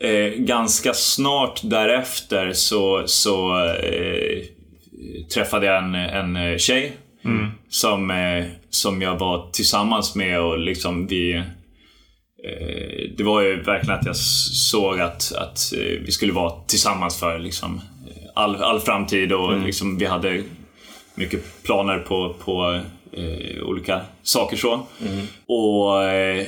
eh, 0.00 0.28
ganska 0.36 0.94
snart 0.94 1.60
därefter 1.62 2.52
så, 2.52 3.02
så 3.06 3.64
eh, 3.68 4.42
träffade 5.34 5.66
jag 5.66 5.84
en, 5.84 5.94
en 5.94 6.58
tjej 6.58 6.96
som, 7.68 8.10
eh, 8.10 8.44
som 8.70 9.02
jag 9.02 9.18
var 9.18 9.50
tillsammans 9.50 10.14
med 10.14 10.40
och 10.40 10.58
liksom 10.58 11.06
vi 11.06 11.34
eh, 11.34 11.42
det 13.16 13.22
var 13.22 13.42
ju 13.42 13.62
verkligen 13.62 13.98
att 13.98 14.06
jag 14.06 14.16
såg 14.16 15.00
att, 15.00 15.32
att 15.32 15.72
eh, 15.72 16.00
vi 16.04 16.12
skulle 16.12 16.32
vara 16.32 16.52
tillsammans 16.66 17.20
för 17.20 17.38
liksom, 17.38 17.80
all, 18.34 18.56
all 18.56 18.80
framtid 18.80 19.32
och 19.32 19.60
liksom, 19.60 19.98
vi 19.98 20.04
hade 20.06 20.42
mycket 21.14 21.62
planer 21.62 21.98
på, 21.98 22.34
på 22.44 22.80
eh, 23.12 23.62
olika 23.62 24.00
saker 24.22 24.56
så. 24.56 24.86
Och 25.46 26.04
eh, 26.04 26.46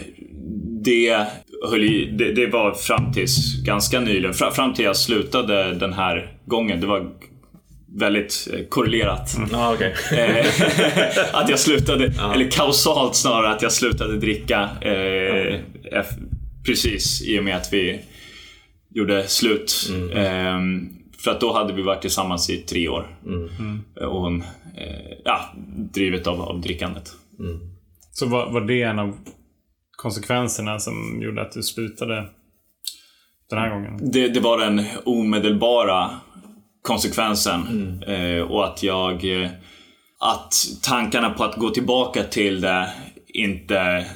det, 0.85 1.27
höll 1.71 1.85
i, 1.85 2.05
det, 2.19 2.33
det 2.33 2.47
var 2.47 2.75
fram 2.75 3.13
tills 3.13 3.65
ganska 3.65 4.01
nyligen, 4.01 4.35
fram, 4.35 4.53
fram 4.53 4.75
till 4.75 4.85
jag 4.85 4.97
slutade 4.97 5.75
den 5.75 5.93
här 5.93 6.33
gången. 6.47 6.81
Det 6.81 6.87
var 6.87 7.11
väldigt 7.97 8.49
eh, 8.53 8.65
korrelerat. 8.69 9.37
Ja, 9.53 9.75
okej. 9.75 9.95
Eh, 10.13 10.47
att 11.33 11.49
jag 11.49 11.59
slutade, 11.59 12.05
eller 12.35 12.51
kausalt 12.51 13.15
snarare, 13.17 13.51
att 13.53 13.63
jag 13.63 13.73
slutade 13.73 14.17
dricka 14.19 14.69
eh, 14.81 15.61
eff- 15.93 16.19
precis 16.67 17.23
i 17.29 17.39
och 17.41 17.45
med 17.45 17.57
att 17.57 17.73
vi 17.73 18.01
gjorde 18.91 19.29
slut. 19.29 19.91
Eh, 20.13 20.59
för 21.25 21.31
att 21.31 21.41
då 21.41 21.53
hade 21.53 21.73
vi 21.73 21.83
varit 21.83 22.01
tillsammans 22.01 22.51
i 22.51 22.57
tre 22.57 22.89
år. 22.89 23.17
Eh, 24.01 24.07
Och 24.07 24.21
hon, 24.21 24.41
eh, 24.77 25.19
ja, 25.25 25.41
drivet 25.95 26.27
av, 26.27 26.41
av 26.43 26.61
drickandet. 26.61 27.13
Så 28.13 28.27
var, 28.27 28.51
var 28.53 28.61
det 28.61 28.83
en 28.83 28.99
av 28.99 29.17
konsekvenserna 29.97 30.79
som 30.79 31.23
gjorde 31.23 31.43
att 31.43 31.53
du 31.53 31.63
slutade 31.63 32.15
den 33.51 33.59
här 33.59 33.71
gången? 33.71 34.11
Det, 34.13 34.29
det 34.29 34.41
var 34.41 34.59
den 34.59 34.85
omedelbara 35.05 36.11
konsekvensen. 36.83 38.03
Eh, 38.07 38.41
och 38.41 38.65
att 38.65 38.83
jag... 38.83 39.43
Eh, 39.43 39.51
att 40.21 40.55
tankarna 40.83 41.31
på 41.31 41.45
att 41.45 41.57
gå 41.57 41.71
tillbaka 41.71 42.25
till 42.25 42.61
det 42.61 42.91
inte 43.27 44.07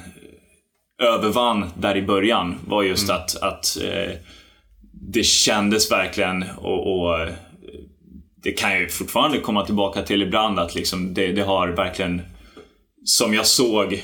övervann 1.01 1.65
där 1.77 1.97
i 1.97 2.01
början 2.01 2.55
var 2.67 2.83
just 2.83 3.09
att, 3.09 3.35
att 3.43 3.77
eh, 3.83 4.11
det 4.93 5.23
kändes 5.23 5.91
verkligen 5.91 6.45
och, 6.57 6.99
och 6.99 7.19
eh, 7.19 7.33
det 8.43 8.51
kan 8.51 8.71
jag 8.71 8.81
ju 8.81 8.89
fortfarande 8.89 9.39
komma 9.39 9.65
tillbaka 9.65 10.01
till 10.01 10.21
ibland 10.21 10.59
att 10.59 10.75
liksom 10.75 11.13
det, 11.13 11.31
det 11.31 11.43
har 11.43 11.67
verkligen 11.67 12.21
som 13.05 13.33
jag 13.33 13.45
såg 13.45 13.93
eh, 13.93 13.99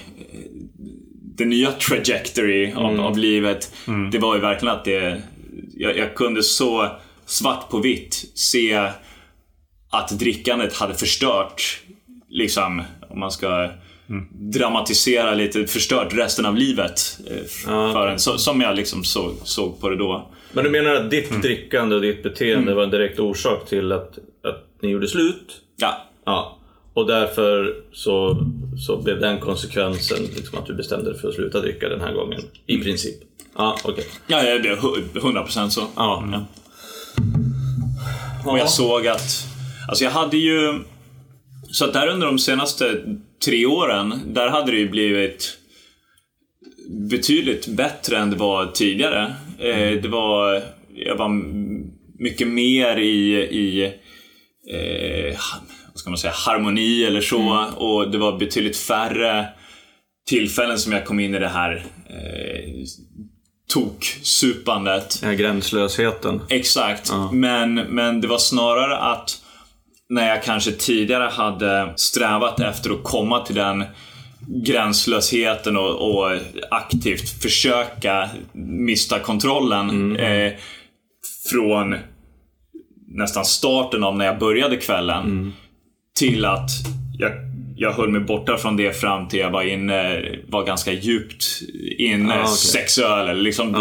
det 1.37 1.45
nya 1.45 1.71
trajectory 1.71 2.73
av, 2.73 2.99
av 2.99 3.17
livet. 3.17 3.73
Det 4.11 4.17
var 4.17 4.35
ju 4.35 4.41
verkligen 4.41 4.75
att 4.75 4.85
det 4.85 5.21
jag, 5.77 5.97
jag 5.97 6.15
kunde 6.15 6.43
så 6.43 6.89
svart 7.29 7.69
på 7.69 7.77
vitt 7.79 8.31
se 8.35 8.89
att 9.91 10.09
drickandet 10.19 10.73
hade 10.73 10.93
förstört, 10.93 11.79
liksom, 12.29 12.83
om 13.09 13.19
man 13.19 13.31
ska 13.31 13.69
dramatisera 14.53 15.33
lite, 15.33 15.67
förstört 15.67 16.13
resten 16.13 16.45
av 16.45 16.55
livet. 16.55 17.19
eh, 17.27 17.45
för 17.93 18.07
en, 18.07 18.19
så, 18.19 18.37
som 18.37 18.61
jag 18.61 18.75
liksom 18.75 19.03
såg, 19.03 19.33
såg 19.43 19.81
på 19.81 19.89
det 19.89 19.95
då. 19.95 20.31
Men 20.53 20.63
du 20.63 20.69
menar 20.69 20.93
att 20.95 21.11
ditt 21.11 21.41
drickande 21.41 21.95
och 21.95 22.01
ditt 22.01 22.23
beteende 22.23 22.73
var 22.73 22.83
en 22.83 22.89
direkt 22.89 23.19
orsak 23.19 23.65
till 23.69 23.91
att, 23.91 24.17
att 24.43 24.67
ni 24.81 24.89
gjorde 24.89 25.07
slut? 25.07 25.61
Ja, 25.77 26.05
Ja. 26.25 26.55
Och 26.93 27.07
därför 27.07 27.75
så, 27.93 28.45
så 28.87 28.97
blev 28.97 29.19
den 29.19 29.39
konsekvensen 29.39 30.17
liksom 30.35 30.59
att 30.59 30.65
du 30.65 30.73
bestämde 30.73 31.11
dig 31.11 31.19
för 31.19 31.27
att 31.27 31.33
sluta 31.35 31.61
dricka 31.61 31.89
den 31.89 32.01
här 32.01 32.13
gången. 32.13 32.41
I 32.65 32.77
princip. 32.77 33.15
Ja, 33.57 33.77
okej. 33.83 34.05
ja 34.27 34.41
det 34.41 34.49
är 34.69 34.75
hu- 34.75 35.03
100% 35.13 35.69
så. 35.69 35.81
Ja. 35.95 36.29
Ja. 36.31 36.45
Och 38.49 38.59
jag 38.59 38.69
såg 38.69 39.07
att, 39.07 39.47
alltså 39.87 40.03
jag 40.03 40.11
hade 40.11 40.37
ju, 40.37 40.79
så 41.71 41.85
att 41.85 41.93
där 41.93 42.07
under 42.07 42.27
de 42.27 42.39
senaste 42.39 43.03
tre 43.45 43.65
åren, 43.65 44.21
där 44.27 44.47
hade 44.47 44.71
det 44.71 44.77
ju 44.77 44.89
blivit 44.89 45.57
betydligt 46.89 47.67
bättre 47.67 48.17
än 48.17 48.29
det 48.29 48.35
var 48.35 48.65
tidigare. 48.65 49.35
Eh, 49.59 50.01
det 50.01 50.07
var, 50.07 50.63
jag 50.95 51.15
var 51.15 51.29
mycket 52.19 52.47
mer 52.47 52.97
i, 52.97 53.35
i 53.35 53.83
eh, 54.71 55.37
vad 55.87 55.99
ska 55.99 56.09
man 56.09 56.17
säga, 56.17 56.33
harmoni 56.33 57.03
eller 57.03 57.21
så. 57.21 57.65
Och 57.77 58.11
det 58.11 58.17
var 58.17 58.37
betydligt 58.37 58.77
färre 58.77 59.47
tillfällen 60.27 60.77
som 60.77 60.91
jag 60.91 61.05
kom 61.05 61.19
in 61.19 61.35
i 61.35 61.39
det 61.39 61.47
här 61.47 61.85
eh, 62.09 62.85
toksupandet. 63.73 65.19
Här 65.23 65.33
gränslösheten. 65.33 66.41
Exakt. 66.49 67.11
Men, 67.31 67.73
men 67.73 68.21
det 68.21 68.27
var 68.27 68.37
snarare 68.37 68.97
att 68.97 69.41
när 70.09 70.27
jag 70.27 70.43
kanske 70.43 70.71
tidigare 70.71 71.29
hade 71.29 71.93
strävat 71.95 72.59
efter 72.59 72.89
att 72.91 73.03
komma 73.03 73.45
till 73.45 73.55
den 73.55 73.83
gränslösheten 74.47 75.77
och, 75.77 76.09
och 76.09 76.37
aktivt 76.71 77.41
försöka 77.41 78.29
mista 78.53 79.19
kontrollen 79.19 80.15
eh, 80.15 80.53
från 81.51 81.95
nästan 83.07 83.45
starten 83.45 84.03
av 84.03 84.17
när 84.17 84.25
jag 84.25 84.39
började 84.39 84.77
kvällen 84.77 85.53
till 86.19 86.45
att 86.45 86.69
jag, 87.17 87.31
jag 87.81 87.93
höll 87.93 88.09
mig 88.09 88.21
borta 88.21 88.57
från 88.57 88.77
det 88.77 88.99
fram 89.01 89.27
till 89.27 89.39
jag 89.39 89.49
var 89.51 89.63
inne, 89.63 90.21
var 90.47 90.63
ganska 90.65 90.91
djupt 90.91 91.45
inne, 91.97 92.33
Ah, 92.33 92.41
okej. 92.43 92.47
sex 92.55 92.97
öl 92.97 93.29
eller 93.29 93.41
liksom 93.41 93.75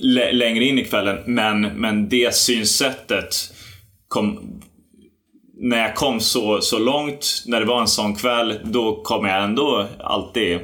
lä- 0.00 0.32
längre 0.32 0.64
in 0.64 0.78
i 0.78 0.84
kvällen. 0.84 1.18
Men, 1.26 1.60
men 1.60 2.08
det 2.08 2.34
synsättet 2.34 3.34
kom... 4.08 4.38
När 5.62 5.78
jag 5.78 5.94
kom 5.94 6.20
så, 6.20 6.60
så 6.60 6.78
långt, 6.78 7.26
när 7.46 7.60
det 7.60 7.66
var 7.66 7.80
en 7.80 7.86
sån 7.88 8.14
kväll, 8.14 8.58
då 8.64 9.02
kom 9.02 9.26
jag 9.26 9.44
ändå 9.44 9.86
alltid 10.00 10.58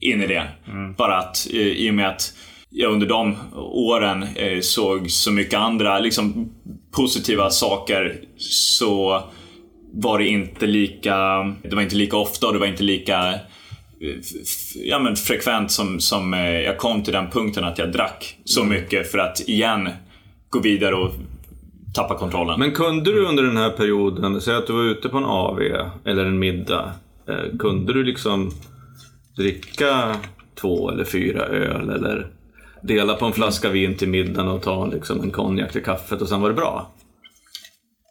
in 0.00 0.22
i 0.22 0.26
det. 0.26 0.48
Bara 0.96 1.18
att 1.18 1.46
eh, 1.52 1.58
i 1.60 1.90
och 1.90 1.94
med 1.94 2.08
att 2.08 2.32
jag 2.70 2.92
under 2.92 3.06
de 3.06 3.36
åren 3.72 4.22
eh, 4.36 4.60
såg 4.60 5.10
så 5.10 5.32
mycket 5.32 5.54
andra 5.54 5.98
liksom, 5.98 6.52
positiva 6.96 7.50
saker 7.50 8.20
så 8.38 9.22
var 10.00 10.18
det 10.18 10.28
inte 10.28 10.66
lika, 10.66 11.16
det 11.62 11.74
var 11.74 11.82
inte 11.82 11.96
lika 11.96 12.16
ofta 12.16 12.46
och 12.46 12.52
det 12.52 12.58
var 12.58 12.66
inte 12.66 12.82
lika 12.82 13.34
eh, 13.34 14.16
ja, 14.84 14.98
men 14.98 15.16
frekvent 15.16 15.70
som, 15.70 16.00
som 16.00 16.34
eh, 16.34 16.60
jag 16.60 16.78
kom 16.78 17.02
till 17.02 17.12
den 17.12 17.30
punkten 17.30 17.64
att 17.64 17.78
jag 17.78 17.92
drack 17.92 18.36
så 18.44 18.64
mycket 18.64 19.10
för 19.10 19.18
att 19.18 19.48
igen 19.48 19.88
gå 20.50 20.60
vidare 20.60 20.94
och 20.94 21.10
tappa 21.94 22.18
kontrollen. 22.18 22.60
Men 22.60 22.72
kunde 22.72 23.12
du 23.12 23.26
under 23.26 23.42
den 23.42 23.56
här 23.56 23.70
perioden, 23.70 24.40
säg 24.40 24.54
att 24.54 24.66
du 24.66 24.72
var 24.72 24.82
ute 24.82 25.08
på 25.08 25.18
en 25.18 25.24
AV 25.24 25.60
eller 26.04 26.24
en 26.24 26.38
middag. 26.38 26.92
Eh, 27.28 27.58
kunde 27.58 27.92
du 27.92 28.04
liksom 28.04 28.50
dricka 29.36 30.16
två 30.60 30.90
eller 30.90 31.04
fyra 31.04 31.42
öl 31.42 31.90
eller 31.90 32.26
dela 32.82 33.14
på 33.14 33.26
en 33.26 33.32
flaska 33.32 33.70
vin 33.70 33.94
till 33.94 34.08
middagen 34.08 34.48
och 34.48 34.62
ta 34.62 34.86
liksom 34.86 35.22
en 35.22 35.30
konjak 35.30 35.72
till 35.72 35.84
kaffet 35.84 36.22
och 36.22 36.28
sen 36.28 36.40
var 36.40 36.48
det 36.48 36.54
bra? 36.54 36.90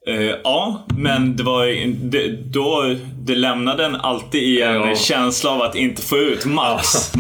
Eh, 0.08 0.36
ja, 0.44 0.86
men 0.98 1.36
det 1.36 1.44
var 1.44 1.66
det, 2.10 2.28
då, 2.28 2.96
det 3.20 3.36
lämnade 3.36 3.86
en 3.86 3.96
alltid 3.96 4.44
i 4.44 4.62
en 4.62 4.74
Ja. 4.76 4.96
känsla 4.96 5.50
av 5.52 5.62
att 5.62 5.76
inte 5.76 6.02
få 6.02 6.18
ut 6.18 6.46
max. 6.46 6.86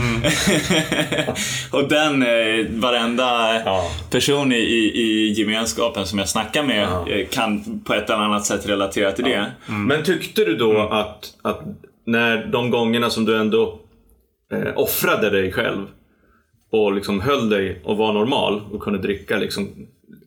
och 1.71 1.89
den, 1.89 2.21
eh, 2.23 2.65
varenda 2.69 3.59
Ja. 3.65 3.91
person 4.11 4.51
i, 4.51 4.55
i, 4.55 5.01
i 5.01 5.31
gemenskapen 5.33 6.05
som 6.05 6.19
jag 6.19 6.29
snackar 6.29 6.63
med 6.63 6.83
eh, 7.07 7.27
kan 7.27 7.79
på 7.85 7.93
ett 7.93 8.09
eller 8.09 8.23
annat 8.23 8.45
sätt 8.45 8.69
relatera 8.69 9.11
till 9.11 9.23
det. 9.25 9.51
Men 9.65 10.03
tyckte 10.03 10.45
du 10.45 10.55
då 10.57 10.79
att, 10.79 11.33
att 11.41 11.61
när 12.05 12.45
de 12.45 12.69
gångerna 12.69 13.09
som 13.09 13.25
du 13.25 13.37
ändå 13.37 13.79
eh, 14.53 14.71
offrade 14.75 15.29
dig 15.29 15.51
själv 15.51 15.85
och 16.71 16.93
liksom 16.93 17.21
höll 17.21 17.49
dig 17.49 17.81
och 17.85 17.97
var 17.97 18.13
normal 18.13 18.61
och 18.71 18.81
kunde 18.81 18.99
dricka 18.99 19.37
liksom 19.37 19.69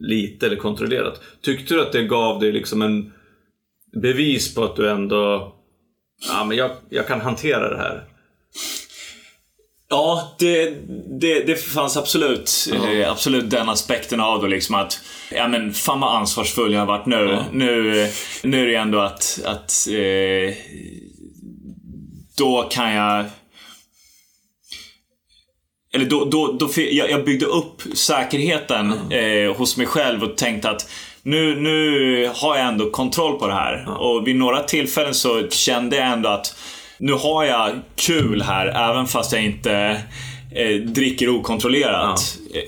lite 0.00 0.46
eller 0.46 0.56
kontrollerat. 0.56 1.20
Tyckte 1.40 1.74
du 1.74 1.82
att 1.82 1.92
det 1.92 2.02
gav 2.02 2.40
dig 2.40 2.52
liksom 2.52 2.82
en 2.82 3.12
bevis 3.92 4.54
på 4.54 4.64
att 4.64 4.76
du 4.76 4.90
ändå 4.90 5.54
Ja, 6.28 6.44
men 6.44 6.56
jag, 6.56 6.70
jag 6.88 7.06
kan 7.06 7.20
hantera 7.20 7.68
det 7.70 7.78
här. 7.78 8.04
Ja, 9.88 10.36
det, 10.38 10.74
det, 11.20 11.40
det 11.46 11.56
fanns 11.56 11.96
absolut, 11.96 12.68
eh, 12.72 13.10
absolut 13.10 13.50
den 13.50 13.68
aspekten 13.68 14.20
av 14.20 14.42
det. 14.42 14.48
Liksom 14.48 14.74
att, 14.74 15.00
ja 15.30 15.48
men 15.48 15.72
fan 15.72 16.00
vad 16.00 16.16
ansvarsfull 16.16 16.72
jag 16.72 16.80
har 16.80 16.86
varit 16.86 17.06
nu. 17.06 17.44
Nu, 17.52 18.08
nu 18.42 18.62
är 18.62 18.66
det 18.66 18.74
ändå 18.74 18.98
att, 19.00 19.40
att 19.44 19.88
eh, 19.88 20.54
då 22.38 22.62
kan 22.70 22.94
jag 22.94 23.24
eller 25.94 26.04
då, 26.04 26.24
då, 26.24 26.52
då, 26.52 26.70
jag, 26.76 27.10
jag 27.10 27.24
byggde 27.24 27.46
upp 27.46 27.82
säkerheten 27.94 28.92
eh, 29.10 29.56
hos 29.56 29.76
mig 29.76 29.86
själv 29.86 30.22
och 30.22 30.36
tänkte 30.36 30.70
att 30.70 30.88
nu, 31.22 31.60
nu 31.60 32.30
har 32.34 32.56
jag 32.56 32.66
ändå 32.68 32.90
kontroll 32.90 33.38
på 33.38 33.46
det 33.46 33.54
här. 33.54 34.00
Och 34.00 34.26
vid 34.28 34.36
några 34.36 34.62
tillfällen 34.62 35.14
så 35.14 35.48
kände 35.50 35.96
jag 35.96 36.06
ändå 36.06 36.28
att 36.28 36.54
nu 36.98 37.12
har 37.12 37.44
jag 37.44 37.70
kul 37.96 38.42
här 38.42 38.90
även 38.90 39.06
fast 39.06 39.32
jag 39.32 39.44
inte 39.44 40.00
eh, 40.54 40.76
dricker 40.76 41.28
okontrollerat. 41.28 42.38
Eh, 42.54 42.62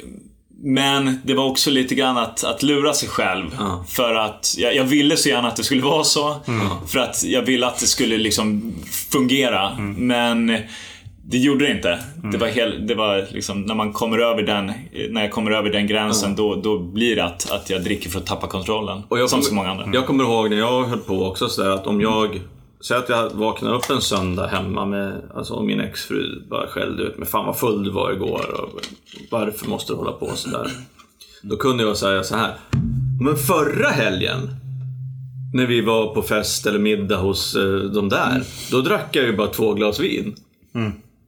Men 0.64 1.20
det 1.24 1.34
var 1.34 1.44
också 1.44 1.70
lite 1.70 1.94
grann 1.94 2.18
att, 2.18 2.44
att 2.44 2.62
lura 2.62 2.92
sig 2.94 3.08
själv. 3.08 3.46
Ja. 3.58 3.84
För 3.88 4.14
att 4.14 4.54
jag, 4.58 4.76
jag 4.76 4.84
ville 4.84 5.16
så 5.16 5.28
gärna 5.28 5.48
att 5.48 5.56
det 5.56 5.64
skulle 5.64 5.82
vara 5.82 6.04
så. 6.04 6.36
För 6.88 6.98
att 6.98 7.24
jag 7.24 7.42
ville 7.42 7.66
att 7.66 7.78
det 7.80 7.86
skulle 7.86 8.16
liksom 8.18 8.74
fungera. 9.12 9.78
Men 9.96 10.58
det 11.32 11.38
gjorde 11.38 11.64
det 11.64 11.70
inte. 11.72 11.98
Det 12.32 12.38
var, 12.38 12.46
hel, 12.48 12.86
det 12.86 12.94
var 12.94 13.26
liksom, 13.32 13.62
när 13.62 13.74
man 13.74 13.92
kommer 13.92 14.18
över 14.18 14.42
den, 14.42 14.72
när 15.10 15.20
jag 15.22 15.30
kommer 15.30 15.50
över 15.50 15.70
den 15.70 15.86
gränsen 15.86 16.34
då, 16.36 16.54
då 16.54 16.78
blir 16.78 17.16
det 17.16 17.24
att, 17.24 17.50
att 17.50 17.70
jag 17.70 17.84
dricker 17.84 18.10
för 18.10 18.18
att 18.18 18.26
tappa 18.26 18.46
kontrollen. 18.46 19.02
Och 19.08 19.18
jag 19.18 19.30
som 19.30 19.36
kommer- 19.38 19.48
så 19.48 19.54
många 19.54 19.70
andra. 19.70 19.88
Jag 19.92 20.06
kommer 20.06 20.24
ihåg 20.24 20.50
när 20.50 20.56
jag 20.56 20.84
höll 20.84 20.98
på 20.98 21.24
också 21.26 21.48
sådär 21.48 21.70
att 21.70 21.86
om 21.86 22.00
jag 22.00 22.40
Säg 22.88 22.96
att 22.96 23.08
jag 23.08 23.30
vaknar 23.30 23.74
upp 23.74 23.90
en 23.90 24.00
söndag 24.00 24.46
hemma 24.46 24.86
med, 24.86 25.12
alltså 25.34 25.54
och 25.54 25.64
min 25.64 25.80
exfru 25.80 26.42
bara 26.50 26.66
skällde 26.66 27.02
ut 27.02 27.18
mig. 27.18 27.28
Fan 27.28 27.46
vad 27.46 27.58
full 27.58 27.84
du 27.84 27.90
var 27.90 28.12
igår 28.12 28.60
och 28.62 28.80
varför 29.30 29.68
måste 29.68 29.92
du 29.92 29.96
hålla 29.96 30.12
på 30.12 30.30
sådär? 30.34 30.70
Då 31.42 31.56
kunde 31.56 31.82
jag 31.84 31.96
säga 31.96 32.22
så 32.22 32.36
här. 32.36 32.54
Men 33.20 33.36
förra 33.36 33.88
helgen 33.88 34.38
när 35.54 35.66
vi 35.66 35.80
var 35.80 36.14
på 36.14 36.22
fest 36.22 36.66
eller 36.66 36.78
middag 36.78 37.16
hos 37.16 37.54
eh, 37.56 37.62
de 37.78 38.08
där. 38.08 38.42
Då 38.70 38.80
drack 38.80 39.16
jag 39.16 39.24
ju 39.24 39.36
bara 39.36 39.48
två 39.48 39.74
glas 39.74 40.00
vin. 40.00 40.34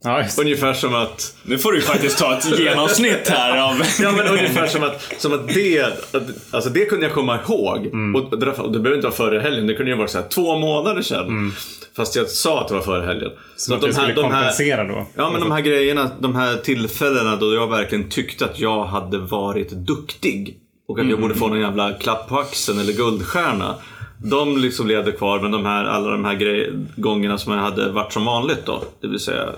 Ja, 0.05 0.21
just. 0.21 0.39
Ungefär 0.39 0.73
som 0.73 0.95
att 0.95 1.35
Nu 1.43 1.57
får 1.57 1.71
du 1.71 1.81
faktiskt 1.81 2.17
ta 2.17 2.37
ett 2.37 2.59
genomsnitt 2.59 3.27
här 3.27 3.57
av... 3.57 3.81
Ja 4.01 4.11
men 4.11 4.27
ungefär 4.27 4.67
som 4.67 4.83
att, 4.83 5.13
som 5.17 5.33
att 5.33 5.47
det, 5.47 5.81
att, 5.81 6.29
alltså 6.51 6.69
det 6.69 6.85
kunde 6.85 7.05
jag 7.05 7.15
komma 7.15 7.39
ihåg. 7.47 7.91
Och, 8.15 8.33
och 8.33 8.71
det 8.71 8.79
behöver 8.79 8.95
inte 8.95 9.07
vara 9.07 9.15
förra 9.15 9.39
helgen, 9.39 9.67
det 9.67 9.73
kunde 9.73 9.91
ju 9.91 9.97
vara 9.97 10.07
så 10.07 10.17
här, 10.17 10.27
två 10.27 10.57
månader 10.57 11.01
sedan. 11.01 11.53
Fast 11.95 12.15
jag 12.15 12.29
sa 12.29 12.61
att 12.61 12.67
det 12.67 12.73
var 12.73 12.81
förra 12.81 13.05
helgen. 13.05 13.31
Så 13.55 13.73
att 13.73 13.81
du 13.81 13.93
skulle 13.93 14.13
kompensera 14.13 14.83
då? 14.83 15.05
Ja 15.15 15.31
men 15.31 15.41
de 15.41 15.51
här 15.51 15.61
grejerna, 15.61 16.11
de 16.19 16.35
här 16.35 16.55
tillfällena 16.57 17.35
då 17.35 17.53
jag 17.53 17.67
verkligen 17.69 18.09
tyckte 18.09 18.45
att 18.45 18.59
jag 18.59 18.85
hade 18.85 19.17
varit 19.17 19.71
duktig. 19.71 20.57
Och 20.87 20.99
att 20.99 21.09
jag 21.09 21.21
borde 21.21 21.35
få 21.35 21.47
någon 21.47 21.59
jävla 21.59 21.93
klapp 21.93 22.29
på 22.29 22.39
axeln 22.39 22.79
eller 22.79 22.93
guldstjärna. 22.93 23.75
De 24.23 24.57
liksom 24.57 24.87
levde 24.87 25.11
kvar 25.11 25.39
men 25.39 25.51
de 25.51 25.65
här, 25.65 25.85
alla 25.85 26.11
de 26.11 26.25
här 26.25 26.35
grej, 26.35 26.73
gångerna 26.95 27.37
som 27.37 27.53
jag 27.53 27.59
hade 27.59 27.91
varit 27.91 28.13
som 28.13 28.25
vanligt 28.25 28.65
då. 28.65 28.83
Det 29.01 29.07
vill 29.07 29.19
säga 29.19 29.49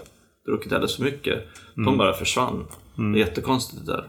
druckit 0.47 0.71
alldeles 0.71 0.95
för 0.95 1.03
mycket. 1.03 1.47
De 1.75 1.97
bara 1.97 2.13
försvann. 2.13 2.65
Det 2.95 3.19
är 3.19 3.25
jättekonstigt 3.25 3.85
det 3.85 3.91
där. 3.91 4.03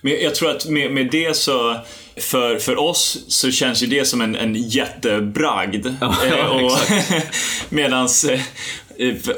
Men 0.00 0.12
jag 0.22 0.34
tror 0.34 0.50
att 0.50 0.68
med, 0.68 0.92
med 0.92 1.10
det 1.10 1.36
så, 1.36 1.76
för, 2.16 2.58
för 2.58 2.78
oss 2.78 3.24
så 3.28 3.50
känns 3.50 3.82
ju 3.82 3.86
det 3.86 4.04
som 4.04 4.20
en, 4.20 4.36
en 4.36 4.54
jättebragd. 4.54 5.86
Ja, 6.00 6.14
Eh, 6.26 6.46
och 6.46 6.70
exakt. 6.90 7.34
Medans 7.70 8.24
eh, 8.24 8.40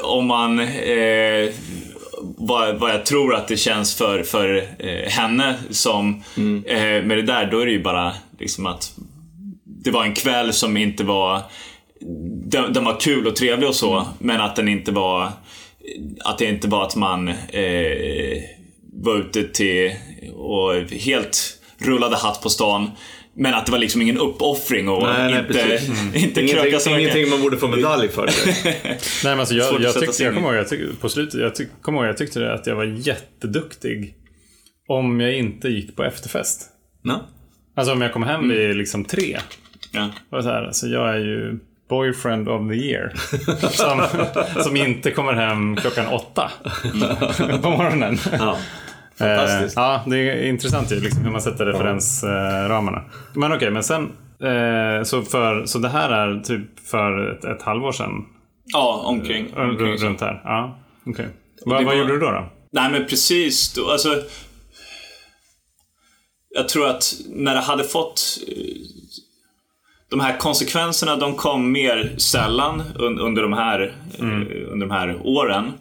om 0.01 0.25
man 0.27 0.59
eh, 0.59 1.49
vad, 2.37 2.79
vad 2.79 2.89
jag 2.91 3.05
tror 3.05 3.35
att 3.35 3.47
det 3.47 3.57
känns 3.57 3.95
för, 3.95 4.23
för 4.23 4.67
eh, 4.79 5.09
henne 5.09 5.55
som 5.69 6.23
Mm. 6.37 6.63
eh, 6.65 7.07
med 7.07 7.17
det 7.17 7.21
där, 7.21 7.51
då 7.51 7.59
är 7.59 7.65
det 7.65 7.71
ju 7.71 7.83
bara 7.83 8.13
liksom 8.39 8.65
att 8.65 8.93
det 9.65 9.91
var 9.91 10.03
en 10.03 10.13
kväll 10.13 10.53
som 10.53 10.77
inte 10.77 11.03
var 11.03 11.41
den, 12.45 12.73
den 12.73 12.85
var 12.85 12.99
kul 12.99 13.27
och 13.27 13.35
trevlig 13.35 13.69
och 13.69 13.75
så, 13.75 14.07
men 14.19 14.41
att 14.41 14.55
den 14.55 14.67
inte 14.67 14.91
var 14.91 15.31
att 16.23 16.37
det 16.37 16.45
inte 16.45 16.67
var 16.67 16.83
att 16.85 16.95
man 16.95 17.27
eh, 17.27 18.43
var 18.93 19.17
ute 19.17 19.43
till 19.43 19.91
och 20.33 20.73
helt 20.91 21.59
rullade 21.77 22.15
hatt 22.15 22.41
på 22.41 22.49
stan. 22.49 22.91
Men 23.37 23.53
att 23.53 23.65
det 23.65 23.71
var 23.71 23.79
liksom 23.79 24.01
ingen 24.01 24.17
uppoffring 24.17 24.89
och 24.89 25.03
Nej, 25.03 25.31
nej, 25.31 25.39
inte, 25.39 25.53
precis. 25.53 26.15
inte 26.23 26.47
kröka 26.47 26.79
så 26.79 26.89
mycket. 26.89 27.01
ingenting 27.01 27.29
man 27.29 27.41
borde 27.41 27.57
få 27.57 27.67
medalj 27.67 28.09
för. 28.09 28.25
Nej, 28.65 28.99
men 29.23 29.39
alltså, 29.39 29.55
jag, 29.55 29.81
jag, 29.81 29.99
tyckte, 29.99 30.23
jag 30.23 30.33
kommer 30.33 30.47
ihåg, 30.47 30.57
jag 30.57 30.67
tyck, 30.67 31.01
på 31.01 31.09
slutet, 31.09 31.41
jag 31.41 31.55
tyck, 31.55 31.67
kommer 31.81 31.99
ihåg, 31.99 32.07
jag 32.07 32.17
tyckte 32.17 32.39
det 32.39 32.53
att 32.53 32.67
jag 32.67 32.75
var 32.75 32.83
jätteduktig 32.83 34.15
om 34.87 35.19
jag 35.19 35.37
inte 35.37 35.67
gick 35.67 35.95
på 35.95 36.03
efterfest. 36.03 36.69
No? 37.03 37.13
Alltså 37.75 37.93
om 37.93 38.01
jag 38.01 38.13
kom 38.13 38.23
hem 38.23 38.49
vid 38.49 38.75
liksom 38.75 39.05
tre. 39.05 39.37
Ja. 39.91 40.09
Och 40.29 40.43
så 40.43 40.49
här, 40.49 40.63
alltså 40.63 40.87
jag 40.87 41.09
är 41.09 41.19
ju 41.19 41.59
boyfriend 41.89 42.49
of 42.49 42.69
the 42.69 42.75
year. 42.75 43.13
Som, 43.71 44.01
som 44.63 44.77
inte 44.77 45.11
kommer 45.11 45.33
hem 45.33 45.75
klockan 45.75 46.07
åtta 46.07 46.51
på 47.61 47.69
morgonen. 47.69 48.17
Ja. 48.31 48.57
Eh, 49.19 49.27
Fantastiskt. 49.37 49.75
ja, 49.75 50.03
det 50.07 50.17
är 50.17 50.47
intressant 50.49 50.91
ju 50.91 50.99
liksom, 50.99 51.23
hur 51.23 51.31
man 51.31 51.41
sätter 51.41 51.65
referensramarna. 51.65 53.03
Men 53.33 53.53
okej, 53.53 53.71
men 53.71 53.83
sen 53.83 54.03
eh, 54.43 55.03
så, 55.03 55.21
för, 55.21 55.65
så 55.65 55.79
det 55.79 55.89
här 55.89 56.09
är 56.09 56.39
typ 56.39 56.79
för 56.87 57.31
ett, 57.31 57.45
ett 57.45 57.61
halvår 57.61 57.91
sedan? 57.91 58.25
ja, 58.65 59.01
omkring. 59.05 59.45
R- 59.57 59.69
omkring 59.69 59.97
runt 59.97 60.21
här? 60.21 60.41
Ja, 60.43 60.79
okej. 61.05 61.27
Vad, 61.65 61.79
det 61.81 61.85
vad 61.85 61.93
var- 61.93 62.01
gjorde 62.01 62.13
du 62.13 62.19
då? 62.19 62.31
då? 62.31 62.49
Nej 62.71 62.91
men 62.91 63.05
precis. 63.05 63.73
Då, 63.73 63.89
alltså, 63.91 64.23
jag 66.49 66.69
tror 66.69 66.87
att 66.87 67.13
när 67.29 67.53
det 67.55 67.61
hade 67.61 67.83
fått 67.83 68.37
eh, 68.47 68.53
de 70.09 70.19
här 70.19 70.37
konsekvenserna 70.37 71.15
de 71.15 71.35
kom 71.35 71.71
mer 71.71 72.15
sällan 72.17 72.83
un, 72.95 73.19
under, 73.19 73.41
de 73.41 73.53
här, 73.53 73.95
eh, 74.19 74.71
under 74.71 74.87
de 74.87 74.91
här 74.91 75.19
åren. 75.23 75.73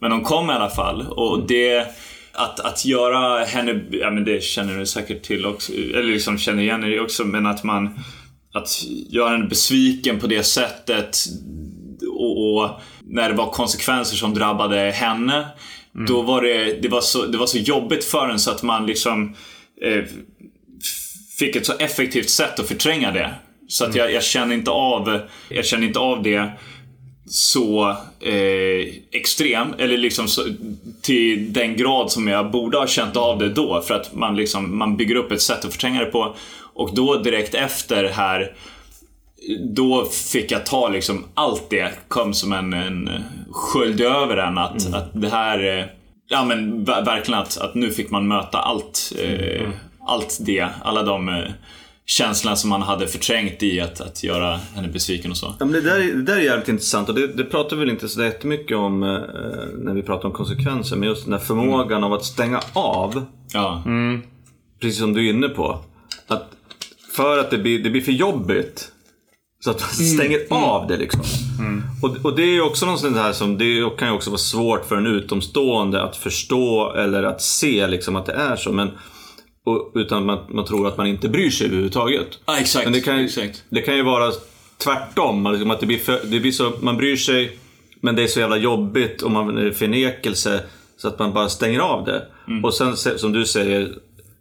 Men 0.00 0.10
de 0.10 0.24
kom 0.24 0.50
i 0.50 0.52
alla 0.52 0.70
fall. 0.70 1.06
Och 1.08 1.46
det 1.46 1.86
att, 2.32 2.60
att 2.60 2.84
göra 2.84 3.44
henne, 3.44 3.80
ja 3.90 4.10
men 4.10 4.24
det 4.24 4.42
känner 4.42 4.78
du 4.78 4.86
säkert 4.86 5.22
till 5.22 5.46
också, 5.46 5.72
eller 5.72 6.12
liksom 6.12 6.38
känner 6.38 6.62
igen 6.62 6.80
det 6.80 7.00
också, 7.00 7.24
men 7.24 7.46
att 7.46 7.64
man 7.64 7.98
att 8.52 8.68
göra 9.08 9.30
henne 9.30 9.46
besviken 9.46 10.20
på 10.20 10.26
det 10.26 10.42
sättet 10.42 11.16
och, 12.12 12.54
och 12.54 12.70
när 13.04 13.28
det 13.28 13.34
var 13.34 13.50
konsekvenser 13.50 14.16
som 14.16 14.34
drabbade 14.34 14.76
henne. 14.76 15.46
Då 16.08 16.22
var 16.22 16.42
det, 16.42 16.82
det, 16.82 16.88
var 16.88 17.00
så, 17.00 17.26
det 17.26 17.38
var 17.38 17.46
så 17.46 17.58
jobbigt 17.58 18.04
för 18.04 18.28
en 18.28 18.38
så 18.38 18.50
att 18.50 18.62
man 18.62 18.86
liksom 18.86 19.34
eh, 19.82 20.04
fick 21.38 21.56
ett 21.56 21.66
så 21.66 21.72
effektivt 21.78 22.30
sätt 22.30 22.60
att 22.60 22.68
förtränga 22.68 23.12
det. 23.12 23.34
Så 23.72 23.84
att 23.84 23.94
jag, 23.94 24.12
jag 24.12 24.22
känner 24.22 24.54
inte 24.54 24.70
av, 24.70 25.20
jag 25.48 25.64
känner 25.64 25.86
inte 25.86 25.98
av 25.98 26.22
det 26.22 26.50
så 27.26 27.90
eh, 28.20 28.94
extrem, 29.12 29.74
eller 29.78 29.98
liksom 29.98 30.28
så, 30.28 30.42
till 31.02 31.52
den 31.52 31.76
grad 31.76 32.12
som 32.12 32.28
jag 32.28 32.50
borde 32.50 32.78
ha 32.78 32.86
känt 32.86 33.16
av 33.16 33.38
det 33.38 33.48
då. 33.48 33.82
För 33.82 33.94
att 33.94 34.14
man, 34.14 34.36
liksom, 34.36 34.78
man 34.78 34.96
bygger 34.96 35.14
upp 35.14 35.32
ett 35.32 35.42
sätt 35.42 35.64
att 35.64 35.72
förtränga 35.72 36.00
det 36.00 36.10
på. 36.10 36.36
Och 36.74 36.94
då 36.94 37.16
direkt 37.16 37.54
efter 37.54 38.04
här 38.08 38.54
då 39.74 40.04
fick 40.32 40.50
jag 40.50 40.66
ta 40.66 40.88
liksom 40.88 41.24
allt 41.34 41.70
det 41.70 41.92
kom 42.08 42.34
som 42.34 42.52
en, 42.52 42.72
en 42.72 43.10
sköld 43.50 44.00
över 44.00 44.36
en 44.36 44.58
att, 44.58 44.94
att 44.94 45.10
det 45.12 45.28
här, 45.28 45.78
eh, 45.78 45.84
ja 46.28 46.44
men 46.44 46.86
ver- 46.86 47.04
verkligen 47.04 47.40
att, 47.40 47.58
att 47.58 47.74
nu 47.74 47.90
fick 47.90 48.10
man 48.10 48.28
möta 48.28 48.58
allt, 48.58 49.12
eh, 49.18 49.68
allt 50.06 50.38
det, 50.40 50.68
alla 50.82 51.02
de 51.02 51.44
känslorna 52.06 52.56
som 52.56 52.70
man 52.70 52.82
hade 52.82 53.06
förträngt 53.06 53.62
i 53.62 53.80
att, 53.80 54.00
att 54.00 54.22
göra 54.24 54.56
henne 54.74 54.88
besviken 54.88 55.30
och 55.30 55.36
så. 55.36 55.46
Ja, 55.58 55.64
men 55.64 55.72
det, 55.72 55.80
där, 55.80 55.96
är- 56.00 56.14
det 56.14 56.22
där 56.22 56.36
är 56.36 56.40
jävligt 56.40 56.68
intressant 56.68 57.08
och 57.08 57.14
det, 57.14 57.26
det 57.26 57.44
pratar 57.44 57.76
vi 57.76 57.80
väl 57.80 57.90
inte 57.90 58.08
så 58.08 58.22
jättemycket 58.22 58.76
om 58.76 59.02
eh, 59.02 59.08
när 59.78 59.94
vi 59.94 60.02
pratar 60.02 60.28
om 60.28 60.34
konsekvenser. 60.34 60.96
Men 60.96 61.08
just 61.08 61.24
den 61.24 61.32
här 61.32 61.40
förmågan 61.40 62.04
av 62.04 62.12
att 62.12 62.24
stänga 62.24 62.60
av, 62.72 63.24
Ja, 63.52 63.82
precis 64.80 64.98
som 64.98 65.12
du 65.12 65.26
är 65.26 65.30
inne 65.32 65.48
på. 65.48 65.78
Att 66.26 66.50
för 67.16 67.38
att 67.38 67.50
det 67.50 67.58
blir, 67.58 67.82
det 67.84 67.90
blir 67.90 68.02
för 68.02 68.12
jobbigt. 68.12 68.88
Så 69.64 69.70
att 69.70 69.80
man 69.80 69.88
stänger 69.90 70.40
av 70.50 70.86
det 70.86 70.96
liksom. 70.96 71.20
Och, 72.02 72.16
och 72.24 72.36
det 72.36 72.42
är 72.42 72.52
ju 72.52 72.62
också 72.62 72.86
något 72.86 73.00
sånt 73.00 73.16
här 73.16 73.32
som, 73.32 73.58
det 73.58 73.90
kan 73.98 74.08
ju 74.08 74.14
också 74.14 74.30
vara 74.30 74.38
svårt 74.38 74.84
för 74.88 74.96
en 74.96 75.06
utomstående 75.06 76.02
att 76.02 76.16
förstå 76.16 76.92
eller 76.96 77.22
att 77.22 77.42
se 77.42 77.86
liksom 77.86 78.16
att 78.16 78.26
det 78.26 78.32
är 78.32 78.56
så. 78.56 78.72
Men, 78.72 78.90
och, 79.64 79.92
utan 79.94 80.26
man, 80.26 80.38
man 80.48 80.64
tror 80.64 80.88
att 80.88 80.96
man 80.96 81.06
inte 81.06 81.28
bryr 81.28 81.50
sig 81.50 81.66
överhuvudtaget. 81.66 82.38
ja 82.46 82.58
exakt. 82.58 82.84
Men 82.84 82.92
det 82.92 83.00
kan, 83.00 83.18
exakt. 83.18 83.64
det 83.68 83.80
kan 83.82 83.96
ju 83.96 84.02
vara 84.02 84.32
tvärtom. 84.84 85.48
Liksom 85.52 85.70
att 85.70 85.80
det 85.80 85.86
blir 85.86 85.98
för, 85.98 86.20
det 86.24 86.40
blir 86.40 86.52
så, 86.52 86.72
man 86.80 86.96
bryr 86.96 87.16
sig, 87.16 87.58
men 88.00 88.16
det 88.16 88.22
är 88.22 88.26
så 88.26 88.40
jävla 88.40 88.56
jobbigt 88.56 89.22
och 89.22 89.30
man 89.30 89.58
är 89.58 89.70
förnekelse 89.70 90.60
så 90.96 91.08
att 91.08 91.18
man 91.18 91.32
bara 91.32 91.48
stänger 91.48 91.80
av 91.80 92.04
det. 92.04 92.22
Och 92.62 92.74
sen 92.74 92.96
se- 92.96 93.18
som 93.18 93.32
du 93.32 93.44
säger, 93.44 93.92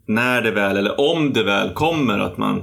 när 0.06 0.42
det 0.42 0.52
väl, 0.52 0.78
eller 0.78 1.00
om 1.00 1.34
det 1.34 1.44
väl 1.44 1.70
kommer 1.74 2.20
att 2.20 2.38
man, 2.38 2.62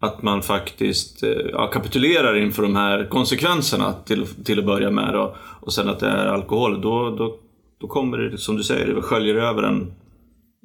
att 0.00 0.22
man 0.22 0.42
faktiskt 0.42 1.22
eh, 1.22 1.30
ja, 1.52 1.66
kapitulerar 1.66 2.36
inför 2.36 2.62
de 2.62 2.76
här 2.76 3.08
konsekvenserna 3.10 3.94
till, 4.04 4.26
till 4.44 4.58
att 4.58 4.64
börja 4.64 4.90
med. 4.90 5.16
Och, 5.16 5.36
och 5.60 5.72
sen 5.72 5.88
att 5.88 6.00
det 6.00 6.06
är 6.08 6.26
alkohol, 6.26 6.80
då, 6.80 7.10
då, 7.10 7.36
då 7.80 7.86
kommer 7.86 8.18
det, 8.18 8.38
som 8.38 8.56
du 8.56 8.62
säger, 8.62 8.94
det 8.94 9.02
sköljer 9.02 9.34
över 9.34 9.62
en 9.62 9.92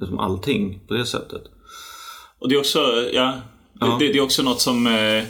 liksom 0.01 0.19
allting 0.19 0.79
på 0.87 0.93
det 0.93 1.05
sättet. 1.05 1.41
Och 2.39 2.49
det 2.49 2.55
är 2.55 2.59
också, 2.59 2.79
ja, 3.13 3.33
Ja. 3.79 3.97
Det, 3.99 4.07
det 4.07 4.17
är 4.17 4.21
också 4.21 4.43
något 4.43 4.61
som, 4.61 4.87
eh, 4.87 5.23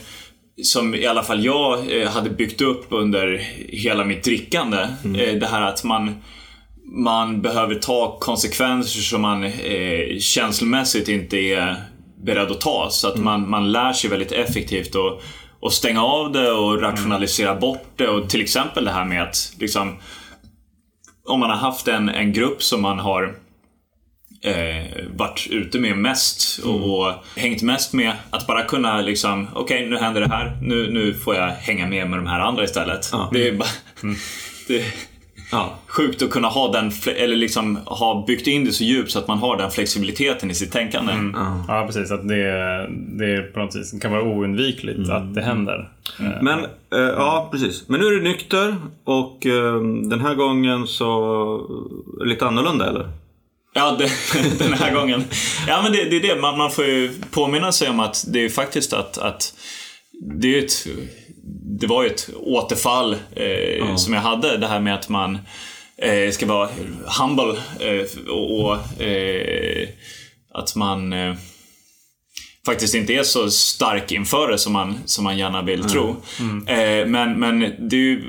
som 0.63 0.95
i 0.95 1.05
alla 1.05 1.23
fall 1.23 1.45
jag 1.45 2.01
eh, 2.01 2.09
hade 2.09 2.29
byggt 2.29 2.61
upp 2.61 2.85
under 2.89 3.37
hela 3.69 4.05
mitt 4.05 4.23
drickande. 4.23 4.77
Eh, 5.03 5.39
det 5.39 5.47
här 5.47 5.61
att 5.61 5.83
man, 5.83 6.15
man 6.85 7.41
behöver 7.41 7.75
ta 7.75 8.17
konsekvenser 8.19 8.99
som 8.99 9.21
man 9.21 9.43
eh, 9.43 10.19
känslomässigt 10.19 11.07
inte 11.07 11.37
är 11.37 11.75
beredd 12.25 12.51
att 12.51 12.61
ta. 12.61 12.87
Så 12.91 13.07
att 13.07 13.17
man, 13.17 13.49
man 13.49 13.71
lär 13.71 13.93
sig 13.93 14.09
väldigt 14.09 14.31
effektivt 14.31 14.95
och, 14.95 15.21
och 15.59 15.73
stänga 15.73 16.03
av 16.03 16.31
det 16.31 16.51
och 16.51 16.81
rationalisera 16.81 17.55
bort 17.55 17.87
det. 17.95 18.07
Och 18.07 18.29
till 18.29 18.41
exempel 18.41 18.85
det 18.85 18.91
här 18.91 19.05
med 19.05 19.23
att 19.23 19.53
liksom, 19.59 19.97
om 21.25 21.39
man 21.39 21.49
har 21.49 21.57
haft 21.57 21.87
en, 21.87 22.09
en 22.09 22.33
grupp 22.33 22.63
som 22.63 22.81
man 22.81 22.99
har 22.99 23.35
eh, 24.41 25.05
varit 25.15 25.47
ute 25.51 25.79
med 25.79 25.97
mest 25.97 26.59
och, 26.65 26.99
och 26.99 27.13
hängt 27.35 27.61
mest 27.61 27.93
med. 27.93 28.11
Att 28.29 28.47
bara 28.47 28.63
kunna 28.63 29.01
liksom, 29.01 29.47
okej 29.53 29.89
nu 29.89 29.97
händer 29.97 30.21
det 30.21 30.29
här, 30.29 30.57
nu, 30.61 30.91
nu 30.91 31.13
får 31.13 31.35
jag 31.35 31.47
hänga 31.47 31.87
med 31.87 32.09
med 32.09 32.19
de 32.19 32.27
här 32.27 32.39
andra 32.39 32.63
istället. 32.63 33.09
Ja. 33.11 33.29
Det 33.33 33.47
är 33.47 33.51
bara, 33.53 33.69
det 34.67 34.77
är 34.79 34.85
Ja. 35.51 35.73
sjukt 35.87 36.21
att 36.21 36.29
kunna 36.29 36.47
ha 36.47 36.71
den, 36.71 36.91
eller 37.17 37.35
liksom 37.35 37.75
ha 37.85 38.23
byggt 38.27 38.47
in 38.47 38.65
det 38.65 38.71
så 38.71 38.83
djupt 38.83 39.11
så 39.11 39.19
att 39.19 39.27
man 39.27 39.37
har 39.37 39.57
den 39.57 39.71
flexibiliteten 39.71 40.51
i 40.51 40.53
sitt 40.53 40.71
tänkande. 40.71 41.13
Ja, 41.67 41.83
precis. 41.87 42.11
Att 42.11 42.27
det, 42.27 42.87
det 42.89 43.41
på 43.53 43.59
något 43.59 43.75
vis 43.75 44.01
kan 44.01 44.11
vara 44.11 44.21
oundvikligt 44.23 45.09
att 45.09 45.35
det 45.35 45.41
händer. 45.41 45.89
Eh, 46.19 46.41
Men, 46.41 46.59
eh, 46.93 46.99
ja 47.15 47.47
precis. 47.51 47.83
Men 47.89 47.99
nu 47.99 48.05
är 48.07 48.11
du 48.11 48.21
nykter 48.21 48.75
och 49.03 49.45
eh, 49.45 49.81
den 50.09 50.19
här 50.21 50.35
gången 50.35 50.87
så 50.87 51.07
är 52.19 52.23
det 52.23 52.29
lite 52.29 52.47
annorlunda 52.47 52.89
eller? 52.89 53.09
Ja, 53.77 53.91
det, 53.99 54.11
den 54.59 54.73
här 54.73 54.93
gången. 54.93 55.23
Ja, 55.67 55.81
men 55.81 55.91
det, 55.91 56.03
det 56.03 56.15
är 56.15 56.35
det. 56.35 56.41
Man, 56.41 56.57
man 56.57 56.71
får 56.71 56.85
ju 56.85 57.13
påminna 57.31 57.71
sig 57.71 57.89
om 57.89 57.99
att 57.99 58.25
det 58.27 58.45
är 58.45 58.49
faktiskt 58.49 58.93
att, 58.93 59.17
att 59.17 59.53
det, 60.41 60.55
är 60.55 60.63
ett, 60.63 60.87
det 61.79 61.87
var 61.87 62.03
ju 62.03 62.09
ett 62.09 62.29
återfall 62.35 63.15
eh, 63.35 63.95
som 63.95 64.13
jag 64.13 64.21
hade. 64.21 64.57
Det 64.57 64.67
här 64.67 64.79
med 64.79 64.93
att 64.95 65.09
man 65.09 65.37
eh, 65.97 66.31
ska 66.31 66.45
vara 66.45 66.69
humble 67.19 67.59
eh, 67.79 68.29
och, 68.31 68.59
och 68.59 69.01
eh, 69.01 69.87
att 70.53 70.75
man 70.75 71.13
eh, 71.13 71.35
faktiskt 72.65 72.95
inte 72.95 73.13
är 73.13 73.23
så 73.23 73.51
stark 73.51 74.11
inför 74.11 74.47
det 74.51 74.57
som 74.57 74.73
man, 74.73 74.97
som 75.05 75.23
man 75.23 75.37
gärna 75.37 75.61
vill 75.61 75.83
tro. 75.83 76.15
Eh, 76.67 77.07
men, 77.07 77.39
men 77.39 77.59
det 77.59 77.95
är 77.95 78.01
ju 78.01 78.23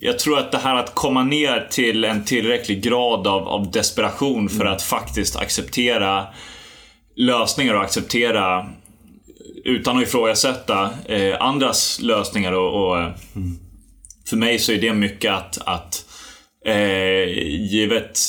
jag 0.00 0.18
tror 0.18 0.38
att 0.38 0.52
det 0.52 0.58
här 0.58 0.74
att 0.74 0.94
komma 0.94 1.24
ner 1.24 1.68
till 1.70 2.04
en 2.04 2.24
tillräcklig 2.24 2.82
grad 2.82 3.26
av, 3.26 3.48
av 3.48 3.70
desperation 3.70 4.48
för 4.48 4.64
att 4.64 4.82
faktiskt 4.82 5.36
acceptera 5.36 6.26
lösningar 7.16 7.74
och 7.74 7.82
acceptera 7.82 8.66
utan 9.64 9.96
att 9.96 10.02
ifrågasätta 10.02 10.90
eh, 11.06 11.36
andras 11.40 12.00
lösningar 12.00 12.52
och, 12.52 12.88
och 12.88 13.12
för 14.28 14.36
mig 14.36 14.58
så 14.58 14.72
är 14.72 14.80
det 14.80 14.92
mycket 14.92 15.32
att, 15.32 15.58
att 15.66 16.04
eh, 16.66 17.24
givet 17.70 18.20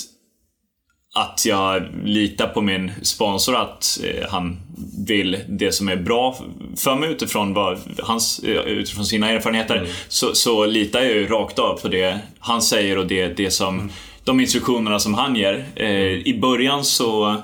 att 1.22 1.45
jag 1.45 1.84
litar 2.03 2.47
på 2.47 2.61
min 2.61 2.91
sponsor 3.01 3.55
att 3.55 3.99
eh, 4.03 4.30
han 4.30 4.57
vill 5.07 5.38
det 5.47 5.72
som 5.72 5.89
är 5.89 5.95
bra 5.95 6.36
för 6.78 6.95
mig 6.95 7.09
utifrån, 7.11 7.53
vad, 7.53 7.80
hans, 7.99 8.39
eh, 8.39 8.61
utifrån 8.61 9.05
sina 9.05 9.30
erfarenheter. 9.30 9.88
Så, 10.07 10.36
så 10.36 10.65
litar 10.65 10.99
jag 11.01 11.11
ju 11.11 11.28
rakt 11.28 11.59
av 11.59 11.80
på 11.82 11.88
det 11.88 12.20
han 12.39 12.61
säger 12.61 12.97
och 12.97 13.07
det, 13.07 13.28
det 13.28 13.51
som, 13.51 13.89
de 14.24 14.39
instruktionerna 14.39 14.99
som 14.99 15.13
han 15.13 15.36
ger. 15.36 15.65
Eh, 15.76 15.88
I 16.28 16.39
början 16.41 16.84
så 16.86 17.36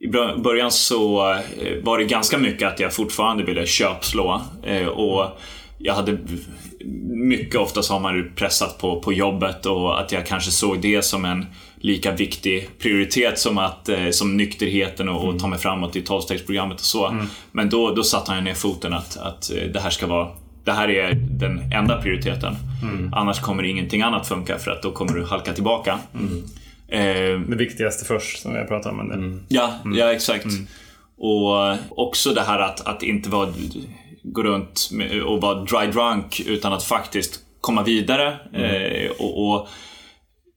i 0.00 0.08
bör- 0.08 0.36
början 0.36 0.70
så 0.70 1.16
var 1.82 1.98
det 1.98 2.04
ganska 2.04 2.38
mycket 2.38 2.68
att 2.68 2.80
jag 2.80 2.94
fortfarande 2.94 3.44
ville 3.44 3.66
köpslå. 3.66 4.42
Och 4.94 5.38
jag 5.78 5.94
hade 5.94 6.18
mycket 7.10 7.54
ofta 7.54 7.82
så 7.82 7.92
har 7.92 8.00
man 8.00 8.14
ju 8.16 8.30
pressat 8.30 8.78
på, 8.78 9.00
på 9.00 9.12
jobbet 9.12 9.66
och 9.66 10.00
att 10.00 10.12
jag 10.12 10.26
kanske 10.26 10.50
såg 10.50 10.80
det 10.80 11.02
som 11.02 11.24
en 11.24 11.46
lika 11.80 12.12
viktig 12.12 12.68
prioritet 12.78 13.38
som, 13.38 13.58
att, 13.58 13.88
eh, 13.88 14.10
som 14.10 14.36
nykterheten 14.36 15.08
och, 15.08 15.28
och 15.28 15.38
ta 15.40 15.46
mig 15.46 15.58
framåt 15.58 15.96
i 15.96 16.02
tolvstegsprogrammet 16.02 16.78
och 16.80 16.86
så. 16.86 17.16
Men 17.52 17.70
då, 17.70 17.94
då 17.94 18.02
satte 18.02 18.32
han 18.32 18.44
ner 18.44 18.54
foten 18.54 18.92
att, 18.92 19.16
att 19.16 19.50
eh, 19.50 19.62
det 19.72 19.80
här 19.80 19.90
ska 19.90 20.06
vara 20.06 20.28
det 20.64 20.72
här 20.72 20.88
är 20.90 21.12
den 21.14 21.72
enda 21.72 22.02
prioriteten. 22.02 22.54
Annars 23.12 23.40
kommer 23.40 23.62
ingenting 23.62 24.02
annat 24.02 24.28
funka 24.28 24.58
för 24.58 24.70
att 24.70 24.82
då 24.82 24.90
kommer 24.92 25.12
du 25.12 25.24
halka 25.24 25.52
tillbaka. 25.52 25.98
Eh, 26.88 27.00
Det 27.48 27.56
viktigaste 27.56 28.04
först, 28.04 28.42
som 28.42 28.52
vi 28.52 28.58
har 28.58 28.64
pratat 28.66 28.92
om. 28.92 29.08
Del. 29.08 29.40
Ja, 29.48 29.74
ja 29.96 30.12
exakt. 30.12 30.46
Och 31.18 31.76
också 31.90 32.34
det 32.34 32.40
här 32.42 32.58
att, 32.58 32.86
att 32.86 33.02
inte 33.02 33.30
vara, 33.30 33.48
gå 34.32 34.42
runt 34.42 34.90
och 35.26 35.40
vara 35.40 35.54
dry 35.54 35.86
drunk 35.86 36.40
utan 36.46 36.72
att 36.72 36.84
faktiskt 36.84 37.40
komma 37.60 37.82
vidare. 37.82 38.38
Eh, 38.52 39.10
och, 39.10 39.48
och 39.48 39.68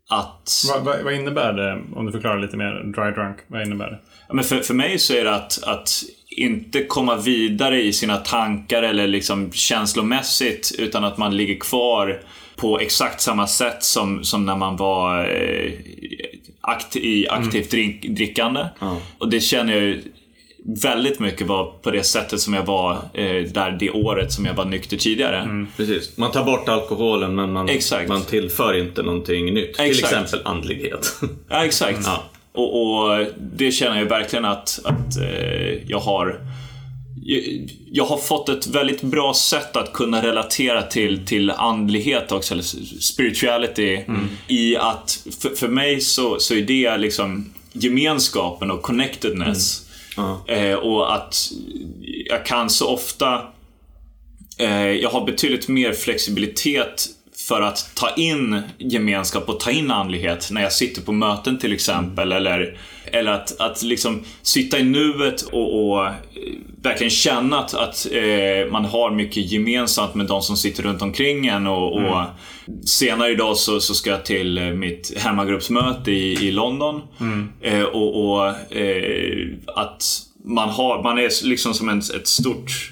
att... 0.10 0.64
Vad, 0.70 0.84
vad, 0.84 1.04
vad 1.04 1.14
innebär 1.14 1.54
det, 1.54 1.82
om 1.96 2.06
du 2.06 2.12
förklarar 2.12 2.40
lite 2.40 2.58
mer, 2.58 2.84
dry 2.84 3.12
drunk? 3.12 3.38
Vad 3.48 3.62
innebär 3.62 3.90
det? 3.90 4.00
Ja, 4.28 4.34
men 4.34 4.44
för, 4.44 4.60
för 4.60 4.74
mig 4.74 5.00
så 5.00 5.14
är 5.14 5.24
det 5.24 5.36
att, 5.36 5.64
att 5.64 6.04
inte 6.38 6.84
komma 6.84 7.16
vidare 7.16 7.82
i 7.82 7.94
sina 7.94 8.18
tankar 8.18 8.84
eller 8.84 9.08
liksom 9.08 9.52
känslomässigt 9.52 10.72
utan 10.80 11.04
att 11.04 11.18
man 11.18 11.38
ligger 11.38 11.60
kvar 11.60 12.22
på 12.56 12.80
exakt 12.80 13.22
samma 13.22 13.48
sätt 13.48 13.84
som, 13.84 14.24
som 14.24 14.46
när 14.46 14.56
man 14.56 14.78
var 14.78 15.20
eh, 15.20 15.72
akt, 16.62 16.96
i 16.96 17.28
aktivt 17.30 17.72
drink, 17.72 18.02
drickande. 18.02 18.66
Och 19.18 19.30
det 19.30 19.40
känner 19.40 19.74
jag 19.74 19.82
ju 19.82 20.02
väldigt 20.66 21.20
mycket 21.20 21.48
var 21.48 21.66
på 21.82 21.92
det 21.92 22.04
sättet 22.04 22.40
som 22.42 22.54
jag 22.54 22.66
var 22.66 22.94
eh, 23.14 23.44
där 23.44 23.78
det 23.80 23.90
året 23.92 24.32
som 24.34 24.46
jag 24.46 24.54
var 24.54 24.66
nykter 24.66 24.98
tidigare. 24.98 25.66
Precis. 25.78 26.18
Man 26.18 26.32
tar 26.32 26.44
bort 26.44 26.70
alkoholen 26.70 27.36
men 27.36 27.52
man, 27.54 27.70
Exakt. 27.70 28.10
man 28.10 28.22
tillför 28.24 28.74
inte 28.78 29.04
någonting 29.04 29.54
nytt. 29.54 29.74
Till 29.74 29.86
Exakt. 29.86 30.14
exempel 30.14 30.40
andlighet. 30.46 31.20
Ja, 31.50 31.66
exakt. 31.66 32.00
Ja. 32.06 32.24
Och, 32.54 32.82
och 32.96 33.26
det 33.58 33.72
känner 33.72 33.98
jag 34.00 34.06
verkligen 34.06 34.46
att, 34.46 34.80
att 34.84 35.18
eh, 35.22 35.90
jag 35.90 36.00
har 36.00 36.40
jag- 37.26 37.70
jag 37.94 38.06
har 38.06 38.18
fått 38.18 38.50
ett 38.50 38.68
väldigt 38.68 39.02
bra 39.02 39.34
sätt 39.34 39.76
att 39.78 39.94
kunna 39.94 40.24
relatera 40.24 40.82
till, 40.84 41.26
till 41.26 41.52
andlighet 41.52 42.32
också, 42.32 42.54
eller 42.54 42.64
spirituality. 43.02 44.00
I 44.48 44.76
att, 44.78 45.24
för, 45.42 45.50
för 45.50 45.68
mig 45.68 46.02
så, 46.02 46.40
så 46.40 46.54
är 46.56 46.62
det 46.62 46.98
liksom 46.98 47.54
gemenskapen 47.74 48.72
och 48.72 48.82
connectedness. 48.82 49.88
Eh, 50.48 50.74
och 50.74 51.16
att 51.16 51.52
jag 52.26 52.46
kan 52.46 52.70
så 52.70 52.94
ofta 52.94 53.42
eh, 54.58 54.92
jag 54.92 55.10
har 55.10 55.26
betydligt 55.26 55.68
mer 55.68 55.94
flexibilitet 55.94 57.08
för 57.52 57.62
att 57.62 57.92
ta 57.96 58.10
in 58.10 58.62
gemenskap 58.78 59.50
och 59.50 59.60
ta 59.60 59.72
in 59.72 59.92
andlighet 59.92 60.50
när 60.52 60.62
jag 60.62 60.74
sitter 60.74 61.02
på 61.02 61.12
möten 61.12 61.60
till 61.60 61.74
exempel. 61.74 62.32
Eller, 62.32 62.78
eller 63.06 63.32
att, 63.32 63.62
att 63.62 63.84
liksom 63.84 64.24
sitta 64.42 64.80
i 64.80 64.84
nuet 64.84 65.42
och, 65.42 65.92
och 65.92 66.06
eh, 66.06 66.14
verkligen 66.82 67.12
känna 67.12 67.60
att, 67.60 67.74
att 67.74 68.08
eh, 68.12 68.72
man 68.72 68.86
har 68.86 69.12
mycket 69.12 69.52
gemensamt 69.52 70.16
med 70.16 70.26
de 70.26 70.42
som 70.42 70.58
sitter 70.58 70.84
runt 70.84 71.02
omkring 71.02 71.48
en. 71.48 71.68
Och, 71.68 71.94
och 71.98 72.24
Senare 72.86 73.32
idag 73.32 73.58
så, 73.58 73.80
så 73.80 73.94
ska 73.94 74.10
jag 74.10 74.26
till 74.26 74.58
eh, 74.58 74.64
mitt 74.64 75.18
hemmagruppsmöte 75.18 76.12
i, 76.12 76.48
i 76.48 76.52
London. 76.52 77.02
Eh, 77.62 77.84
och 77.84 78.32
och 78.32 78.76
eh, 78.76 79.48
att 79.68 80.04
man, 80.44 80.70
har, 80.70 81.04
man 81.04 81.18
är 81.18 81.46
liksom 81.46 81.74
som 81.74 81.90
en, 81.90 82.00
ett 82.00 82.28
stort 82.28 82.92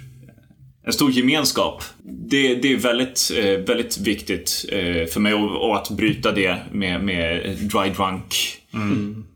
en 0.90 0.94
stor 0.94 1.12
gemenskap. 1.12 1.84
Det, 2.04 2.56
det 2.56 2.74
är 2.74 2.78
väldigt, 2.78 3.32
eh, 3.36 3.60
väldigt 3.60 3.98
viktigt 3.98 4.66
eh, 4.70 5.06
för 5.06 5.20
mig 5.20 5.34
och, 5.34 5.70
och 5.70 5.76
att 5.78 5.90
bryta 5.90 6.32
det 6.32 6.58
med, 6.72 7.04
med 7.04 7.58
dry 7.58 7.90
drunk 7.90 8.58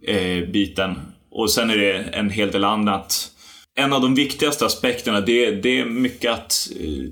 eh, 0.08 0.50
biten. 0.50 0.96
Och 1.32 1.52
sen 1.52 1.70
är 1.70 1.78
det 1.78 1.94
en 1.94 2.30
hel 2.30 2.52
del 2.52 2.64
annat. 2.64 3.30
En 3.76 3.94
av 3.94 4.02
de 4.02 4.16
viktigaste 4.16 4.66
aspekterna 4.66 5.22
det, 5.22 5.52
det 5.52 5.80
är 5.80 5.86
mycket 5.86 6.32
att 6.32 6.70
eh, 6.80 7.06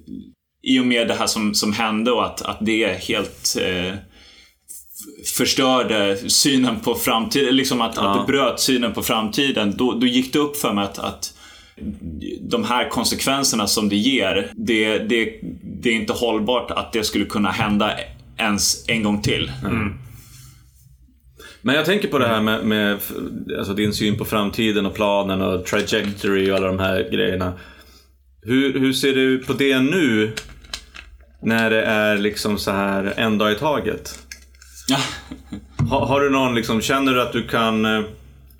i 0.63 0.79
och 0.79 0.85
med 0.85 1.07
det 1.07 1.13
här 1.13 1.27
som, 1.27 1.53
som 1.53 1.73
hände 1.73 2.11
och 2.11 2.25
att, 2.25 2.41
att 2.41 2.57
det 2.61 2.83
är 2.83 2.93
helt 2.93 3.57
eh, 3.61 3.95
förstörde 5.37 6.29
synen 6.29 6.79
på 6.79 6.95
framtiden, 6.95 7.55
liksom 7.55 7.81
att, 7.81 7.97
att 7.97 8.19
det 8.19 8.31
bröt 8.31 8.59
synen 8.59 8.93
på 8.93 9.01
framtiden. 9.01 9.73
Då, 9.77 9.91
då 9.93 10.07
gick 10.07 10.33
det 10.33 10.39
upp 10.39 10.57
för 10.57 10.73
mig 10.73 10.83
att, 10.83 10.99
att 10.99 11.33
de 12.41 12.63
här 12.63 12.89
konsekvenserna 12.89 13.67
som 13.67 13.89
det 13.89 13.95
ger, 13.95 14.51
det, 14.55 14.97
det, 14.97 15.39
det 15.63 15.89
är 15.89 15.93
inte 15.93 16.13
hållbart 16.13 16.71
att 16.71 16.93
det 16.93 17.03
skulle 17.03 17.25
kunna 17.25 17.51
hända 17.51 17.93
ens 18.37 18.89
en 18.89 19.03
gång 19.03 19.21
till. 19.21 19.51
Men 21.61 21.75
jag 21.75 21.85
tänker 21.85 22.07
på 22.07 22.19
det 22.19 22.27
här 22.27 22.41
med, 22.41 22.65
med 22.65 22.99
alltså 23.57 23.73
din 23.73 23.93
syn 23.93 24.17
på 24.17 24.25
framtiden 24.25 24.85
och 24.85 24.93
planen 24.93 25.41
och 25.41 25.65
trajectory 25.65 26.51
och 26.51 26.55
alla 26.55 26.67
de 26.67 26.79
här 26.79 27.09
grejerna. 27.11 27.53
Hur, 28.41 28.79
hur 28.79 28.93
ser 28.93 29.13
du 29.13 29.37
på 29.37 29.53
det 29.53 29.79
nu? 29.79 30.31
När 31.43 31.69
det 31.69 31.83
är 31.83 32.17
liksom 32.17 32.57
så 32.57 32.71
här 32.71 33.13
en 33.17 33.37
dag 33.37 33.51
i 33.51 33.55
taget? 33.55 34.19
Ja. 34.87 34.97
Ha, 35.89 36.05
har 36.05 36.21
du 36.21 36.29
någon, 36.29 36.55
liksom, 36.55 36.81
känner 36.81 37.13
du 37.13 37.21
att 37.21 37.33
du 37.33 37.47
kan, 37.47 37.85
eh, 37.85 38.01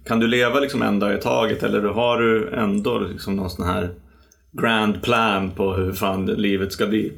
kan 0.05 0.19
du 0.19 0.27
leva 0.27 0.59
liksom 0.59 0.81
en 0.81 0.99
dag 0.99 1.13
i 1.13 1.17
taget 1.17 1.63
eller 1.63 1.81
har 1.81 2.17
du 2.17 2.53
ändå 2.53 2.99
liksom 2.99 3.35
någon 3.35 3.49
sån 3.49 3.65
här 3.65 3.89
grand 4.61 5.01
plan 5.01 5.51
på 5.51 5.73
hur 5.73 5.93
fan 5.93 6.25
livet 6.25 6.71
ska 6.71 6.87
bli? 6.87 7.11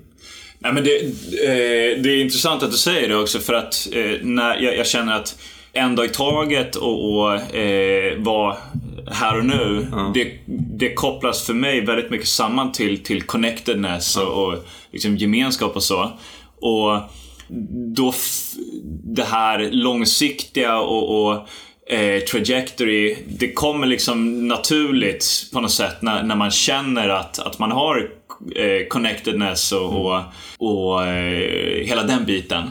Nej, 0.59 0.73
men 0.73 0.83
det, 0.83 0.95
eh, 0.99 2.01
det 2.01 2.09
är 2.09 2.21
intressant 2.21 2.63
att 2.63 2.71
du 2.71 2.77
säger 2.77 3.09
det 3.09 3.15
också 3.15 3.39
för 3.39 3.53
att 3.53 3.87
eh, 3.91 4.11
när 4.21 4.61
jag, 4.61 4.77
jag 4.77 4.87
känner 4.87 5.15
att 5.15 5.37
en 5.73 5.95
dag 5.95 6.05
i 6.05 6.09
taget 6.09 6.75
och, 6.75 7.13
och 7.13 7.55
eh, 7.55 8.17
vara 8.17 8.57
här 9.11 9.37
och 9.37 9.45
nu. 9.45 9.87
Det, 10.13 10.37
det 10.77 10.93
kopplas 10.93 11.45
för 11.45 11.53
mig 11.53 11.85
väldigt 11.85 12.11
mycket 12.11 12.27
samman 12.27 12.71
till, 12.71 13.03
till 13.03 13.21
connectedness 13.21 14.17
och, 14.17 14.43
och 14.43 14.65
liksom 14.91 15.17
gemenskap 15.17 15.75
och 15.75 15.83
så. 15.83 16.11
Och 16.61 16.99
då 17.95 18.13
det 19.03 19.23
här 19.23 19.69
långsiktiga 19.71 20.79
och, 20.79 21.25
och 21.25 21.47
eh, 21.93 22.19
trajectory, 22.23 23.15
det 23.27 23.51
kommer 23.53 23.87
liksom 23.87 24.47
naturligt 24.47 25.49
på 25.53 25.61
något 25.61 25.71
sätt 25.71 26.01
när, 26.01 26.23
när 26.23 26.35
man 26.35 26.51
känner 26.51 27.09
att, 27.09 27.39
att 27.39 27.59
man 27.59 27.71
har 27.71 28.09
eh, 28.55 28.87
connectedness 28.89 29.71
och, 29.71 30.05
och, 30.05 30.21
och 30.57 31.05
eh, 31.05 31.85
hela 31.85 32.03
den 32.03 32.25
biten. 32.25 32.63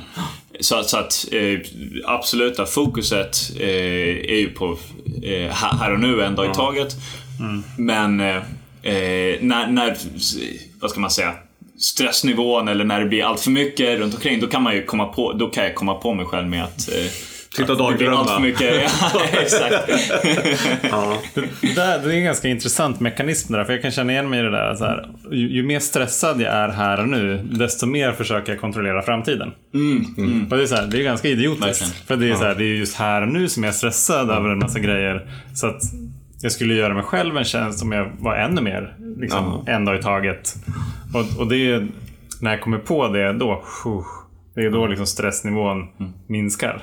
Så, 0.61 0.77
att- 0.77 0.89
så 0.89 0.97
att 0.97 1.27
eh, 1.33 1.59
absoluta 2.07 2.67
fokuset 2.67 3.37
är 3.61 4.37
ju 4.37 4.49
på 4.51 4.79
här 5.53 5.93
och 5.93 6.01
nu, 6.01 6.23
en 6.23 6.35
dag 6.35 6.47
i 6.51 6.55
taget. 6.55 6.95
Men 7.79 8.21
eh, 8.21 8.37
eh, 8.83 9.37
när, 9.41 9.67
när, 9.67 9.97
vad 10.81 10.91
ska 10.91 11.01
man 11.01 11.11
säga, 11.11 11.35
stressnivån 11.79 12.69
eller 12.69 12.85
när 12.85 13.01
det 13.01 13.07
blir 13.07 13.25
allt 13.25 13.41
för 13.41 13.51
mycket 13.51 13.99
runt 13.99 14.15
omkring, 14.15 14.41
då 14.41 14.47
kan 14.47 14.63
man 14.63 14.75
ju 14.75 14.85
komma 14.85 15.05
på, 15.07 15.33
då 15.33 15.47
kan 15.51 15.65
jag 15.65 15.75
komma 15.75 15.95
på 15.95 16.15
mig 16.15 16.27
själv 16.27 16.49
med 16.49 16.65
att 16.65 16.89
Sitta 17.57 17.73
och 17.73 17.79
det 17.79 17.85
allt 17.85 17.99
dagdrömma. 17.99 18.39
mycket. 18.39 18.93
Ja, 19.15 19.23
exakt. 19.33 19.87
Det, 21.35 21.75
där, 21.75 21.99
det 21.99 22.15
är 22.15 22.17
en 22.17 22.25
ganska 22.25 22.49
intressant 22.49 23.01
mekanism 23.01 23.53
där, 23.53 23.65
för 23.65 23.73
jag 23.73 23.83
kan 23.83 23.91
känna 23.91 24.13
igen 24.13 24.31
mig 24.31 24.41
i 24.41 24.43
det 24.43 24.51
där. 24.51 24.75
Så 24.75 24.85
här, 24.85 25.09
ju, 25.31 25.49
ju 25.53 25.63
mer 25.63 25.81
stressad 25.81 26.41
jag 26.41 26.53
är 26.55 26.69
här 26.69 27.01
och 27.01 27.09
nu, 27.09 27.37
desto 27.43 27.87
mer 27.87 28.13
försöker 28.13 28.53
jag 28.53 28.61
kontrollera 28.61 29.03
framtiden. 29.03 29.49
Och 30.51 30.57
det 30.57 30.63
är, 30.63 30.67
så 30.67 30.75
här, 30.77 30.87
det 30.87 30.99
är 30.99 31.03
ganska 31.03 31.29
idiotiskt. 31.29 31.83
Verkligen. 31.83 31.93
För 32.07 32.17
det 32.17 32.31
är, 32.31 32.35
så 32.35 32.45
här, 32.45 32.55
det 32.55 32.65
är 32.65 32.75
just 32.75 32.97
här 32.97 33.23
och 33.23 33.29
nu 33.29 33.49
som 33.49 33.63
jag 33.63 33.71
är 33.71 33.75
stressad 33.75 34.31
över 34.31 34.49
en 34.51 34.59
massa 34.59 34.79
grejer. 34.79 35.27
Så 35.55 35.67
att 35.67 35.83
jag 36.43 36.53
skulle 36.53 36.75
göra 36.75 36.95
mig 36.95 37.03
själv 37.03 37.37
en 37.37 37.45
tjänst 37.45 37.83
om 37.83 37.93
jag 37.93 38.11
var 38.19 38.37
ännu 38.37 38.61
mer 38.61 38.97
liksom, 39.19 39.65
en 39.67 39.85
dag 39.85 39.99
i 39.99 40.03
taget. 40.03 40.55
Och, 41.15 41.41
och 41.41 41.49
det 41.49 41.57
är 41.57 41.89
när 42.41 42.51
jag 42.51 42.61
kommer 42.61 42.79
på 42.79 43.09
det, 43.09 43.33
då, 43.33 43.65
det 44.55 44.61
är 44.61 44.71
då 44.71 44.87
liksom 44.87 45.07
stressnivån 45.07 45.89
minskar. 46.27 46.83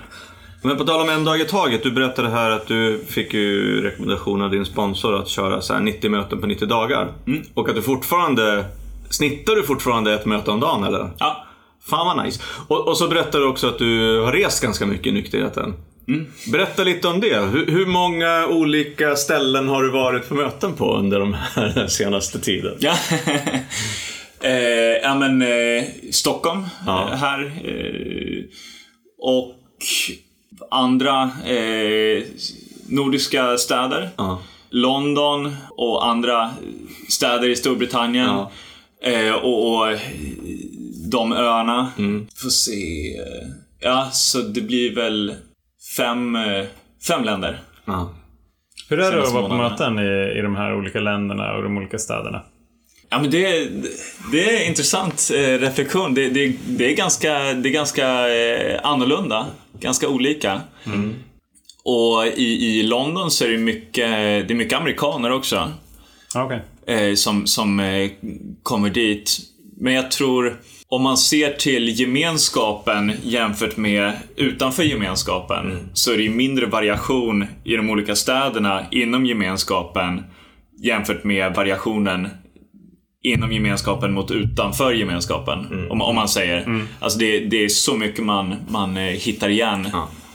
Men 0.63 0.77
på 0.77 0.83
tal 0.85 1.01
om 1.01 1.09
en 1.09 1.23
dag 1.25 1.41
i 1.41 1.45
taget, 1.45 1.83
du 1.83 1.91
berättade 1.91 2.29
här 2.29 2.49
att 2.51 2.67
du 2.67 2.99
fick 3.07 3.33
ju 3.33 3.81
rekommendation 3.81 4.41
av 4.41 4.51
din 4.51 4.65
sponsor 4.65 5.15
att 5.19 5.27
köra 5.27 5.61
så 5.61 5.73
här 5.73 5.81
90 5.81 6.09
möten 6.09 6.41
på 6.41 6.47
90 6.47 6.65
dagar. 6.67 7.11
Och 7.53 7.69
att 7.69 7.75
du 7.75 7.81
fortfarande, 7.81 8.65
snittar 9.09 9.55
du 9.55 9.63
fortfarande 9.63 10.13
ett 10.13 10.25
möte 10.25 10.51
om 10.51 10.59
dagen 10.59 10.83
eller? 10.83 11.09
Ja. 11.19 11.45
Fan 11.89 12.17
vad 12.17 12.25
nice. 12.25 12.41
Och, 12.67 12.87
och 12.87 12.97
så 12.97 13.07
berättade 13.07 13.43
du 13.43 13.47
också 13.49 13.67
att 13.67 13.77
du 13.79 14.19
har 14.21 14.31
rest 14.31 14.63
ganska 14.63 14.85
mycket 14.85 15.07
i 15.07 15.11
nykterheten. 15.11 15.73
Berätta 16.51 16.83
lite 16.83 17.07
om 17.07 17.19
det. 17.19 17.39
Hur, 17.39 17.65
hur 17.65 17.85
många 17.85 18.47
olika 18.47 19.15
ställen 19.15 19.67
har 19.69 19.83
du 19.83 19.91
varit 19.91 20.29
på 20.29 20.35
möten 20.35 20.73
på 20.73 20.95
under 20.97 21.19
de 21.19 21.33
här 21.33 21.87
senaste 21.89 22.39
tiden? 22.39 22.75
Ja. 22.79 22.93
eh, 24.41 24.51
ja 25.03 25.15
men 25.15 25.41
eh, 25.41 25.83
Stockholm 26.11 26.65
Ja. 26.85 27.09
eh, 27.11 27.17
här. 27.17 27.39
Eh, 27.63 28.43
och 29.21 29.55
andra 30.71 31.23
eh, 31.45 32.23
nordiska 32.87 33.57
städer. 33.57 34.09
Ja. 34.17 34.41
London 34.69 35.55
och 35.69 36.07
andra 36.07 36.49
städer 37.09 37.49
i 37.49 37.55
Storbritannien. 37.55 38.25
Ja. 38.27 38.51
Eh, 39.03 39.33
och, 39.33 39.75
och 39.77 39.91
eh, 39.91 39.99
de 41.11 41.33
öarna. 41.33 41.91
Får 42.41 42.49
se. 42.49 43.17
eh, 43.17 43.47
Ja, 43.81 44.09
så 44.11 44.41
det 44.41 44.61
blir 44.61 44.95
väl 44.95 45.35
fem, 45.97 46.35
eh, 46.35 46.65
fem 47.07 47.23
länder. 47.23 47.59
Ja. 47.85 48.13
Hur 48.89 48.99
är 48.99 49.11
det 49.11 49.23
att 49.23 49.33
vara 49.33 49.49
på 49.49 49.55
möten 49.55 49.99
i, 49.99 50.37
i 50.39 50.41
de 50.41 50.55
här 50.55 50.75
olika 50.75 50.99
länderna 50.99 51.53
och 51.55 51.63
de 51.63 51.77
olika 51.77 51.97
städerna? 51.97 52.41
Ja, 53.09 53.19
men 53.21 53.31
det, 53.31 53.67
det 54.31 54.49
är 54.55 54.61
en 54.61 54.67
intressant 54.67 55.31
eh, 55.33 55.39
reflektion. 55.39 56.13
Det, 56.13 56.29
det, 56.29 56.53
det 56.67 56.91
är 56.91 56.95
ganska, 56.95 57.33
det 57.53 57.69
är 57.69 57.73
ganska 57.73 58.29
eh, 58.35 58.79
annorlunda. 58.83 59.45
Ganska 59.79 60.07
olika. 60.09 60.61
Och 61.83 62.27
i, 62.27 62.79
i 62.79 62.83
London 62.83 63.31
så 63.31 63.45
är 63.45 63.49
det 63.49 63.57
mycket, 63.57 64.07
det 64.47 64.51
är 64.51 64.55
mycket 64.55 64.79
amerikaner 64.79 65.31
också. 65.31 65.71
Okej. 66.35 66.61
eh, 66.87 67.15
som, 67.15 67.47
som 67.47 67.79
eh, 67.79 68.11
kommer 68.63 68.89
dit. 68.89 69.39
Men 69.77 69.93
jag 69.93 70.11
tror, 70.11 70.59
om 70.87 71.03
man 71.03 71.17
ser 71.17 71.53
till 71.53 71.99
gemenskapen 71.99 73.13
jämfört 73.23 73.77
med 73.77 74.11
utanför 74.35 74.83
gemenskapen, 74.83 75.89
så 75.93 76.13
är 76.13 76.17
det 76.17 76.29
mindre 76.29 76.65
variation 76.65 77.45
i 77.63 77.75
de 77.75 77.89
olika 77.89 78.15
städerna 78.15 78.85
inom 78.91 79.25
gemenskapen 79.25 80.23
jämfört 80.83 81.23
med 81.23 81.55
variationen 81.55 82.29
inom 83.23 83.51
gemenskapen 83.51 84.13
mot 84.13 84.31
utanför 84.31 84.93
gemenskapen. 84.93 85.87
Om, 85.89 86.01
om 86.01 86.15
man 86.15 86.29
säger. 86.29 86.85
Alltså 86.99 87.19
det, 87.19 87.39
det 87.39 87.65
är 87.65 87.69
så 87.69 87.95
mycket 87.97 88.25
man, 88.25 88.55
man 88.69 88.97
eh, 88.97 89.03
hittar 89.03 89.49
igen 89.49 89.89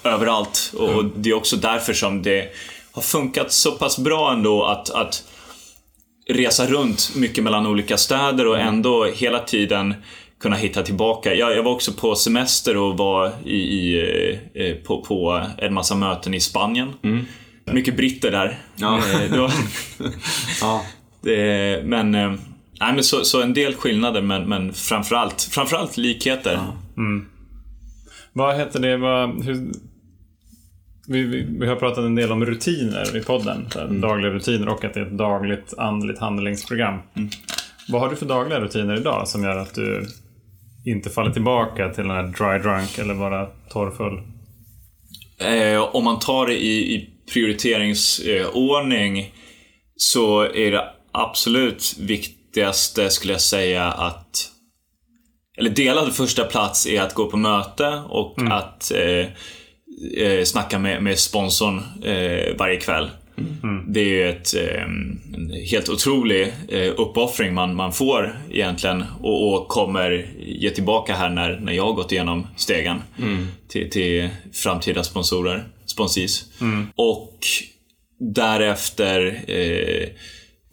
överallt. 0.04 0.72
Och, 0.78 0.88
och 0.88 1.04
det 1.04 1.30
är 1.30 1.34
också 1.34 1.56
därför 1.56 1.92
som 1.92 2.22
det 2.22 2.48
har 2.92 3.02
funkat 3.02 3.52
så 3.52 3.72
pass 3.72 3.98
bra 3.98 4.32
ändå 4.32 4.64
att, 4.64 4.90
att 4.90 5.24
resa 6.28 6.66
runt 6.66 7.12
mycket 7.16 7.44
mellan 7.44 7.66
olika 7.66 7.96
städer 7.96 8.46
och 8.46 8.58
ändå 8.58 9.04
hela 9.04 9.38
tiden 9.38 9.94
kunna 10.40 10.56
hitta 10.56 10.82
tillbaka. 10.82 11.34
Jag, 11.34 11.56
jag 11.56 11.62
var 11.62 11.72
också 11.72 11.92
på 11.92 12.14
semester 12.14 12.76
och 12.76 12.98
var 12.98 13.32
i, 13.44 13.56
i, 13.56 14.40
eh, 14.54 14.74
på, 14.74 15.00
på 15.02 15.46
en 15.58 15.74
massa 15.74 15.94
möten 15.94 16.34
i 16.34 16.40
Spanien. 16.40 16.92
Mycket 17.64 17.96
britter 17.96 18.30
där. 18.30 18.58
Ja. 18.76 18.98
Eh, 18.98 19.30
det 19.30 19.38
var, 19.38 19.52
Ja. 20.60 20.84
det, 21.20 21.84
men, 21.84 22.38
nej, 22.80 22.94
men 22.94 23.04
så, 23.04 23.24
så 23.24 23.42
en 23.42 23.54
del 23.54 23.74
skillnader 23.74 24.22
men, 24.22 24.48
men 24.48 24.72
framförallt, 24.72 25.42
framförallt 25.42 25.96
likheter. 25.96 26.58
Vad 28.32 28.56
heter 28.56 28.80
det? 28.80 28.96
Vad, 28.96 29.44
hur, 29.44 29.72
vi, 31.08 31.22
vi, 31.22 31.46
vi 31.60 31.66
har 31.66 31.76
pratat 31.76 32.04
en 32.04 32.14
del 32.14 32.32
om 32.32 32.44
rutiner 32.44 33.16
i 33.16 33.20
podden. 33.20 33.66
Här, 33.74 33.88
Dagliga 33.88 34.32
rutiner 34.32 34.68
och 34.68 34.84
att 34.84 34.94
det 34.94 35.00
är 35.00 35.06
ett 35.06 35.18
dagligt 35.18 35.74
andligt 35.78 36.18
handlingsprogram. 36.18 36.98
Vad 37.88 38.00
har 38.00 38.10
du 38.10 38.16
för 38.16 38.26
dagliga 38.26 38.60
rutiner 38.60 38.96
idag 38.96 39.28
som 39.28 39.42
gör 39.42 39.56
att 39.56 39.74
du 39.74 40.06
inte 40.84 41.10
faller 41.10 41.30
tillbaka 41.30 41.88
till 41.88 42.04
den 42.04 42.12
här 42.12 42.22
dry 42.22 42.58
drunk 42.62 42.98
eller 42.98 43.14
vara 43.14 43.46
torrfull? 43.70 44.22
Eh, 45.38 45.94
om 45.94 46.04
man 46.04 46.18
tar 46.18 46.46
det 46.46 46.62
i, 46.62 46.94
i 46.94 47.10
prioriteringsordning 47.32 49.32
så 49.96 50.42
är 50.42 50.70
det 50.70 50.84
absolut 51.12 51.96
viktigaste 52.54 53.10
skulle 53.10 53.32
jag 53.32 53.40
säga 53.40 53.84
att 53.84 54.50
eller 55.58 55.70
delad 55.70 56.14
första 56.14 56.44
plats 56.44 56.86
är 56.86 57.02
att 57.02 57.14
gå 57.14 57.30
på 57.30 57.36
möte 57.36 58.02
och 58.08 58.40
att 58.50 58.92
eh, 58.92 59.26
eh, 60.26 60.44
snacka 60.44 60.78
med, 60.78 61.02
med 61.02 61.18
sponsorn 61.18 61.82
eh, 62.04 62.56
varje 62.58 62.80
kväll. 62.80 63.10
Det 63.88 64.00
är 64.00 64.04
ju 64.04 64.28
ett, 64.28 64.54
eh, 64.54 64.82
en 65.34 65.52
helt 65.70 65.88
otrolig 65.88 66.54
eh, 66.68 66.92
uppoffring 66.96 67.54
man, 67.54 67.74
man 67.74 67.92
får 67.92 68.38
egentligen 68.50 69.04
och, 69.20 69.54
och 69.54 69.68
kommer 69.68 70.26
ge 70.38 70.70
tillbaka 70.70 71.14
här 71.14 71.30
när, 71.30 71.60
när 71.60 71.72
jag 71.72 71.84
har 71.84 71.92
gått 71.92 72.12
igenom 72.12 72.46
stegen 72.56 73.02
till, 73.68 73.90
till 73.90 74.28
framtida 74.52 75.04
sponsorer, 75.04 75.64
sponsis. 75.86 76.44
Och 76.96 77.38
därefter 78.18 79.44
eh, 79.46 80.08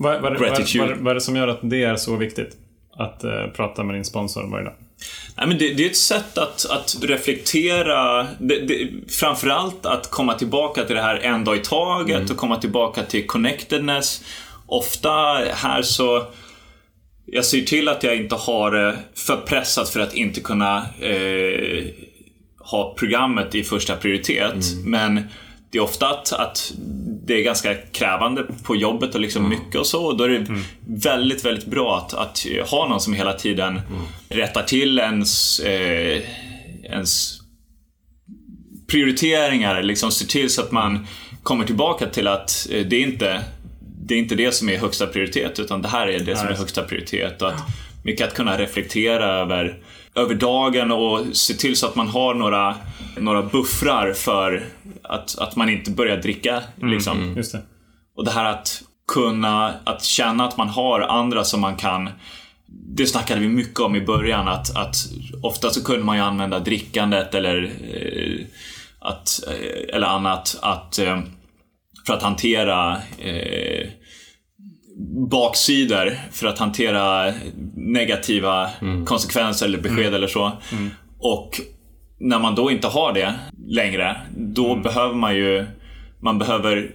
Vad, 0.02 0.22
vad, 0.22 0.40
Gratitude. 0.40 0.86
vad, 0.86 0.98
vad 0.98 1.12
är 1.12 1.16
det 1.16 1.22
som 1.22 1.36
gör 1.36 1.48
att 1.48 1.60
det 1.62 1.84
är 1.84 1.96
så 1.96 2.16
viktigt? 2.16 2.58
Att 2.94 3.24
eh, 3.24 3.48
prata 3.56 3.84
med 3.84 3.96
din 3.96 4.06
sponsor 4.06 4.48
varje 4.52 4.66
dag? 4.66 4.74
Nej, 5.38 5.48
men 5.48 5.58
det, 5.58 5.74
det 5.74 5.86
är 5.86 5.90
ett 5.90 5.98
sätt 5.98 6.38
att, 6.38 6.66
att 6.70 6.98
reflektera, 7.02 8.28
det, 8.40 8.60
det, 8.60 8.90
framförallt 9.12 9.86
att 9.86 10.10
komma 10.10 10.34
tillbaka 10.34 10.84
till 10.84 10.96
det 10.96 11.02
här 11.02 11.18
en 11.18 11.44
dag 11.44 11.58
i 11.58 11.60
taget 11.60 12.30
och 12.30 12.38
komma 12.38 12.58
tillbaka 12.58 13.04
till 13.04 13.28
connectedness. 13.28 14.24
Ofta 14.68 15.10
här 15.54 15.82
så, 15.82 16.26
jag 17.26 17.46
ser 17.46 17.62
till 17.62 17.90
att 17.90 18.04
jag 18.04 18.16
inte 18.16 18.36
har 18.36 18.72
det 18.72 18.98
för 19.16 19.38
pressat 19.38 19.90
för 19.90 20.00
att 20.00 20.14
inte 20.14 20.42
kunna 20.42 20.86
eh, 21.00 21.84
ha 22.60 22.96
programmet 23.00 23.56
i 23.56 23.64
första 23.64 23.96
prioritet. 23.96 24.66
Men 24.86 25.24
det 25.72 25.78
är 25.78 25.82
ofta 25.82 26.10
att, 26.10 26.34
att 26.34 26.74
det 27.26 27.34
är 27.34 27.44
ganska 27.44 27.76
krävande 27.76 28.44
på 28.64 28.76
jobbet 28.76 29.16
och 29.16 29.22
liksom 29.22 29.50
mycket 29.50 29.76
och 29.76 29.88
så. 29.88 30.06
Och 30.06 30.18
då 30.18 30.24
är 30.24 30.30
det 30.30 30.46
väldigt, 30.86 31.46
väldigt 31.46 31.66
bra 31.66 31.98
att, 31.98 32.14
att 32.14 32.70
ha 32.70 32.88
någon 32.88 33.02
som 33.02 33.14
hela 33.14 33.34
tiden 33.34 33.82
rättar 34.30 34.64
till 34.64 35.00
ens, 35.00 35.60
eh, 35.60 36.22
ens 36.84 37.40
prioriteringar. 38.88 39.84
Liksom 39.84 40.12
ser 40.12 40.28
till 40.28 40.50
så 40.50 40.62
att 40.62 40.72
man 40.72 41.08
kommer 41.44 41.66
tillbaka 41.66 42.06
till 42.06 42.28
att 42.28 42.68
eh, 42.72 42.86
det 42.86 42.96
är 42.96 43.02
inte 43.02 43.44
det 44.04 44.16
är 44.16 44.20
inte 44.20 44.36
det 44.36 44.52
som 44.52 44.70
är 44.70 44.78
högsta 44.78 45.08
prioritet 45.08 45.60
utan 45.60 45.82
det 45.82 45.88
här 45.88 46.08
är 46.08 46.20
det 46.20 46.36
som 46.36 46.48
är 46.48 46.54
högsta 46.54 46.84
prioritet. 46.84 47.42
Och 47.42 47.50
att 47.50 47.62
mycket 48.04 48.28
att 48.28 48.34
kunna 48.34 48.58
reflektera 48.58 49.26
över, 49.26 49.78
över 50.16 50.36
dagen 50.36 50.92
och 50.92 51.26
se 51.34 51.54
till 51.54 51.76
så 51.76 51.88
att 51.88 51.96
man 51.96 52.08
har 52.08 52.34
några, 52.34 52.76
några 53.18 53.42
buffrar 53.42 54.14
för 54.14 54.66
att, 55.02 55.38
att 55.40 55.56
man 55.56 55.70
inte 55.70 55.92
börjar 55.92 56.18
dricka. 56.18 56.64
Liksom. 56.82 57.34
Just 57.36 57.52
det. 57.52 57.62
och 58.16 58.26
det 58.26 58.32
här 58.32 58.46
att 58.46 58.82
kunna, 59.08 59.74
att 59.84 60.04
känna 60.04 60.46
att 60.46 60.58
man 60.58 60.70
har 60.70 61.02
andra 61.02 61.44
som 61.44 61.62
man 61.62 61.76
kan 61.76 62.10
det 62.96 63.08
snackade 63.08 63.42
vi 63.42 63.48
mycket 63.48 63.80
om 63.80 63.96
i 63.96 64.02
början 64.02 64.48
att, 64.48 64.78
att 64.78 64.96
ofta 65.44 65.70
så 65.70 65.84
kunde 65.84 66.04
man 66.04 66.18
ju 66.18 66.24
använda 66.24 66.60
drickandet 66.60 67.36
eller, 67.36 67.64
eh, 67.64 68.46
att, 69.00 69.44
eh, 69.48 69.96
eller 69.96 70.08
annat 70.08 70.60
att, 70.62 71.00
eh, 71.00 71.20
för 72.06 72.14
att 72.14 72.22
hantera 72.22 72.98
eh, 73.18 73.88
baksidor, 75.30 76.18
för 76.32 76.48
att 76.48 76.60
hantera 76.60 77.34
negativa 77.76 78.70
Mm. 78.82 79.06
konsekvenser 79.06 79.66
eller 79.66 79.78
besked 79.82 80.14
eller 80.14 80.28
så. 80.28 80.52
Och 81.20 81.62
när 82.20 82.40
man 82.40 82.56
då 82.56 82.72
inte 82.72 82.88
har 82.88 83.14
det 83.14 83.34
längre, 83.68 84.18
då 84.38 84.72
Mm. 84.72 84.82
behöver 84.84 85.16
man 85.16 85.36
ju 85.36 85.66
man 86.24 86.40
behöver 86.40 86.92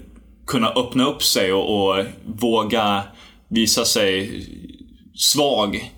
kunna 0.46 0.68
öppna 0.68 1.06
upp 1.06 1.22
sig 1.22 1.52
och, 1.52 1.88
och 1.98 2.04
våga 2.26 3.02
visa 3.48 3.84
sig 3.84 4.42
svag. 5.14 5.92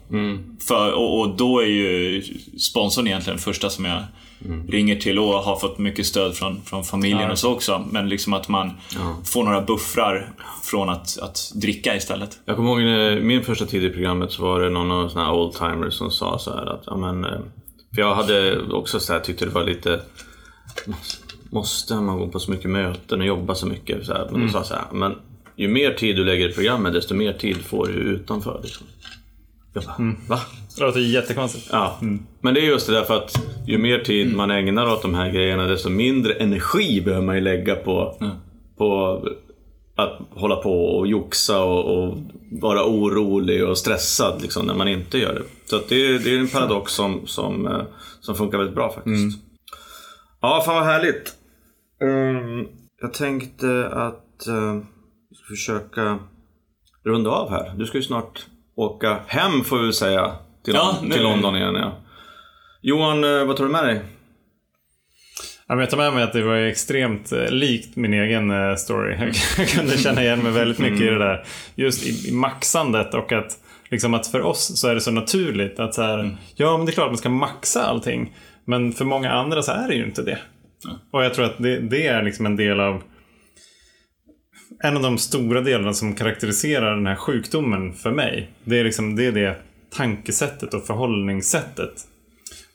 För, 0.68 0.92
och, 0.92 1.20
och 1.20 1.36
då 1.36 1.58
är 1.60 1.66
ju 1.66 2.22
sponsorn 2.58 3.06
egentligen 3.06 3.38
första 3.38 3.70
som 3.70 3.84
jag 3.84 4.02
ringer 4.68 4.96
till 4.96 5.18
och 5.18 5.24
har 5.34 5.56
fått 5.56 5.78
mycket 5.78 6.06
stöd 6.06 6.34
från, 6.36 6.62
från 6.64 6.84
familjen 6.84 7.20
Ja. 7.20 7.32
och 7.32 7.38
så 7.38 7.52
också. 7.52 7.84
Men 7.90 8.08
liksom 8.08 8.32
att 8.32 8.48
man 8.48 8.70
får 9.24 9.44
några 9.44 9.60
buffrar 9.60 10.32
från 10.62 10.88
att, 10.88 11.18
att 11.18 11.52
dricka 11.54 11.96
istället. 11.96 12.38
Jag 12.44 12.56
kommer 12.56 12.70
ihåg 12.70 12.80
när 12.80 13.20
min 13.20 13.44
första 13.44 13.66
tid 13.66 13.84
i 13.84 13.90
programmet 13.90 14.32
så 14.32 14.42
var 14.42 14.60
det 14.60 14.70
någon 14.70 14.90
av 14.90 15.08
såna 15.08 15.24
här 15.24 15.32
oldtimers 15.32 15.94
som 15.94 16.10
sa 16.10 16.38
så 16.38 16.50
här 16.56 16.66
att, 16.66 16.82
ja 16.86 16.96
men, 16.96 17.24
eh, 17.24 17.40
för 17.94 18.02
jag 18.02 18.14
hade 18.14 18.62
också 18.72 19.00
så 19.00 19.12
här, 19.12 19.20
tyckte 19.20 19.44
det 19.44 19.50
var 19.50 19.64
lite, 19.64 20.00
måste 21.50 21.94
man 21.94 22.18
gå 22.18 22.28
på 22.28 22.38
så 22.38 22.50
mycket 22.50 22.70
möten 22.70 23.20
och 23.20 23.26
jobba 23.26 23.54
så 23.54 23.66
mycket? 23.66 24.06
Så 24.06 24.12
här, 24.12 24.28
men 24.32 24.40
då 24.40 24.48
sa 24.48 24.58
jag 24.58 24.66
så 24.66 24.74
här, 24.74 24.84
men 24.92 25.14
ju 25.56 25.68
mer 25.68 25.92
tid 25.92 26.16
du 26.16 26.24
lägger 26.24 26.48
i 26.48 26.52
programmet 26.52 26.92
desto 26.92 27.14
mer 27.14 27.32
tid 27.32 27.56
får 27.56 27.86
du 27.86 27.92
utanför. 27.92 28.60
Liksom. 28.62 28.86
Jag 29.86 29.96
bara, 29.98 30.14
va? 30.36 30.40
Det 30.76 30.84
låter 30.84 31.00
jättekonstigt. 31.00 31.68
Ja, 31.72 31.98
men 32.40 32.54
det 32.54 32.60
är 32.60 32.64
just 32.64 32.86
det 32.86 32.92
där 32.92 33.04
för 33.04 33.16
att 33.16 33.46
ju 33.66 33.78
mer 33.78 33.98
tid 33.98 34.36
man 34.36 34.50
ägnar 34.50 34.92
åt 34.92 35.02
de 35.02 35.14
här 35.14 35.30
grejerna 35.30 35.66
desto 35.66 35.88
mindre 35.90 36.32
energi 36.32 37.00
behöver 37.00 37.26
man 37.26 37.34
ju 37.34 37.40
lägga 37.40 37.74
på, 37.76 38.16
på 38.78 39.22
att 39.96 40.18
hålla 40.30 40.56
på 40.56 40.84
och 40.84 41.06
joxa 41.06 41.62
och, 41.64 41.98
och 42.04 42.18
vara 42.60 42.84
orolig 42.86 43.64
och 43.68 43.78
stressad 43.78 44.42
liksom, 44.42 44.66
när 44.66 44.74
man 44.74 44.88
inte 44.88 45.18
gör 45.18 45.34
det. 45.34 45.42
Så 45.70 45.80
det, 45.88 45.94
är- 46.06 46.18
det 46.18 46.34
är 46.34 46.38
en 46.38 46.48
paradox 46.48 46.92
som, 46.92 47.26
som, 47.26 47.66
eh, 47.66 47.82
som 48.20 48.34
funkar 48.34 48.58
väldigt 48.58 48.74
bra 48.76 48.92
faktiskt. 48.92 49.38
Ja, 50.40 50.62
fan 50.66 50.74
vad 50.74 50.84
härligt. 50.84 51.34
Ehm, 52.02 52.66
jag 53.00 53.12
tänkte 53.14 53.88
att 53.88 54.46
uh, 54.48 54.80
ska 55.34 55.44
försöka 55.48 56.18
runda 57.04 57.30
av 57.30 57.50
här. 57.50 57.74
Du 57.76 57.86
ska 57.86 57.98
ju 57.98 58.04
snart 58.04 58.46
åka 58.78 59.18
hem 59.26 59.64
får 59.64 59.78
vi 59.78 59.84
väl 59.84 59.92
säga. 59.92 60.32
Till, 60.64 60.74
Ja, 60.74 60.96
till 61.00 61.08
nu- 61.08 61.22
London 61.22 61.56
igen 61.56 61.74
ja. 61.74 61.92
Johan, 62.82 63.24
eh, 63.24 63.44
vad 63.44 63.56
tar 63.56 63.64
du 63.64 63.70
med 63.70 63.84
dig? 63.84 64.00
Ja, 65.66 65.74
men 65.74 65.78
jag 65.78 65.90
tar 65.90 65.96
med 65.98 66.12
mig 66.12 66.22
att 66.22 66.32
det 66.32 66.42
var 66.42 66.54
extremt 66.56 67.32
eh, 67.32 67.50
likt 67.50 67.96
min 67.96 68.14
egen 68.14 68.50
eh, 68.50 68.74
story. 68.76 69.16
Jag 69.58 69.68
kunde 69.68 69.98
känna 69.98 70.22
igen 70.22 70.42
mig 70.42 70.52
väldigt 70.52 70.78
mycket 70.78 71.00
i 71.00 71.04
det 71.06 71.18
där. 71.18 71.44
Just 71.74 72.26
i, 72.28 72.32
maxandet 72.32 73.14
och 73.14 73.32
att, 73.32 73.58
liksom 73.90 74.14
att 74.14 74.26
för 74.26 74.40
oss 74.42 74.80
så 74.80 74.88
är 74.88 74.94
det 74.94 75.00
så 75.00 75.10
naturligt 75.10 75.80
att 75.80 75.94
så 75.94 76.02
här, 76.02 76.36
ja 76.56 76.76
men 76.76 76.86
det 76.86 76.90
är 76.90 76.94
klart 76.94 77.04
att 77.06 77.10
man 77.12 77.18
ska 77.18 77.28
maxa 77.28 77.86
allting. 77.86 78.32
Men 78.64 78.92
för 78.92 79.04
många 79.04 79.30
andra 79.30 79.62
så 79.62 79.72
är 79.72 79.88
det 79.88 79.94
ju 79.94 80.04
inte 80.04 80.22
det. 80.22 80.38
Och 81.12 81.24
jag 81.24 81.34
tror 81.34 81.44
att 81.44 81.58
det, 81.58 81.78
det 81.80 82.06
är 82.06 82.22
liksom 82.22 82.46
en 82.46 82.56
del 82.56 82.80
av 82.80 83.02
en 84.80 84.96
av 84.96 85.02
de 85.02 85.18
stora 85.18 85.60
delarna 85.60 85.92
som 85.92 86.14
karaktäriserar 86.14 86.94
den 86.94 87.06
här 87.06 87.16
sjukdomen 87.16 87.92
för 87.92 88.10
mig. 88.10 88.50
Det 88.64 88.80
är 88.80 88.84
liksom 88.84 89.16
det, 89.16 89.26
är 89.26 89.32
det 89.32 89.56
tankesättet 89.90 90.74
och 90.74 90.86
förhållningssättet. 90.86 91.92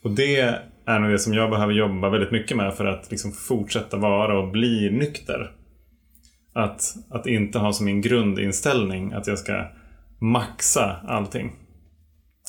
Och 0.03 0.11
det 0.11 0.39
är 0.85 0.99
nog 0.99 1.11
det 1.11 1.19
som 1.19 1.33
jag 1.33 1.49
behöver 1.49 1.73
jobba 1.73 2.09
väldigt 2.09 2.31
mycket 2.31 2.57
med 2.57 2.73
för 2.73 2.85
att 2.85 3.11
liksom 3.11 3.31
fortsätta 3.31 3.97
vara 3.97 4.39
och 4.39 4.51
bli 4.51 4.89
nykter. 4.91 5.51
Att, 6.53 6.95
att 7.09 7.27
inte 7.27 7.59
ha 7.59 7.73
som 7.73 7.85
min 7.85 8.01
grundinställning 8.01 9.13
att 9.13 9.27
jag 9.27 9.39
ska 9.39 9.65
maxa 10.21 10.95
allting. 11.07 11.55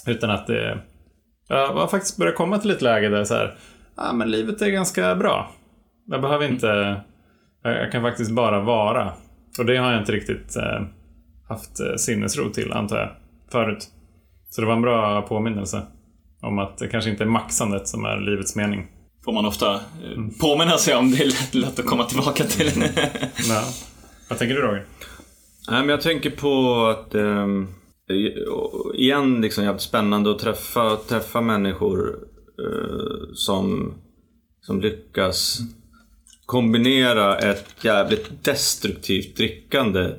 Utan 0.06 0.30
att 0.30 0.46
det... 0.46 0.78
Jag 1.48 1.68
har 1.68 1.86
faktiskt 1.86 2.16
börjat 2.16 2.36
komma 2.36 2.58
till 2.58 2.70
ett 2.70 2.82
läge 2.82 3.08
där 3.08 3.24
så 3.24 3.34
här, 3.34 3.54
ja 3.96 4.12
men 4.12 4.30
livet 4.30 4.62
är 4.62 4.70
ganska 4.70 5.14
bra. 5.14 5.50
Jag 6.06 6.22
behöver 6.22 6.46
inte... 6.46 7.00
Jag 7.62 7.76
jag 7.76 7.92
kan 7.92 8.02
faktiskt 8.02 8.30
bara 8.30 8.60
vara. 8.60 9.12
Och 9.58 9.66
det 9.66 9.76
har 9.76 9.92
jag 9.92 10.00
inte 10.02 10.12
riktigt 10.12 10.56
eh, 10.56 10.82
haft 11.48 11.80
eh, 11.80 11.96
sinnesro 11.96 12.50
till, 12.50 12.72
antar 12.72 12.96
jag, 12.96 13.10
förut. 13.52 13.88
Så 14.50 14.60
det 14.60 14.66
var 14.66 14.74
en 14.74 14.82
bra 14.82 15.22
påminnelse 15.22 15.82
om 16.40 16.58
att 16.58 16.78
det 16.78 16.88
kanske 16.88 17.10
inte 17.10 17.24
är 17.24 17.28
maxandet 17.28 17.88
som 17.88 18.04
är 18.04 18.16
livets 18.16 18.56
mening. 18.56 18.86
Får 19.24 19.32
man 19.32 19.46
ofta 19.46 19.74
eh, 19.74 19.80
påminna 20.40 20.78
sig 20.78 20.94
om. 20.94 21.10
Det 21.10 21.22
är 21.22 21.26
lätt, 21.26 21.54
lätt 21.54 21.78
att 21.78 21.86
komma 21.86 22.04
tillbaka 22.04 22.44
till. 22.44 22.84
Ja. 23.48 23.64
Vad 24.28 24.38
tänker 24.38 24.54
du 24.54 24.62
Roger? 24.62 24.84
Nej, 25.70 25.80
men 25.80 25.88
jag 25.88 26.00
tänker 26.00 26.30
på 26.30 26.84
att 26.86 27.14
ehm, 27.14 27.68
igen 28.94 29.40
liksom 29.40 29.64
jävligt 29.64 29.82
spännande 29.82 30.30
att 30.30 30.38
träffa, 30.38 30.96
träffa 30.96 31.40
människor 31.40 32.18
eh, 32.58 33.32
som, 33.34 33.94
som 34.60 34.80
lyckas 34.80 35.58
kombinera 36.46 37.38
ett 37.38 37.66
jävligt 37.80 38.44
destruktivt 38.44 39.36
drickande 39.36 40.10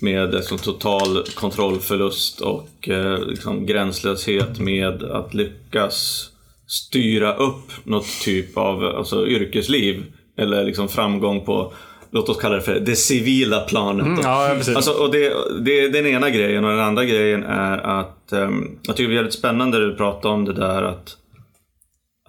med 0.00 0.34
liksom 0.34 0.58
total 0.58 1.24
kontrollförlust 1.34 2.40
och 2.40 2.88
eh, 2.88 3.18
liksom 3.18 3.66
gränslöshet 3.66 4.60
med 4.60 5.02
att 5.02 5.34
lyckas 5.34 6.30
styra 6.66 7.34
upp 7.34 7.72
något 7.84 8.20
typ 8.24 8.56
av 8.56 8.84
alltså, 8.84 9.26
yrkesliv 9.26 10.04
eller 10.38 10.64
liksom 10.64 10.88
framgång 10.88 11.44
på, 11.44 11.72
låt 12.10 12.28
oss 12.28 12.36
kalla 12.40 12.54
det 12.56 12.62
för 12.62 12.80
det 12.80 12.96
civila 12.96 13.60
planet. 13.60 14.06
då. 14.16 14.22
Ja. 14.22 14.50
Alltså, 14.74 14.90
och 14.92 15.10
det, 15.10 15.32
det 15.64 15.80
är 15.80 15.88
den 15.88 16.06
ena 16.06 16.30
grejen 16.30 16.64
och 16.64 16.70
den 16.70 16.80
andra 16.80 17.04
grejen 17.04 17.42
är 17.42 17.78
att 17.78 18.28
um, 18.30 18.78
jag 18.82 18.96
tycker 18.96 19.08
det 19.08 19.14
är 19.14 19.16
väldigt 19.16 19.38
spännande 19.38 19.78
det 19.78 19.90
du 19.90 19.96
pratar 19.96 20.28
om 20.28 20.44
det 20.44 20.52
där 20.52 20.82
att, 20.82 21.16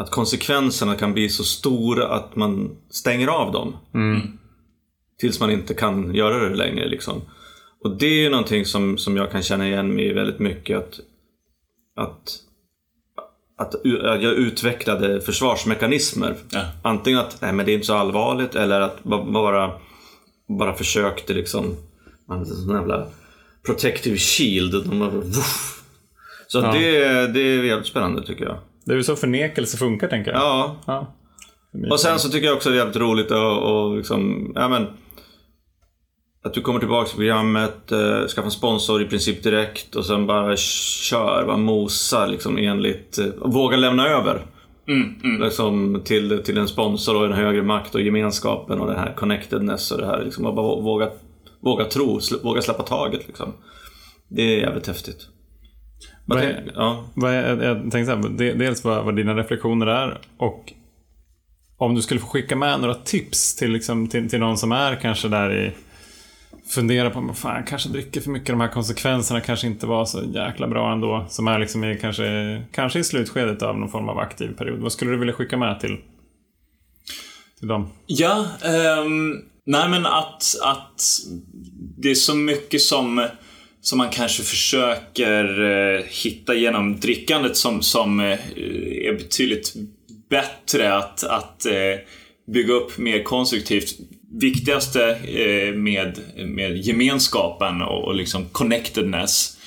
att 0.02 0.10
konsekvenserna 0.12 0.96
kan 0.96 1.14
bli 1.14 1.30
så 1.30 1.44
stora 1.44 2.08
att 2.08 2.36
man 2.36 2.78
stänger 2.90 3.28
av 3.28 3.52
dem. 3.52 3.76
Tills 5.20 5.40
man 5.40 5.52
inte 5.52 5.74
kan 5.74 6.16
göra 6.16 6.50
det 6.50 6.56
längre. 6.56 6.88
Liksom. 6.88 7.22
Och 7.84 7.98
det 7.98 8.06
är 8.06 8.22
ju 8.24 8.30
någonting 8.30 8.66
som, 8.66 8.98
som 8.98 9.18
jag 9.18 9.32
kan 9.32 9.42
känna 9.44 9.68
igen 9.68 9.96
mig 9.96 10.06
i 10.10 10.14
väldigt 10.14 10.40
mycket. 10.40 10.78
Att, 10.78 11.00
att, 11.96 12.36
att, 13.58 13.76
att 13.86 14.22
jag 14.24 14.34
utvecklade 14.34 15.22
försvarsmekanismer. 15.22 16.36
Ja. 16.52 16.62
Antingen 16.84 17.20
att 17.20 17.42
nej, 17.42 17.54
men 17.54 17.66
det 17.66 17.72
är 17.72 17.74
inte 17.74 17.86
så 17.88 17.94
allvarligt 17.96 18.56
eller 18.56 18.82
att 18.82 19.04
ba- 19.04 19.32
bara, 19.32 19.72
bara 20.60 20.74
försökte 20.74 21.34
liksom 21.34 21.76
man 22.28 22.38
hade 22.38 22.56
sån 22.56 22.76
jävla 22.76 23.08
protective 23.66 24.18
shield. 24.18 24.72
De 24.90 25.00
bara, 25.00 25.10
woof. 25.10 25.84
Så 26.48 26.58
Ja. 26.60 26.72
det, 26.72 27.28
det 27.28 27.40
är 27.42 27.64
jävligt 27.64 27.88
spännande 27.88 28.26
tycker 28.26 28.44
jag. 28.46 28.58
Det 28.86 28.92
är 28.94 28.98
ju 28.98 29.04
så 29.04 29.16
förnekelse 29.16 29.78
funkar, 29.78 30.08
tänker 30.08 30.32
jag. 30.32 30.40
Ja, 30.42 30.76
Ja. 30.86 31.08
och 31.92 32.00
sen 32.00 32.20
så 32.20 32.30
tycker 32.30 32.48
jag 32.48 32.56
också 32.56 32.70
det 32.70 32.76
är 32.76 32.78
jävligt 32.78 32.96
roligt 32.98 33.32
att 33.32 33.62
och 33.64 33.98
liksom, 33.98 34.52
ja 34.56 34.68
men 34.70 34.88
att 36.44 36.54
du 36.54 36.62
kommer 36.62 36.80
tillbaka 36.80 37.08
till 37.08 37.18
programmet, 37.18 37.92
eh, 37.92 38.28
skaffar 38.28 38.44
en 38.46 38.52
sponsor 38.52 39.02
i 39.02 39.06
princip 39.06 39.44
direkt 39.44 39.96
och 39.96 40.06
sen 40.06 40.28
bara 40.28 40.58
kör, 40.58 41.46
bara 41.46 41.58
mosar 41.58 42.28
liksom 42.28 42.58
enligt, 42.58 43.18
eh, 43.18 43.26
våga 43.46 43.78
lämna 43.78 44.08
över. 44.08 44.46
Mm, 44.88 45.16
mm. 45.24 45.42
Liksom 45.42 46.02
till, 46.06 46.44
till 46.44 46.58
en 46.58 46.68
sponsor 46.68 47.16
och 47.16 47.26
en 47.26 47.34
högre 47.34 47.62
makt 47.64 47.96
och 47.96 48.02
gemenskapen 48.02 48.80
och 48.80 48.88
det 48.88 48.98
här 48.98 49.14
connectedness 49.18 49.92
och 49.92 49.98
det 49.98 50.06
här 50.08 50.24
liksom. 50.24 50.44
Bara 50.44 50.82
våga, 50.82 51.10
våga 51.62 51.86
tro, 51.86 52.18
sl- 52.20 52.44
våga 52.44 52.62
släppa 52.62 52.84
taget 52.84 53.28
liksom. 53.28 53.54
Det 54.30 54.42
är 54.42 54.60
jävligt 54.60 54.88
häftigt. 54.88 55.28
Vad 56.34 56.44
Vad 56.44 56.50
är, 56.50 56.72
ja. 56.76 57.06
vad 57.14 57.34
är, 57.34 57.64
jag 57.64 57.82
tänkte 57.82 58.06
så 58.06 58.16
här, 58.16 58.30
de- 58.30 58.54
dels 58.54 58.84
vad, 58.84 59.06
vad 59.06 59.16
dina 59.16 59.36
reflektioner 59.36 59.88
är 59.88 60.20
och 60.38 60.74
om 61.78 61.96
du 61.96 62.02
skulle 62.02 62.20
få 62.20 62.28
skicka 62.28 62.56
med 62.56 62.80
några 62.82 62.94
tips 62.96 63.56
till, 63.56 63.72
liksom, 63.72 64.08
till, 64.08 64.30
till 64.30 64.40
någon 64.40 64.58
som 64.58 64.72
är 64.72 64.96
kanske 64.96 65.28
där 65.28 65.54
i 65.66 65.72
Fundera 66.70 67.10
på, 67.10 67.34
fan, 67.34 67.56
jag 67.56 67.68
kanske 67.68 67.90
dricker 67.90 68.22
för 68.22 68.30
mycket. 68.32 68.48
De 68.48 68.62
här 68.62 68.68
konsekvenserna 68.68 69.42
kanske 69.42 69.68
inte 69.68 69.88
var 69.88 70.06
så 70.06 70.24
jäkla 70.24 70.68
bra 70.68 70.94
ändå. 70.94 71.26
Som 71.30 71.48
är 71.48 71.60
liksom 71.60 71.84
i, 71.84 71.98
kanske, 72.02 72.62
kanske 72.72 73.00
i 73.00 73.04
slutskedet 73.04 73.62
av 73.62 73.80
någon 73.80 73.90
form 73.90 74.10
av 74.10 74.20
aktiv 74.20 74.56
period. 74.58 74.80
Vad 74.80 74.92
skulle 74.92 75.12
du 75.12 75.18
vilja 75.18 75.34
skicka 75.34 75.58
med 75.58 75.80
till, 75.80 75.98
till 77.60 77.68
dem? 77.68 77.90
Ja, 78.06 78.46
ehm, 78.64 79.36
nej 79.66 79.90
men 79.90 80.06
att, 80.06 80.44
att 80.64 81.02
det 81.98 82.10
är 82.12 82.16
så 82.16 82.36
mycket 82.36 82.82
som, 82.82 83.28
som 83.82 83.98
man 83.98 84.10
kanske 84.10 84.44
försöker 84.44 85.62
eh, 85.62 86.04
hitta 86.08 86.56
genom 86.56 87.00
drickandet 87.00 87.58
som, 87.58 87.82
som 87.82 88.20
eh, 88.20 88.40
är 89.06 89.14
betydligt 89.14 89.74
bättre 90.30 90.94
att, 90.94 91.24
att 91.24 91.66
eh, 91.66 92.00
bygga 92.54 92.74
upp 92.74 92.98
mer 92.98 93.24
konstruktivt. 93.24 93.98
viktigaste 94.42 95.10
eh, 95.16 95.74
med, 95.74 96.20
med 96.46 96.78
gemenskapen 96.78 97.82
och, 97.82 98.04
och 98.04 98.16
liksom 98.16 98.50
connectedness. 98.50 99.58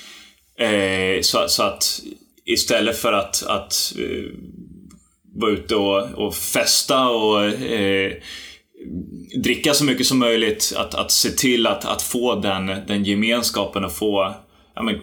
Eh, 0.59 1.21
så, 1.21 1.47
så, 1.47 1.63
att 1.63 2.01
istället 2.45 2.97
för 2.97 3.13
att, 3.13 3.43
att 3.43 3.93
eh, 3.99 4.31
vara 5.35 5.51
ute 5.51 5.75
och, 5.75 6.25
och 6.25 6.35
festa 6.35 7.07
och 7.07 7.45
dricka 9.43 9.73
så 9.73 9.83
mycket 9.83 10.07
som 10.07 10.19
möjligt, 10.19 10.73
att, 10.77 10.95
att 10.95 11.11
se 11.11 11.29
till 11.29 11.67
att, 11.67 11.85
att 11.85 12.01
få 12.01 12.35
den, 12.35 12.65
den 12.87 13.03
gemenskapen 13.03 13.85
och 13.85 13.91
få 13.91 14.33
ja, 14.75 14.83
men, 14.83 14.99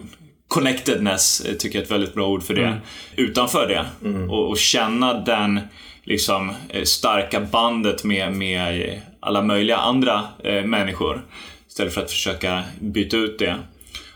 connectedness, 0.47 1.41
eh, 1.41 1.53
tycker 1.53 1.79
jag 1.79 1.81
är 1.81 1.85
ett 1.85 1.91
väldigt 1.91 2.13
bra 2.13 2.27
ord 2.27 2.43
för 2.43 2.53
det, 2.53 2.65
mm. 2.65 2.79
utanför 3.15 3.67
det. 3.67 4.09
Mm. 4.09 4.29
Och, 4.29 4.49
och, 4.49 4.57
känna 4.57 5.13
den 5.13 5.59
liksom, 6.03 6.53
eh, 6.69 6.83
starka 6.83 7.41
bandet 7.41 8.03
med, 8.03 8.33
med 8.33 9.01
alla 9.19 9.41
möjliga 9.41 9.77
andra 9.77 10.23
eh, 10.43 10.63
människor. 10.65 11.25
Istället 11.67 11.93
för 11.93 12.01
att 12.01 12.11
försöka 12.11 12.63
byta 12.79 13.17
ut 13.17 13.39
det. 13.39 13.55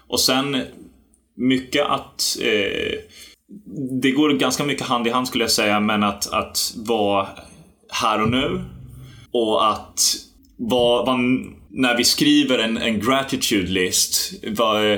Och 0.08 0.20
sen 0.20 0.62
mycket 1.36 1.86
att 1.86 2.38
eh, 2.42 3.00
det 4.02 4.12
går 4.12 4.30
ganska 4.30 4.64
mycket 4.64 4.88
hand 4.88 5.08
i 5.08 5.10
hand 5.10 5.28
skulle 5.28 5.44
jag 5.44 5.52
säga, 5.52 5.80
men 5.80 6.04
att, 6.04 6.34
att 6.34 6.74
vara 6.76 7.28
här 7.90 8.22
och 8.22 8.30
nu. 8.30 8.62
Och 9.34 9.72
att 9.72 10.16
vara, 10.58 11.06
vara 11.06 11.18
när 11.70 11.98
vi 11.98 12.04
skriver 12.04 12.60
en, 12.60 12.78
en 12.78 13.00
gratitude 13.00 13.72
list 13.72 14.34
var, 14.48 14.92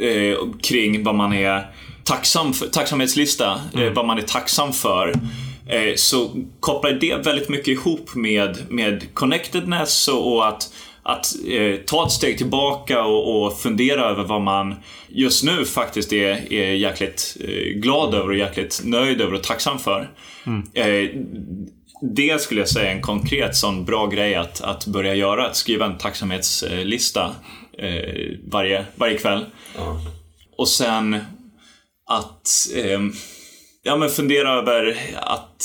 eh, 0.00 0.36
kring 0.62 1.04
vad 1.04 1.14
man 1.14 1.32
är 1.32 1.74
tacksam 2.04 2.52
för, 2.52 2.66
tacksamhetslista, 2.66 3.52
eh, 3.52 3.74
mm. 3.74 3.88
eh, 3.88 3.94
vad 3.94 4.06
man 4.06 4.18
är 4.18 4.22
tacksam 4.22 4.72
för. 4.72 5.14
Eh, 5.66 5.94
så 5.96 6.30
kopplar 6.60 6.92
det 6.92 7.26
väldigt 7.26 7.48
mycket 7.48 7.68
ihop 7.68 8.14
med, 8.14 8.58
med 8.68 9.14
connectedness 9.14 10.08
och, 10.08 10.32
och 10.32 10.48
att 10.48 10.72
att 11.04 11.34
eh, 11.48 11.76
ta 11.76 12.06
ett 12.06 12.12
steg 12.12 12.38
tillbaka 12.38 13.04
och, 13.04 13.44
och, 13.44 13.58
fundera 13.58 14.04
över 14.04 14.24
vad 14.24 14.40
man 14.40 14.74
just 15.08 15.44
nu 15.44 15.64
faktiskt 15.64 16.12
är, 16.12 16.52
är 16.52 16.72
jäkligt 16.74 17.36
eh, 17.40 17.80
glad 17.80 18.14
över 18.14 18.28
och 18.28 18.36
jäkligt 18.36 18.80
nöjd 18.84 19.20
över 19.20 19.34
och 19.34 19.42
tacksam 19.42 19.78
för. 19.78 20.10
Mm. 20.46 20.62
Eh, 20.74 21.10
det 22.02 22.40
skulle 22.40 22.60
jag 22.60 22.68
säga 22.68 22.90
är 22.90 22.94
en 22.94 23.02
konkret 23.02 23.56
sån 23.56 23.84
bra 23.84 24.06
grej 24.06 24.34
att, 24.34 24.60
att 24.60 24.86
börja 24.86 25.14
göra. 25.14 25.46
Att 25.46 25.56
skriva 25.56 25.86
en 25.86 25.98
tacksamhetslista 25.98 27.34
eh, 27.78 28.38
varje, 28.44 28.84
varje 28.94 29.18
kväll. 29.18 29.46
Mm. 29.78 29.96
Och 30.58 30.68
sen 30.68 31.14
att 32.06 32.48
eh, 32.76 33.00
ja, 33.82 33.96
men 33.96 34.08
fundera 34.08 34.52
över 34.52 34.96
att 35.16 35.64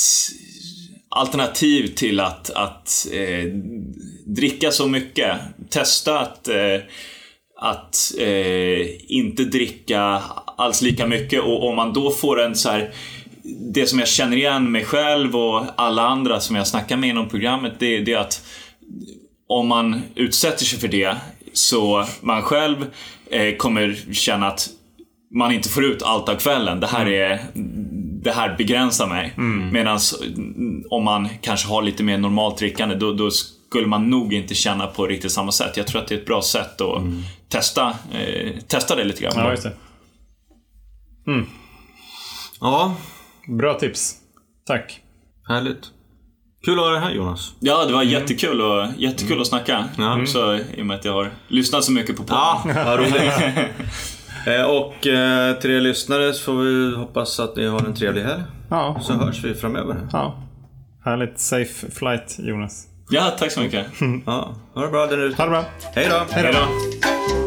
alternativ 1.10 1.88
till 1.88 2.20
att, 2.20 2.50
att 2.50 3.08
eh, 3.14 3.46
dricka 4.26 4.72
så 4.72 4.88
mycket. 4.88 5.38
Testa 5.70 6.20
att, 6.20 6.48
eh, 6.48 6.80
att 7.60 8.14
eh, 8.20 9.12
inte 9.12 9.44
dricka 9.44 10.22
alls 10.58 10.82
lika 10.82 11.08
mycket 11.08 11.42
och 11.42 11.68
om 11.68 11.76
man 11.76 11.94
då 11.94 12.12
får 12.12 12.42
en 12.42 12.56
så 12.56 12.70
här 12.70 12.94
det 13.74 13.86
som 13.86 14.00
jag 14.00 14.08
känner 14.08 14.38
igen 14.38 14.72
mig 14.72 14.86
själv 14.86 15.36
och 15.36 15.64
alla 15.78 16.08
andra 16.08 16.40
som 16.40 16.56
jag 16.56 16.68
snackar 16.68 16.98
med 16.98 17.10
inom 17.10 17.30
programmet, 17.30 17.74
det, 17.80 18.00
det 18.00 18.14
är 18.14 18.18
att 18.18 18.42
om 19.48 19.68
man 19.68 20.02
utsätter 20.16 20.66
sig 20.66 20.80
för 20.80 20.88
det 20.88 21.16
så 21.54 22.06
man 22.22 22.42
själv 22.42 22.86
eh, 23.32 23.56
kommer 23.56 24.14
känna 24.14 24.48
att 24.48 24.70
man 25.32 25.52
inte 25.52 25.70
får 25.70 25.86
ut 25.86 26.04
allt 26.04 26.30
av 26.30 26.36
kvällen. 26.36 26.80
Det 26.80 26.88
här, 26.88 27.06
mm. 27.06 27.32
är, 27.32 27.46
det 28.24 28.32
här 28.32 28.56
begränsar 28.58 29.08
mig. 29.08 29.34
Mm. 29.38 29.74
Medan 29.74 30.00
om 30.90 31.04
man 31.04 31.30
kanske 31.42 31.68
har 31.68 31.82
lite 31.82 32.04
mer 32.04 32.18
normalt 32.18 32.58
drickande, 32.58 32.96
då, 32.96 33.14
då, 33.14 33.30
skulle 33.32 33.88
man 33.88 34.10
nog 34.10 34.34
inte 34.34 34.56
känna 34.56 34.88
på 34.88 35.08
riktigt 35.08 35.32
samma 35.32 35.52
sätt. 35.52 35.78
Jag 35.78 35.88
tror 35.88 36.02
att 36.02 36.08
det 36.08 36.16
är 36.16 36.20
ett 36.20 36.26
bra 36.26 36.42
sätt 36.42 36.82
att 36.82 36.98
mm. 36.98 37.24
testa, 37.50 37.96
eh, 38.12 38.52
testa 38.68 38.96
det 38.96 39.04
lite 39.04 39.24
grann. 39.24 39.34
Ja, 39.36 39.52
just 39.52 39.64
det. 39.64 39.74
Mm. 41.28 41.46
Ja. 42.60 42.96
Bra 43.48 43.74
tips. 43.74 44.16
Tack. 44.66 45.02
Härligt. 45.48 45.92
Kul 46.66 46.80
att 46.80 46.86
ha 46.86 46.92
dig 46.92 47.02
här 47.02 47.12
Jonas. 47.12 47.54
Ja, 47.60 47.86
det 47.86 47.94
var 47.94 48.02
mm. 48.02 48.14
jättekul, 48.14 48.62
och, 48.62 48.88
jättekul 48.98 49.32
mm. 49.32 49.42
att 49.42 49.48
snacka. 49.48 49.86
Mm. 49.98 50.22
Också, 50.22 50.60
I 50.78 50.82
och 50.82 50.86
med 50.86 50.96
att 50.96 51.06
jag 51.06 51.14
har 51.14 51.32
lyssnat 51.48 51.84
så 51.84 51.92
mycket 51.92 52.18
på 52.18 52.24
podden. 52.24 52.76
Ja, 52.76 52.84
vad 52.86 53.00
roligt. 53.00 53.34
Eh, 54.48 54.64
och 54.64 55.08
eh, 55.08 55.60
till 55.60 55.72
er 55.72 55.82
lyssnare 55.82 56.34
så 56.34 56.44
får 56.44 56.54
vi 56.54 56.96
hoppas 56.96 57.40
att 57.40 57.56
ni 57.56 57.66
har 57.66 57.86
en 57.86 57.96
trevlig 57.96 58.22
helg. 58.22 58.44
Ja. 58.70 59.00
Så 59.02 59.14
hörs 59.14 59.44
vi 59.44 59.54
framöver. 59.54 60.08
Ja. 60.12 60.44
Härligt 61.06 61.40
safe 61.40 61.92
flight 61.92 62.36
Jonas. 62.40 62.88
Ja, 63.10 63.36
tack 63.40 63.52
så 63.52 63.60
mycket. 63.60 63.86
ja, 64.26 64.56
ha 64.74 64.82
det 64.82 64.88
bra 64.88 65.06
där 65.06 65.18
ute. 65.18 65.38
Ha 65.38 65.46
det 65.46 65.52
bra. 65.52 65.66
Hej 65.96 66.08
då. 66.10 66.26
Hej 66.34 66.54
då. 66.54 67.47